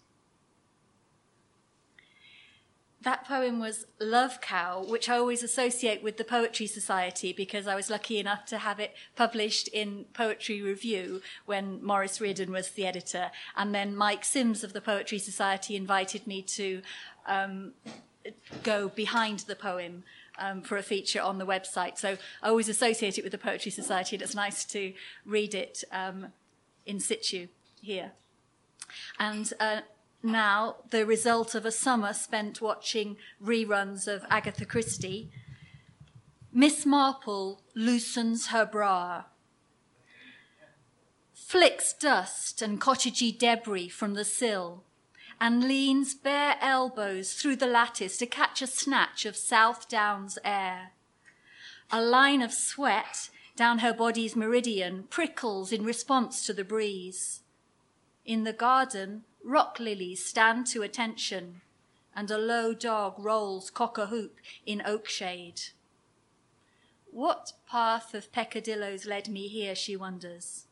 [3.04, 7.76] That poem was Love Cow, which I always associate with the Poetry Society because I
[7.76, 12.86] was lucky enough to have it published in Poetry Review when Maurice Riordan was the
[12.86, 13.32] editor.
[13.58, 16.82] And then Mike Sims of the Poetry Society invited me to
[17.28, 17.74] um,
[18.64, 20.04] go behind the poem
[20.40, 21.98] um, for a feature on the website.
[21.98, 24.94] So I always associate it with the Poetry Society, and it's nice to
[25.26, 26.28] read it um,
[26.86, 27.48] in situ
[27.82, 28.14] here.
[29.20, 29.82] And uh,
[30.24, 35.30] now the result of a summer spent watching reruns of Agatha Christie.
[36.52, 39.26] Miss Marple loosens her bra,
[41.34, 44.84] flicks dust and cottagey debris from the sill,
[45.42, 50.94] and leans bare elbows through the lattice to catch a snatch of South Downs air.
[51.92, 57.42] A line of sweat down her body's meridian prickles in response to the breeze.
[58.26, 61.62] In the garden, rock lilies stand to attention,
[62.16, 65.62] and a low dog rolls cock a hoop in oak shade.
[67.12, 70.66] What path of peccadilloes led me here, she wonders.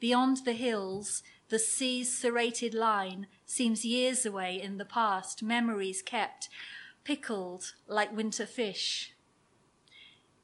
[0.00, 6.48] Beyond the hills, the sea's serrated line seems years away in the past, memories kept,
[7.04, 9.14] pickled like winter fish.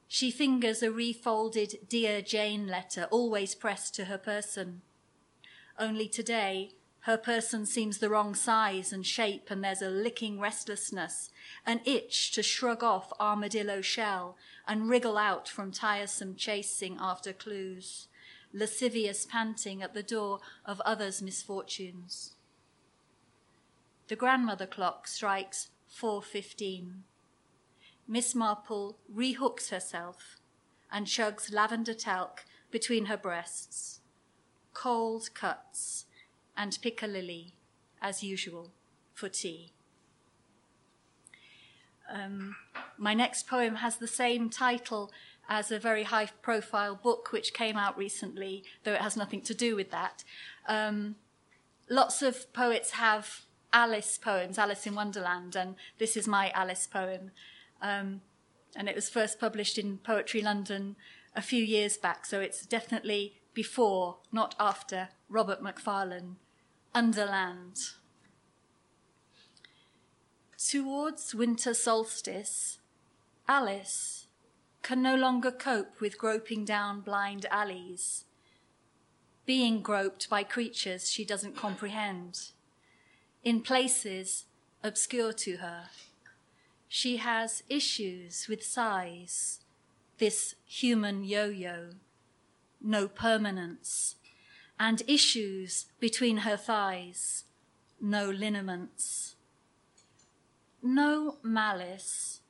[0.09, 4.83] She fingers a refolded Dear Jane letter, always pressed to her person.
[5.79, 11.31] Only today, her person seems the wrong size and shape, and there's a licking restlessness,
[11.67, 14.37] an itch to shrug off armadillo shell
[14.67, 18.09] and wriggle out from tiresome chasing after clues,
[18.53, 22.37] lascivious panting at the door of others' misfortunes.
[24.09, 27.01] The grandmother clock strikes 4.15.
[28.07, 30.37] Miss Marple rehooks herself
[30.91, 34.01] and chugs lavender talc between her breasts
[34.75, 36.07] cold cuts,
[36.57, 37.53] and piccalilli,
[38.03, 38.73] as usual,
[39.15, 39.73] for tea.
[42.13, 42.57] Um,
[42.99, 45.11] my next poem has the same title
[45.49, 49.55] as a very high profile book which came out recently, though it has nothing to
[49.55, 50.25] do with that.
[50.67, 51.17] Um,
[51.89, 53.43] lots of poets have
[53.73, 57.31] Alice poems, Alice in Wonderland, and this is my Alice poem.
[57.83, 58.21] Um,
[58.77, 60.97] and it was first published in Poetry London
[61.37, 66.37] a few years back, so it's definitely before, not after, Robert Macfarlane,
[66.95, 67.77] Underland.
[70.59, 72.79] Towards winter solstice,
[73.47, 74.27] Alice
[74.83, 78.25] can no longer cope with groping down blind alleys,
[79.47, 82.51] being groped by creatures she doesn't comprehend,
[83.43, 84.47] in places
[84.83, 85.85] obscure to her.
[86.89, 89.61] She has issues with size,
[90.19, 91.91] this human yo yo
[92.85, 94.17] no permanence,
[94.79, 97.45] and issues between her thighs,
[98.01, 99.37] no lineaments.
[100.83, 102.41] No malice,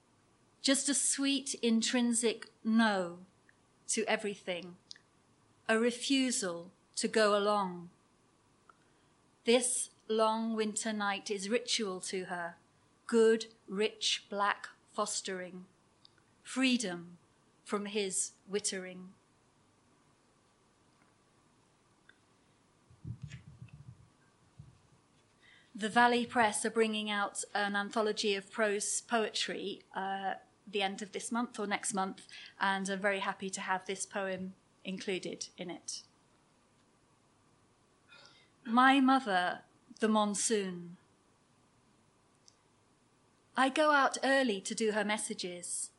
[0.61, 3.19] just a sweet intrinsic no
[3.89, 4.74] to everything,
[5.69, 7.90] a refusal to go along.
[9.44, 12.56] This long winter night is ritual to her,
[13.06, 15.66] good, rich, black fostering,
[16.43, 17.19] freedom
[17.65, 19.11] from his wittering.
[25.77, 30.35] The Valley Press are bringing out an anthology of prose poetry uh,
[30.71, 32.29] the end of this month or next month,
[32.61, 36.03] and I'm very happy to have this poem included in it.
[38.65, 39.63] My Mother,
[39.99, 40.97] the Monsoon.
[43.57, 45.91] I go out early to do her messages,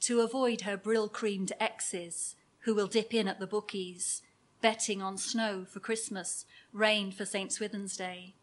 [0.00, 4.20] to avoid her Brylcreemed exes who will dip in at the bookies,
[4.60, 7.50] betting on snow for Christmas, rain for St.
[7.50, 8.34] Swithin's Day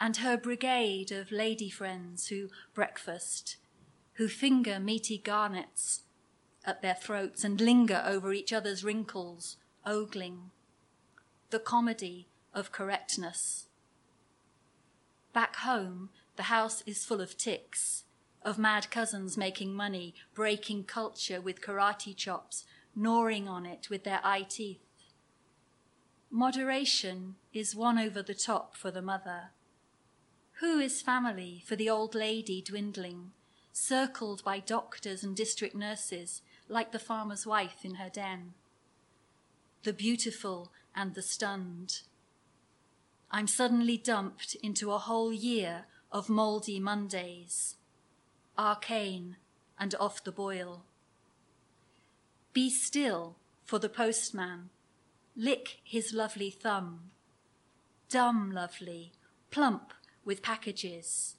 [0.00, 3.56] and her brigade of lady friends who breakfast,
[4.14, 6.02] who finger meaty garnets
[6.64, 10.50] at their throats and linger over each other's wrinkles, ogling.
[11.50, 13.66] The comedy of correctness.
[15.32, 18.04] Back home, the house is full of ticks,
[18.42, 22.64] of mad cousins making money, breaking culture with karate chops,
[22.96, 24.80] gnawing on it with their eye teeth.
[26.30, 29.50] Moderation is one over the top for the mother.
[30.60, 33.30] Who is family for the old lady dwindling,
[33.72, 38.52] circled by doctors and district nurses like the farmer's wife in her den?
[39.84, 42.02] The beautiful and the stunned.
[43.30, 47.76] I'm suddenly dumped into a whole year of mouldy Mondays,
[48.58, 49.36] arcane
[49.78, 50.82] and off the boil.
[52.52, 54.68] Be still for the postman,
[55.34, 57.12] lick his lovely thumb.
[58.10, 59.12] Dumb lovely,
[59.50, 59.94] plump
[60.30, 61.34] with packages.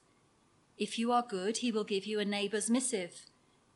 [0.78, 3.28] If you are good, he will give you a neighbour's missive.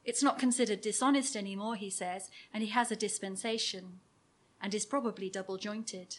[0.04, 4.02] It's not considered dishonest anymore, he says, and he has a dispensation,
[4.62, 6.18] and is probably double jointed.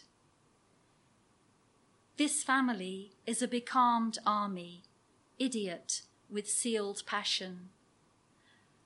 [2.17, 4.81] This family is a becalmed army,
[5.37, 7.69] idiot with sealed passion.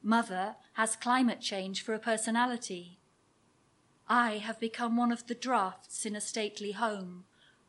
[0.03, 2.99] Mother has climate change for a personality.
[4.09, 7.23] I have become one of the drafts in a stately home,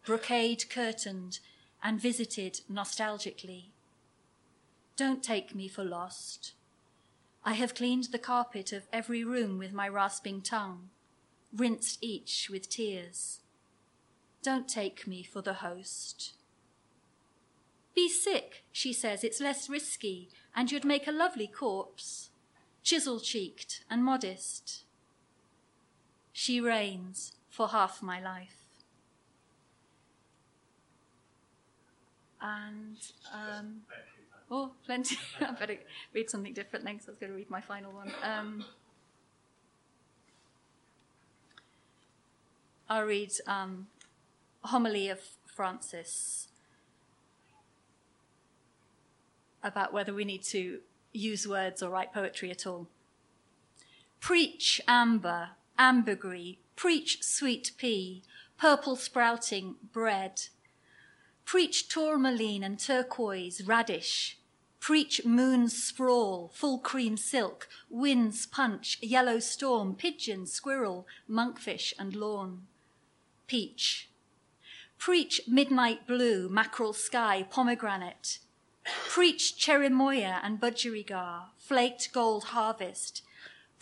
[0.05, 1.39] brocade curtained
[1.83, 3.67] and visited nostalgically.
[4.97, 6.53] Don't take me for lost.
[7.45, 10.91] I have cleaned the carpet of every room with my rasping tongue,
[11.55, 13.41] rinsed each with tears.
[14.43, 16.35] Don't take me for the host.
[17.95, 22.31] Be sick, she says, it's less risky, and you'd make a lovely corpse,
[22.83, 24.85] chisel cheeked and modest.
[26.33, 28.62] She reigns for half my life.
[32.43, 32.97] And
[33.33, 33.83] um,
[34.51, 35.17] oh, plenty.
[35.41, 35.79] I better
[36.13, 37.09] read something different next.
[37.09, 38.13] I was going to read my final one.
[38.23, 38.65] Um,
[42.89, 43.87] I'll read um,
[44.63, 46.49] homily of Francis
[49.63, 50.81] about whether we need to
[51.13, 52.89] use words or write poetry at all.
[54.21, 58.23] Preach amber, ambergris, preach sweet pea,
[58.59, 60.43] purple sprouting bread
[61.45, 64.39] Preach tourmaline and turquoise, radish.
[64.81, 72.67] Preach moon sprawl, full cream silk, winds punch, yellow storm, pigeon, squirrel, monkfish, and lawn.
[73.47, 74.09] Peach.
[74.99, 78.39] Preach midnight blue, mackerel sky, pomegranate.
[79.09, 83.23] Preach cherimoya and budgerigar, flaked gold harvest.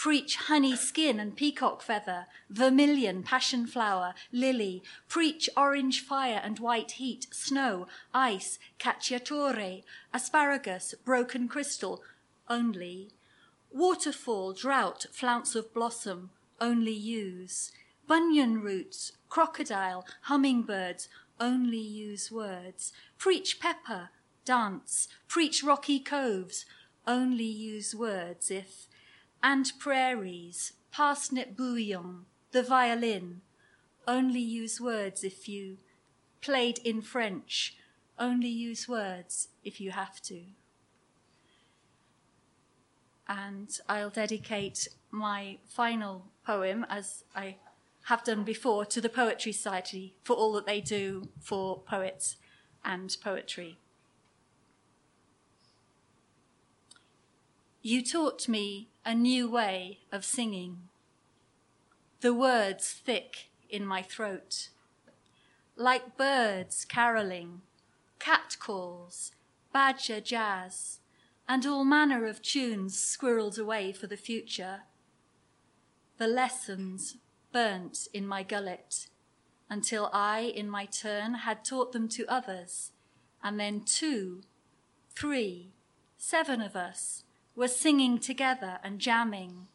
[0.00, 4.82] Preach honey skin and peacock feather, vermilion, passion flower, lily.
[5.08, 9.82] Preach orange fire and white heat, snow, ice, cacciatore,
[10.14, 12.00] asparagus, broken crystal,
[12.48, 13.10] only.
[13.70, 16.30] Waterfall, drought, flounce of blossom,
[16.62, 17.70] only use.
[18.08, 22.94] banyan roots, crocodile, hummingbirds, only use words.
[23.18, 24.08] Preach pepper,
[24.46, 25.08] dance.
[25.28, 26.64] Preach rocky coves,
[27.06, 28.86] only use words if
[29.42, 33.42] and prairies, parsnip bouillon, the violin.
[34.06, 35.78] Only use words if you
[36.40, 37.76] played in French.
[38.18, 40.42] Only use words if you have to.
[43.28, 47.56] And I'll dedicate my final poem, as I
[48.04, 52.36] have done before, to the Poetry Society for all that they do for poets
[52.84, 53.78] and poetry.
[57.82, 60.90] You taught me a new way of singing,
[62.20, 64.68] the words thick in my throat,
[65.76, 67.62] like birds caroling,
[68.18, 69.32] cat calls,
[69.72, 71.00] badger jazz,
[71.48, 74.80] and all manner of tunes squirreled away for the future.
[76.18, 77.16] The lessons
[77.50, 79.06] burnt in my gullet
[79.70, 82.92] until I, in my turn, had taught them to others,
[83.42, 84.42] and then two,
[85.14, 85.72] three,
[86.18, 87.24] seven of us
[87.60, 89.66] were singing together and jamming,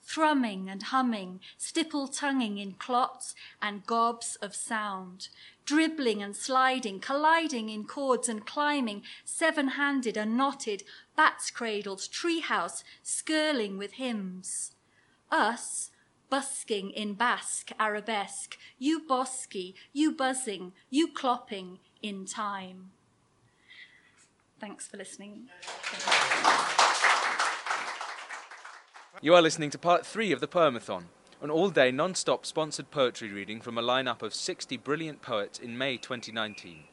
[0.00, 5.26] thrumming and humming, stipple tonguing in clots and gobs of sound,
[5.64, 10.84] dribbling and sliding, colliding in chords and climbing, seven handed and knotted,
[11.16, 14.76] bats cradled, treehouse, skirling with hymns.
[15.28, 15.90] Us,
[16.30, 22.92] busking in Basque arabesque, you bosky, you buzzing, you clopping in time.
[24.60, 25.48] Thanks for listening.
[29.20, 31.04] You are listening to part three of the Poemathon,
[31.40, 35.60] an all day non stop sponsored poetry reading from a lineup of 60 brilliant poets
[35.60, 36.84] in May 2019.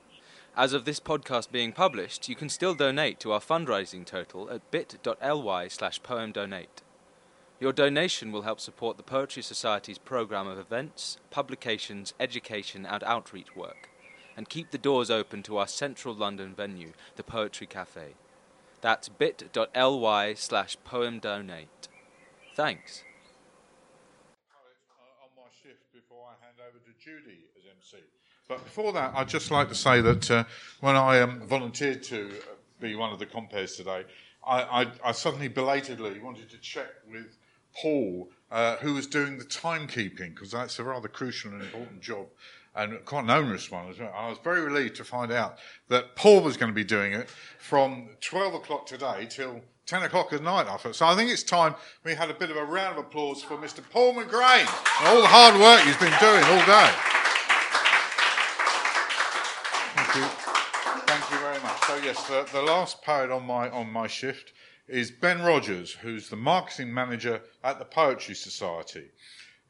[0.56, 4.70] As of this podcast being published, you can still donate to our fundraising total at
[4.70, 6.84] bit.ly slash poemdonate.
[7.60, 13.56] Your donation will help support the Poetry Society's programme of events, publications, education, and outreach
[13.56, 13.90] work,
[14.38, 18.14] and keep the doors open to our central London venue, the Poetry Cafe.
[18.82, 21.88] That's bit.ly slash poemdonate.
[22.60, 23.06] Thanks.
[25.24, 28.04] on my shift before I hand over to Judy as MC.
[28.50, 30.44] But before that, I'd just like to say that uh,
[30.82, 32.34] when I um, volunteered to
[32.82, 34.04] be one of the compares today,
[34.46, 37.38] I, I, I suddenly belatedly wanted to check with
[37.82, 42.28] Paul, uh, who was doing the timekeeping, because that's a rather crucial and important job
[42.76, 44.14] and quite an onerous one as well.
[44.14, 47.30] I was very relieved to find out that Paul was going to be doing it
[47.58, 50.68] from 12 o'clock today till 10 o'clock at night.
[50.68, 50.96] I thought.
[50.96, 53.58] So I think it's time we had a bit of a round of applause for
[53.58, 53.82] Mr.
[53.90, 54.68] Paul McGrain
[55.00, 56.92] and all the hard work he's been doing all day.
[59.96, 60.30] Thank you.
[61.08, 61.82] Thank you very much.
[61.82, 64.54] So yes, the, the last poet on my on my shift
[64.88, 69.10] is Ben Rogers, who's the marketing manager at the Poetry Society.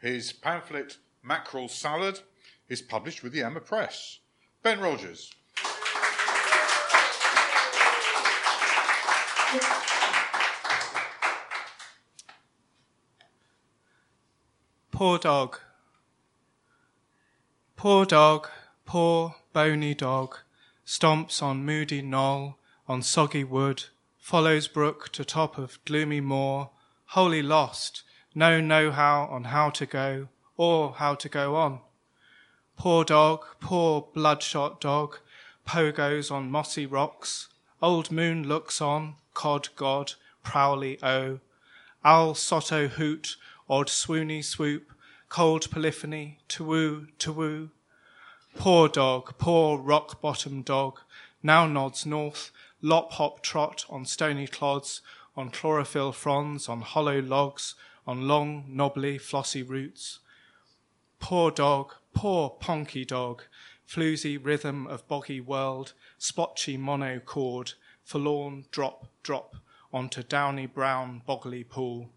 [0.02, 2.20] His pamphlet Mackerel Salad
[2.68, 4.20] is published with the Emma Press.
[4.64, 5.32] Ben Rogers.
[15.00, 15.58] Poor dog.
[17.78, 18.50] Poor dog,
[18.84, 20.40] poor bony dog,
[20.86, 23.86] stomps on moody knoll, on soggy wood,
[24.18, 26.72] follows brook to top of gloomy moor,
[27.16, 28.04] wholly lost,
[28.36, 30.28] no know how on how to go,
[30.58, 31.80] or how to go on.
[32.76, 35.20] Poor dog, poor bloodshot dog,
[35.66, 37.48] pogos on mossy rocks,
[37.82, 41.40] old moon looks on, cod god, prowly o, oh.
[42.04, 43.38] owl sotto hoot,
[43.70, 44.92] odd swoony swoop,
[45.30, 47.70] cold polyphony, to woo, to woo.
[48.56, 51.00] Poor dog, poor rock bottom dog,
[51.44, 52.52] now nods north,
[52.82, 55.02] lop hop trot on stony clods,
[55.38, 57.76] on chlorophyll fronds, on hollow logs,
[58.08, 60.20] on long, knobbly, flossy roots.
[61.20, 63.44] Poor dog, poor ponky dog,
[63.88, 67.74] floozy rhythm of boggy world, splotchy monochord,
[68.04, 69.56] forlorn drop, drop,
[69.94, 72.10] onto downy brown boggly pool.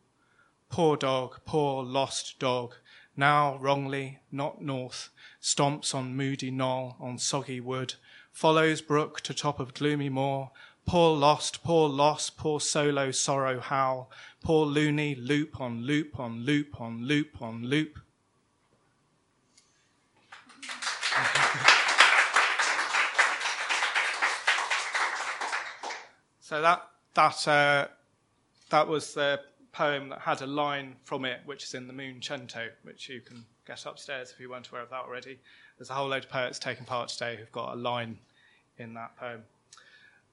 [0.73, 2.77] Poor dog, poor lost dog,
[3.15, 7.93] now wrongly, not north, stomps on moody knoll, on soggy wood,
[8.31, 10.51] follows brook to top of gloomy moor,
[10.87, 14.11] poor lost, poor lost, poor solo sorrow howl,
[14.43, 17.99] poor loony, loop on loop on loop on loop on loop.
[26.41, 27.89] so that that uh,
[28.71, 29.39] that was the
[29.73, 33.21] poem that had a line from it, which is in the Moon Cento, which you
[33.21, 35.39] can get upstairs if you weren't aware of that already.
[35.79, 38.19] There's a whole load of poets taking part today who've got a line
[38.79, 39.43] in that poem.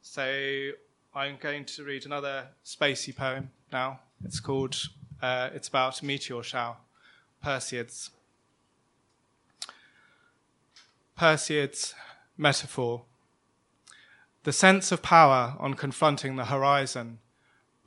[0.01, 0.71] So
[1.15, 4.01] I'm going to read another spacey poem now.
[4.23, 4.75] It's called,
[5.21, 6.77] uh, it's about meteor shower,
[7.43, 8.09] Perseids.
[11.17, 11.93] Perseids
[12.37, 13.03] metaphor.
[14.43, 17.19] The sense of power on confronting the horizon,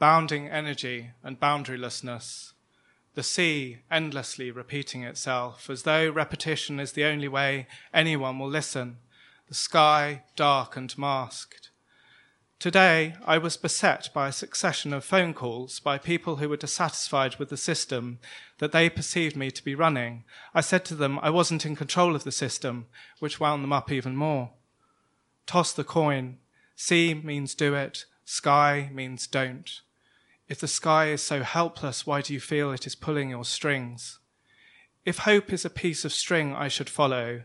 [0.02, 2.54] bounding energy and boundarylessness,
[3.14, 8.96] the sea endlessly repeating itself as though repetition is the only way anyone will listen,
[9.46, 11.70] the sky dark and masked.
[12.58, 17.36] Today, I was beset by a succession of phone calls by people who were dissatisfied
[17.36, 18.18] with the system
[18.58, 20.24] that they perceived me to be running.
[20.52, 22.86] I said to them I wasn't in control of the system,
[23.20, 24.50] which wound them up even more.
[25.46, 26.38] Toss the coin.
[26.74, 29.80] Sea means do it, sky means don't.
[30.48, 34.18] If the sky is so helpless, why do you feel it is pulling your strings?
[35.04, 37.42] If hope is a piece of string I should follow,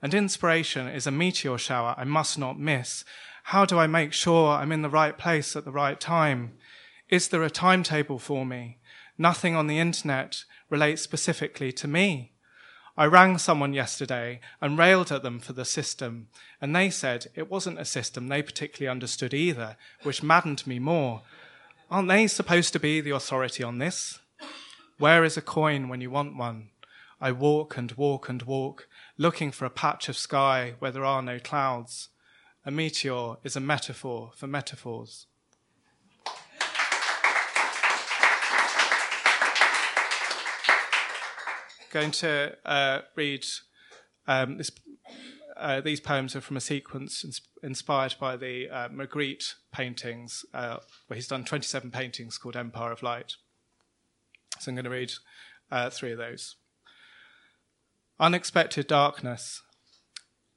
[0.00, 3.04] and inspiration is a meteor shower I must not miss,
[3.44, 6.54] how do I make sure I'm in the right place at the right time?
[7.08, 8.78] Is there a timetable for me?
[9.18, 12.32] Nothing on the internet relates specifically to me.
[12.96, 16.28] I rang someone yesterday and railed at them for the system,
[16.60, 21.22] and they said it wasn't a system they particularly understood either, which maddened me more.
[21.94, 24.18] Aren't they supposed to be the authority on this?
[24.98, 26.70] Where is a coin when you want one?
[27.20, 31.22] I walk and walk and walk, looking for a patch of sky where there are
[31.22, 32.08] no clouds.
[32.66, 35.28] A meteor is a metaphor for metaphors.
[41.92, 43.44] Going to uh, read
[44.26, 44.72] um, this,
[45.56, 50.78] uh, these poems are from a sequence ins- inspired by the uh, Magritte paintings, uh,
[51.06, 53.34] where he's done 27 paintings called Empire of Light.
[54.58, 55.12] So I'm going to read
[55.70, 56.56] uh, three of those.
[58.18, 59.62] Unexpected darkness.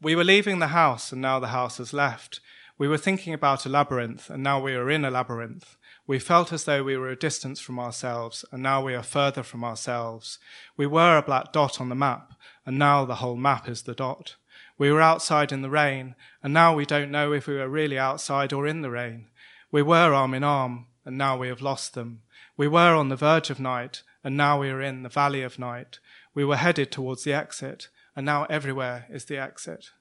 [0.01, 2.39] We were leaving the house, and now the house has left.
[2.77, 5.75] We were thinking about a labyrinth, and now we are in a labyrinth.
[6.05, 9.41] We felt as though we were a distance from ourselves, and now we are further
[9.41, 10.37] from ourselves.
[10.77, 12.33] We were a black dot on the map,
[12.65, 14.35] and now the whole map is the dot.
[14.77, 17.97] We were outside in the rain, and now we don't know if we were really
[17.97, 19.27] outside or in the rain.
[19.71, 22.21] We were arm in arm, and now we have lost them.
[22.55, 25.57] We were on the verge of night, and now we are in the valley of
[25.57, 25.99] night.
[26.33, 29.91] We were headed towards the exit, and now everywhere is the exit.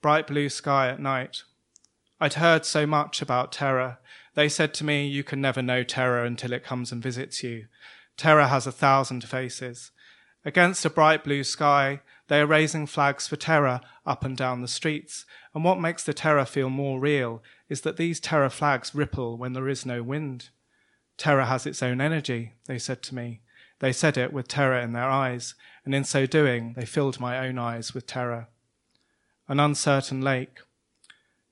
[0.00, 1.42] Bright blue sky at night.
[2.20, 3.98] I'd heard so much about terror.
[4.34, 7.66] They said to me, You can never know terror until it comes and visits you.
[8.16, 9.90] Terror has a thousand faces.
[10.44, 14.68] Against a bright blue sky, they are raising flags for terror up and down the
[14.68, 15.24] streets.
[15.54, 19.52] And what makes the terror feel more real is that these terror flags ripple when
[19.52, 20.50] there is no wind.
[21.16, 23.40] Terror has its own energy, they said to me.
[23.78, 25.54] They said it with terror in their eyes,
[25.84, 28.48] and in so doing, they filled my own eyes with terror.
[29.48, 30.60] An uncertain lake.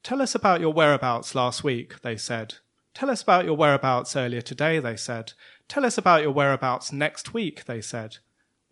[0.03, 2.57] Tell us about your whereabouts last week, they said.
[2.95, 5.33] Tell us about your whereabouts earlier today, they said.
[5.69, 8.19] Tell us about your whereabouts next week, they said.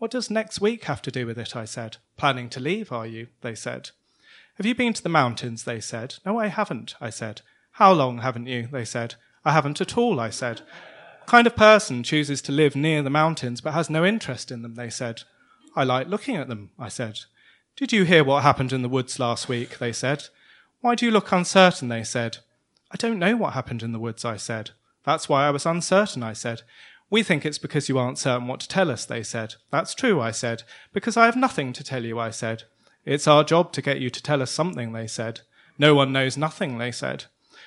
[0.03, 1.55] What does next week have to do with it?
[1.55, 1.99] I said.
[2.17, 3.29] Planning to leave, are you?
[3.43, 3.91] They said.
[4.57, 5.63] Have you been to the mountains?
[5.63, 6.17] They said.
[6.27, 7.43] No, I haven't, I said.
[7.75, 8.67] How long haven't you?
[8.67, 9.15] They said.
[9.45, 10.63] I haven't at all, I said.
[11.27, 14.75] Kind of person chooses to live near the mountains but has no interest in them,
[14.75, 15.23] they said.
[15.77, 17.21] I like looking at them, I said.
[17.77, 19.79] Did you hear what happened in the woods last week?
[19.79, 20.25] They said.
[20.81, 21.87] Why do you look uncertain?
[21.87, 22.39] They said.
[22.91, 24.73] I don't know what happened in the woods, I said.
[25.05, 26.63] That's why I was uncertain, I said.
[27.13, 29.57] We think it's because you aren't certain what to tell us, they said.
[29.71, 30.63] That's true, I said.
[30.95, 32.63] Because I have nothing to tell you, I said.
[33.05, 35.41] It's our job to get you to tell us something, they said.
[35.79, 37.27] No one knows nothing, they said.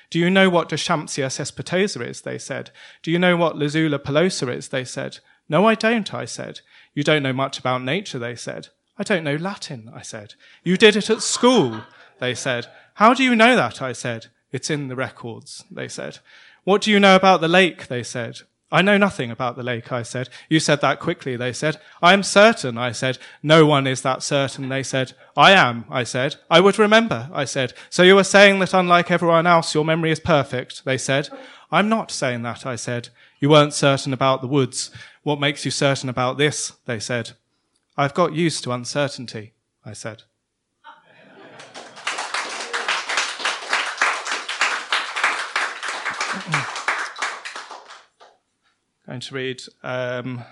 [0.10, 2.22] Do you know what Deschampsia cespitosa is?
[2.22, 2.72] They said.
[3.04, 4.70] Do you know what Luzula pilosa is?
[4.70, 5.20] They said.
[5.48, 6.62] No, I don't, I said.
[6.96, 8.70] You don't know much about nature, they said.
[8.98, 10.34] I don't know Latin, I said.
[10.64, 11.84] You did it at school,
[12.18, 12.66] they said.
[12.96, 13.80] How do you know that?
[13.80, 14.26] I said.
[14.52, 16.18] It's in the records, they said.
[16.64, 17.90] What do you know about the lake?
[17.90, 18.40] They said.
[18.76, 20.28] I know nothing about the lake, I said.
[20.50, 21.80] You said that quickly, they said.
[22.02, 23.18] I am certain, I said.
[23.42, 25.14] No one is that certain, they said.
[25.38, 26.36] I am, I said.
[26.52, 27.72] I would remember, I said.
[27.90, 31.30] So you are saying that unlike everyone else, your memory is perfect, they said.
[31.72, 33.08] I'm not saying that, I said.
[33.40, 34.92] You weren't certain about the woods.
[35.24, 36.74] What makes you certain about this?
[36.86, 37.32] They said.
[37.96, 39.54] I've got used to uncertainty,
[39.86, 40.24] I said.
[49.08, 49.62] Going to read.
[49.84, 50.44] Um,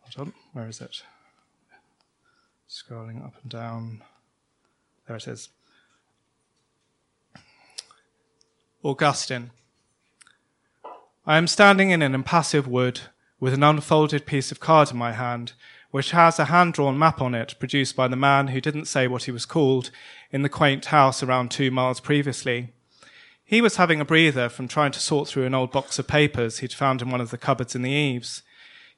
[0.00, 1.02] hold on, where is it?
[2.68, 4.02] Scrolling up and down.
[5.06, 5.48] There it is.
[8.82, 9.50] Augustine.
[11.26, 13.00] I am standing in an impassive wood
[13.40, 15.52] with an unfolded piece of card in my hand,
[15.90, 19.08] which has a hand drawn map on it produced by the man who didn't say
[19.08, 19.90] what he was called
[20.30, 22.72] in the quaint house around two miles previously.
[23.48, 26.58] He was having a breather from trying to sort through an old box of papers
[26.58, 28.42] he'd found in one of the cupboards in the eaves.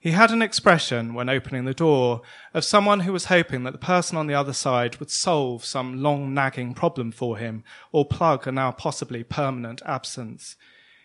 [0.00, 2.22] He had an expression, when opening the door,
[2.52, 6.02] of someone who was hoping that the person on the other side would solve some
[6.02, 7.62] long nagging problem for him,
[7.92, 10.56] or plug a now possibly permanent absence.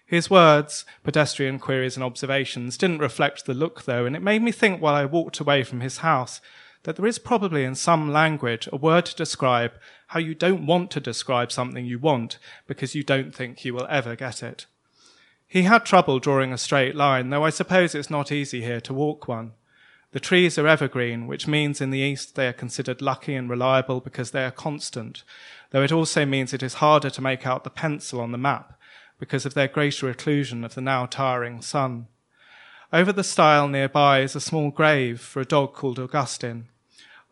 [0.08, 4.52] His words, pedestrian queries and observations, didn't reflect the look, though, and it made me
[4.52, 6.42] think while I walked away from his house
[6.82, 9.74] that there is probably in some language a word to describe
[10.08, 12.38] how you don't want to describe something you want
[12.68, 14.66] because you don't think you will ever get it.
[15.48, 18.94] He had trouble drawing a straight line, though I suppose it's not easy here to
[18.94, 19.54] walk one.
[20.12, 24.00] The trees are evergreen, which means in the East they are considered lucky and reliable
[24.00, 25.24] because they are constant,
[25.72, 28.80] though it also means it is harder to make out the pencil on the map
[29.20, 32.08] because of their greater occlusion of the now tiring sun.
[32.94, 36.70] Over the stile nearby is a small grave for a dog called Augustine.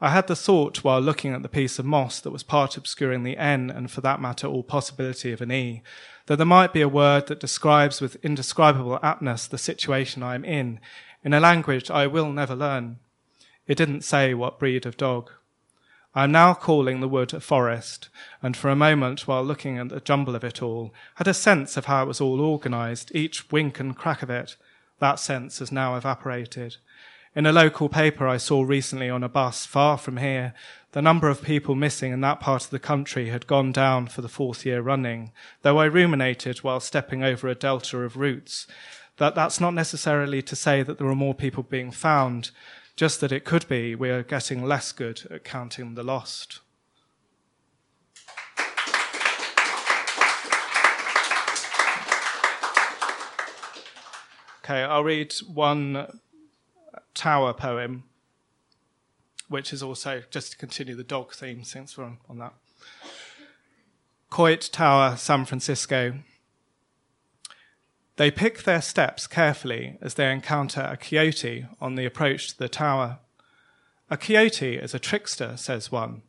[0.04, 3.24] I had the thought while looking at the piece of moss that was part obscuring
[3.24, 5.82] the N and for that matter all possibility of an E,
[6.26, 10.44] that there might be a word that describes with indescribable aptness the situation I am
[10.44, 10.82] in,
[11.24, 13.00] in a language I will never learn.
[13.66, 15.32] It didn't say what breed of dog.
[16.14, 18.10] I am now calling the wood a forest,
[18.42, 21.78] and for a moment, while looking at the jumble of it all, had a sense
[21.78, 24.58] of how it was all organized, each wink and crack of it.
[25.00, 26.76] That sense has now evaporated.
[27.36, 30.54] In a local paper I saw recently on a bus far from here,
[30.92, 34.22] the number of people missing in that part of the country had gone down for
[34.22, 35.32] the fourth year running,
[35.64, 38.68] though I ruminated while stepping over a delta of roots
[39.18, 42.52] that that's not necessarily to say that there are more people being found,
[42.96, 46.60] just that it could be we are getting less good at counting the lost.
[54.64, 56.20] Okay, I'll read one
[57.14, 58.04] tower poem,
[59.50, 62.54] which is also just to continue the dog theme since we're on, on that.
[64.30, 66.16] Coit Tower, San Francisco.
[68.16, 72.70] They pick their steps carefully as they encounter a coyote on the approach to the
[72.70, 73.20] tower.
[74.10, 76.24] A coyote is a trickster, says one.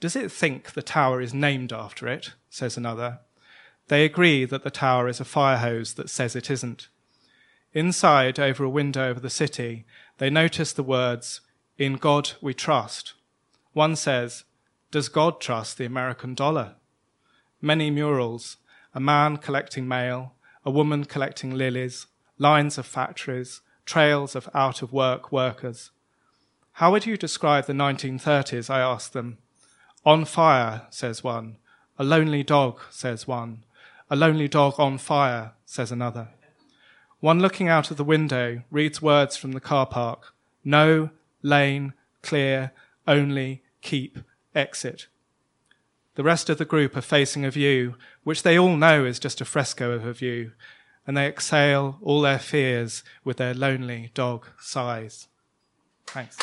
[0.00, 2.34] Does it think the tower is named after it?
[2.48, 3.20] says another.
[3.88, 6.88] They agree that the tower is a fire hose that says it isn't.
[7.72, 9.84] Inside, over a window over the city,
[10.20, 11.40] they notice the words,
[11.78, 13.14] In God we trust.
[13.72, 14.44] One says,
[14.90, 16.74] Does God trust the American dollar?
[17.62, 18.58] Many murals,
[18.94, 22.06] a man collecting mail, a woman collecting lilies,
[22.36, 25.90] lines of factories, trails of out of work workers.
[26.72, 28.68] How would you describe the 1930s?
[28.68, 29.38] I asked them.
[30.04, 31.56] On fire, says one.
[31.98, 33.64] A lonely dog, says one.
[34.10, 36.28] A lonely dog on fire, says another.
[37.20, 40.32] One looking out of the window reads words from the car park
[40.64, 41.10] no,
[41.42, 42.72] lane, clear,
[43.06, 44.18] only, keep,
[44.54, 45.06] exit.
[46.16, 47.94] The rest of the group are facing a view
[48.24, 50.52] which they all know is just a fresco of a view,
[51.06, 55.28] and they exhale all their fears with their lonely dog sighs.
[56.06, 56.36] Thanks.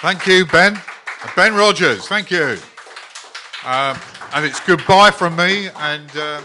[0.00, 0.80] Thank you, Ben.
[1.34, 2.56] Ben Rogers, thank you.
[3.64, 3.98] Um,
[4.34, 6.44] and it's goodbye from me and um,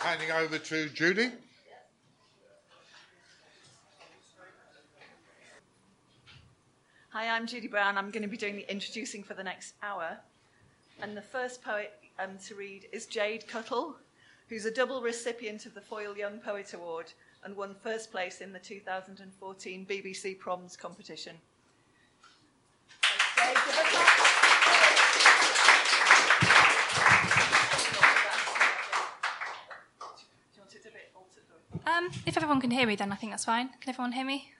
[0.00, 1.30] handing over to Judy.
[7.10, 7.96] Hi, I'm Judy Brown.
[7.96, 10.18] I'm going to be doing the introducing for the next hour.
[11.00, 13.94] And the first poet um, to read is Jade Cuttle,
[14.48, 17.12] who's a double recipient of the Foyle Young Poet Award
[17.44, 21.36] and won first place in the 2014 BBC Proms competition.
[23.04, 24.34] So Jade, give a clap.
[30.54, 31.44] Do you want it a bit altered?
[32.04, 33.70] Um, if everyone can hear me, then I think that's fine.
[33.80, 34.50] Can everyone hear me?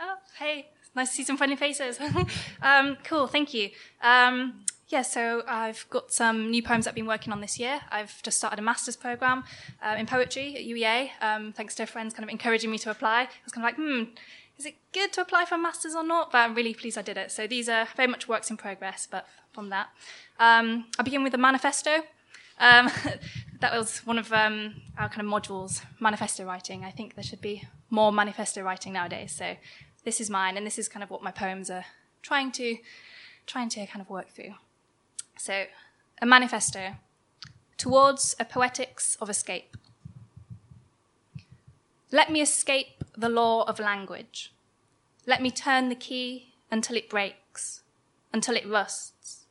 [0.00, 1.98] Oh, hey, nice to see some funny faces.
[2.62, 3.70] um, cool, thank you.
[4.02, 7.80] Um, yeah, so I've got some new poems I've been working on this year.
[7.90, 9.44] I've just started a master's program
[9.82, 13.22] uh, in poetry at UEA, um, thanks to friends kind of encouraging me to apply.
[13.22, 14.14] I was kind of like, hmm,
[14.58, 16.30] is it good to apply for a master's or not?
[16.30, 17.32] But I'm really pleased I did it.
[17.32, 19.88] So these are very much works in progress, but from that.
[20.38, 22.02] Um, I'll begin with a manifesto.
[22.58, 22.90] Um,
[23.60, 26.84] that was one of um, our kind of modules, manifesto writing.
[26.84, 29.32] I think there should be more manifesto writing nowadays.
[29.32, 29.56] So
[30.04, 31.84] this is mine, and this is kind of what my poems are
[32.22, 32.76] trying to
[33.46, 34.54] trying to kind of work through.
[35.36, 35.64] So,
[36.22, 36.94] a manifesto
[37.76, 39.76] towards a poetics of escape.
[42.10, 44.52] Let me escape the law of language.
[45.26, 47.82] Let me turn the key until it breaks,
[48.32, 49.43] until it rusts,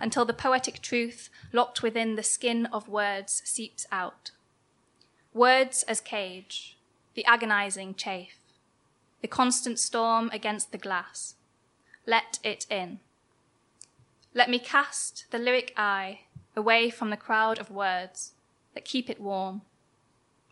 [0.00, 4.30] until the poetic truth locked within the skin of words seeps out.
[5.32, 6.78] Words as cage,
[7.14, 8.38] the agonizing chafe,
[9.22, 11.34] the constant storm against the glass.
[12.06, 13.00] Let it in.
[14.34, 16.20] Let me cast the lyric eye
[16.54, 18.32] away from the crowd of words
[18.74, 19.62] that keep it warm,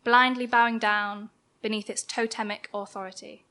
[0.04, 1.30] blindly bowing down
[1.62, 3.44] beneath its totemic authority.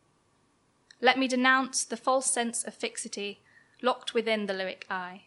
[1.01, 3.41] Let me denounce the false sense of fixity
[3.81, 5.23] locked within the lyric eye.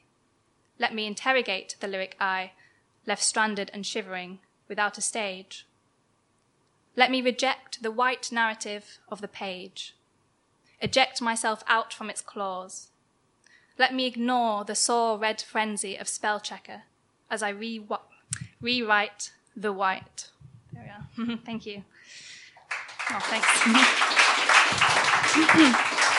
[0.79, 2.53] Let me interrogate the lyric eye,
[3.07, 5.67] left stranded and shivering without a stage.
[6.95, 9.95] Let me reject the white narrative of the page,
[10.81, 12.89] eject myself out from its claws.
[13.79, 16.83] Let me ignore the sore red frenzy of spell checker
[17.31, 17.87] as I re-
[18.61, 20.31] rewrite the white.
[20.73, 20.83] There
[21.19, 21.39] we are.
[21.45, 21.85] Thank you.
[23.11, 23.47] Oh, thanks.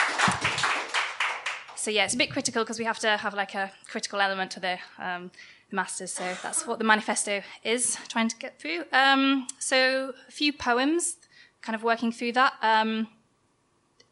[1.88, 4.50] so yeah, it's a bit critical because we have to have like a critical element
[4.50, 5.30] to the, um,
[5.70, 6.10] masters.
[6.10, 8.84] So that's what the manifesto is trying to get through.
[8.92, 11.16] Um, so a few poems,
[11.62, 12.52] kind of working through that.
[12.60, 13.08] Um,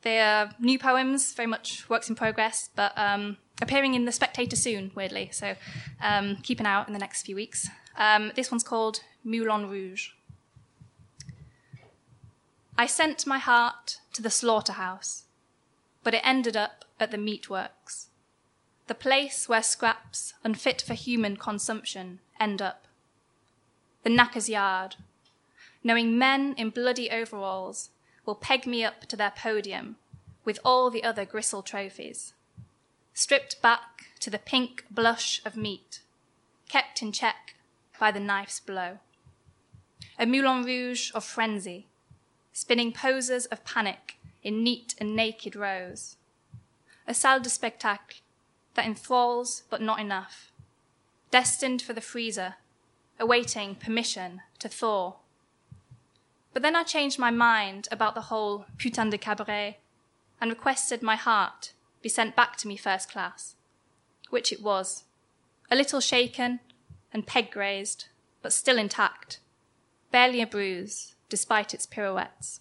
[0.01, 4.57] they are new poems, very much works in progress, but um, appearing in The Spectator
[4.57, 5.29] soon, weirdly.
[5.31, 5.55] So
[6.01, 7.69] um, keep an eye out in the next few weeks.
[7.99, 10.13] Um, this one's called Moulin Rouge.
[12.79, 15.25] I sent my heart to the slaughterhouse,
[16.03, 18.07] but it ended up at the meatworks,
[18.87, 22.87] the place where scraps unfit for human consumption end up.
[24.03, 24.97] The knacker's yard,
[25.83, 27.91] knowing men in bloody overalls
[28.25, 29.97] will peg me up to their podium
[30.45, 32.33] with all the other gristle trophies,
[33.13, 36.01] stripped back to the pink blush of meat,
[36.69, 37.55] kept in check
[37.99, 38.99] by the knife's blow.
[40.19, 41.89] A Moulin Rouge of frenzy,
[42.53, 46.16] spinning poses of panic in neat and naked rows.
[47.07, 48.19] A salle de spectacle
[48.75, 50.53] that enthralls but not enough,
[51.31, 52.57] destined for the freezer,
[53.19, 55.15] awaiting permission to thaw.
[56.53, 59.79] But then I changed my mind about the whole putain de cabaret
[60.41, 61.73] and requested my heart
[62.03, 63.57] be sent back to me first class,
[64.31, 65.05] which it was,
[65.71, 66.61] a little shaken
[67.13, 68.07] and peg grazed,
[68.43, 69.41] but still intact,
[70.11, 72.61] barely a bruise despite its pirouettes.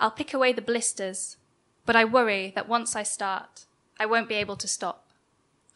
[0.00, 1.36] I'll pick away the blisters,
[1.86, 3.66] but I worry that once I start,
[3.98, 5.06] I won't be able to stop.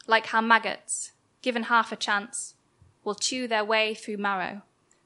[0.07, 1.13] Like how maggots,
[1.43, 2.55] given half a chance,
[3.05, 4.63] will chew their way through marrow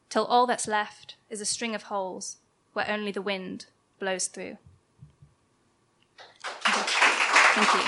[0.09, 2.37] till all that's left is a string of holes
[2.75, 3.67] where only the wind
[3.99, 4.59] blows through.
[7.55, 7.81] Thank you.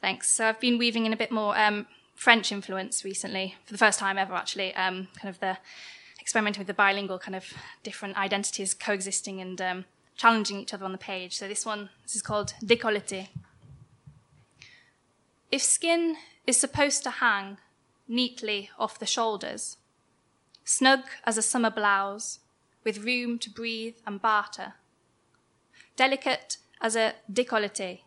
[0.00, 0.28] Thanks.
[0.28, 3.98] So I've been weaving in a bit more um, French influence recently, for the first
[3.98, 4.74] time ever, actually.
[4.74, 5.58] Um, kind of the
[6.28, 10.92] experimenting with the bilingual kind of different identities coexisting and um, challenging each other on
[10.92, 11.34] the page.
[11.34, 13.28] So this one, this is called décolleté.
[15.50, 17.56] If skin is supposed to hang
[18.06, 19.78] neatly off the shoulders,
[20.64, 22.40] snug as a summer blouse,
[22.84, 24.74] with room to breathe and barter.
[25.96, 28.00] Delicate as a décolleté,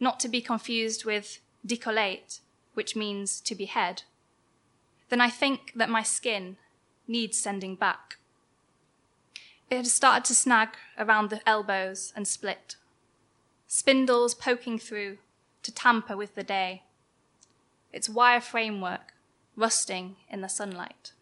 [0.00, 2.40] not to be confused with décollate,
[2.74, 4.02] which means to behead.
[5.08, 6.56] Then I think that my skin
[7.08, 8.18] needs sending back.
[9.70, 12.76] It had started to snag around the elbows and split,
[13.66, 15.18] spindles poking through
[15.62, 16.84] to tamper with the day
[17.92, 19.12] its wire framework
[19.56, 21.12] rusting in the sunlight.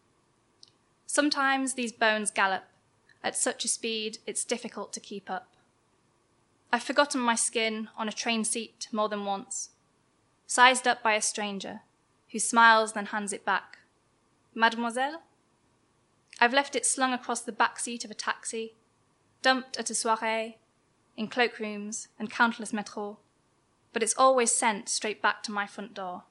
[1.05, 2.63] Sometimes these bones gallop
[3.23, 5.55] at such a speed it's difficult to keep up.
[6.71, 9.69] I've forgotten my skin on a train seat more than once,
[10.45, 11.81] sized up by a stranger
[12.31, 13.79] who smiles then hands it back.
[14.53, 15.21] Mademoiselle?
[16.39, 18.75] I've left it slung across the back seat of a taxi,
[19.41, 20.55] dumped at a soirée,
[21.15, 23.17] in cloakrooms and countless metros,
[23.91, 26.23] but it's always sent straight back to my front door.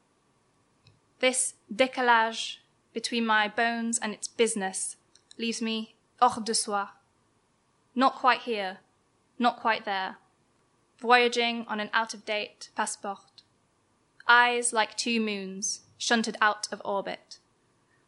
[1.18, 2.58] This décalage
[2.92, 4.96] between my bones and its business
[5.38, 6.84] leaves me hors de soi.
[7.96, 8.78] Not quite here,
[9.40, 10.18] not quite there,
[11.00, 13.42] voyaging on an out of date passport.
[14.28, 17.38] Eyes like two moons, shunted out of orbit,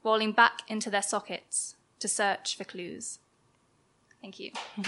[0.05, 3.19] rolling back into their sockets to search for clues.
[4.21, 4.51] Thank you.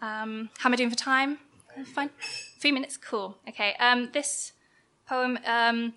[0.00, 1.38] um, how am I doing for time?
[1.84, 2.10] Fine.
[2.60, 2.96] Three minutes?
[2.96, 3.36] Cool.
[3.48, 3.74] Okay.
[3.78, 4.52] Um, this
[5.08, 5.94] poem um,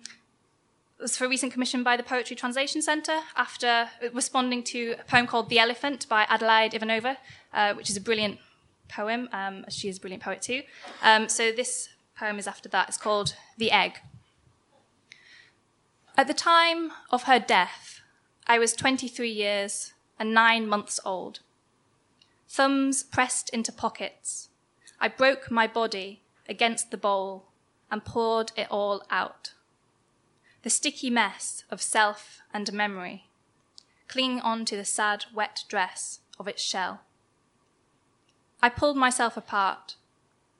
[1.00, 5.26] was for a recent commission by the Poetry Translation Centre after responding to a poem
[5.26, 7.16] called The Elephant by Adelaide Ivanova,
[7.54, 8.38] uh, which is a brilliant
[8.88, 9.28] poem.
[9.32, 10.62] Um, she is a brilliant poet too.
[11.02, 12.88] Um, so this poem is after that.
[12.88, 14.00] It's called The Egg.
[16.18, 18.00] At the time of her death,
[18.44, 21.38] I was 23 years and nine months old.
[22.48, 24.48] Thumbs pressed into pockets,
[24.98, 27.46] I broke my body against the bowl
[27.88, 29.52] and poured it all out.
[30.62, 33.28] The sticky mess of self and memory,
[34.08, 37.02] clinging on to the sad, wet dress of its shell.
[38.60, 39.94] I pulled myself apart,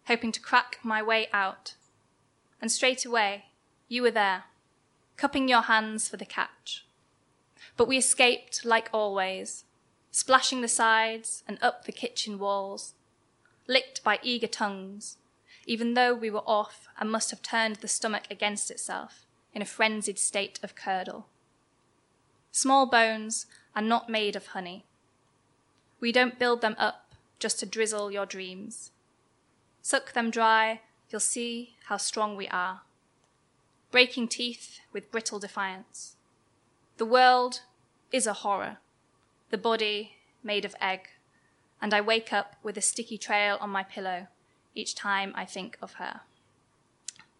[0.07, 1.75] hoping to crack my way out,
[2.63, 3.47] and straight away
[3.89, 4.45] you were there,
[5.19, 6.87] cupping your hands for the catch.
[7.77, 9.65] But we escaped like always,
[10.11, 12.95] splashing the sides and up the kitchen walls,
[13.67, 15.19] licked by eager tongues,
[15.67, 19.67] even though we were off and must have turned the stomach against itself in a
[19.67, 21.27] frenzied state of curdle.
[22.53, 23.47] Small bones
[23.77, 24.87] are not made of honey.
[26.01, 28.93] We don't build them up just to drizzle your dreams.
[29.83, 30.81] Suck them dry,
[31.11, 32.83] you'll see how strong we are.
[33.91, 36.17] Breaking teeth with brittle defiance.
[36.99, 37.63] The world
[38.13, 38.79] is a horror,
[39.51, 41.09] the body made of egg
[41.81, 44.27] and I wake up with a sticky trail on my pillow
[44.75, 46.21] each time I think of her.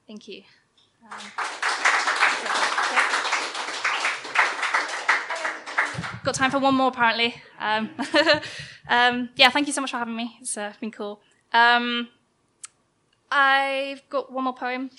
[0.07, 0.43] Thank you.
[1.05, 1.19] Um,
[6.25, 7.35] got time for one more, apparently.
[7.59, 7.91] Um,
[8.89, 10.39] um, yeah, thank you so much for having me.
[10.41, 11.21] It's uh, been cool.
[11.53, 12.09] Um,
[13.31, 14.91] I've got one more poem.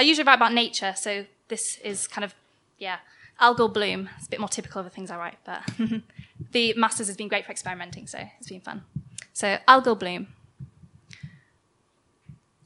[0.00, 2.34] I usually write about nature, so this is kind of,
[2.78, 3.00] yeah,
[3.38, 4.08] algal bloom.
[4.16, 5.60] It's a bit more typical of the things I write, but
[6.52, 8.82] the Masters has been great for experimenting, so it's been fun.
[9.34, 10.28] So, algal bloom.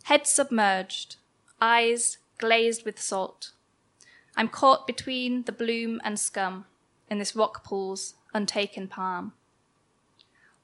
[0.05, 1.17] Head submerged,
[1.61, 3.51] eyes glazed with salt.
[4.37, 6.67] I'm caught between the bloom and scum
[7.11, 9.33] in this rock pool's untaken palm.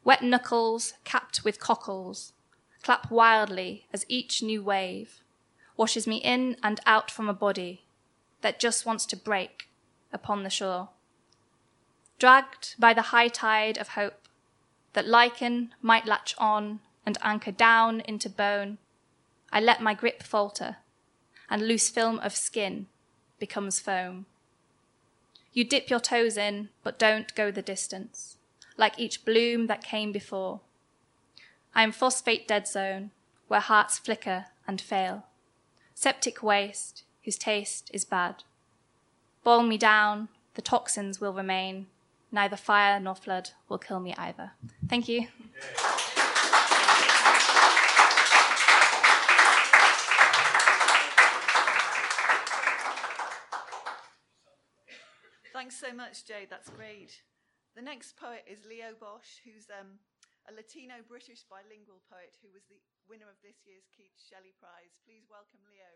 [0.05, 2.33] Wet knuckles capped with cockles
[2.83, 5.20] clap wildly as each new wave
[5.81, 7.73] washes me in and out from a body
[8.43, 9.69] that just wants to break
[10.13, 10.91] upon the shore
[12.21, 14.29] dragged by the high tide of hope
[14.93, 18.79] that lichen might latch on and anchor down into bone,
[19.51, 20.77] I let my grip falter
[21.49, 22.87] and loose film of skin
[23.39, 24.27] becomes foam.
[25.53, 28.37] You dip your toes in, but don't go the distance,
[28.77, 30.61] like each bloom that came before.
[31.75, 33.11] I am phosphate dead zone,
[33.49, 35.25] where hearts flicker and fail.
[36.03, 38.45] Septic waste, whose taste is bad.
[39.45, 41.89] Boil me down, the toxins will remain.
[42.33, 44.53] Neither fire nor flood will kill me either.
[44.89, 45.27] Thank you.
[55.53, 56.49] Thanks so much, Jade.
[56.49, 57.21] That's great.
[57.77, 59.99] The next poet is Leo Boix, who's um,
[60.51, 64.99] a Latino British bilingual poet who was the winner of this year's Keats Shelley Prize.
[65.07, 65.87] Please welcome Leo.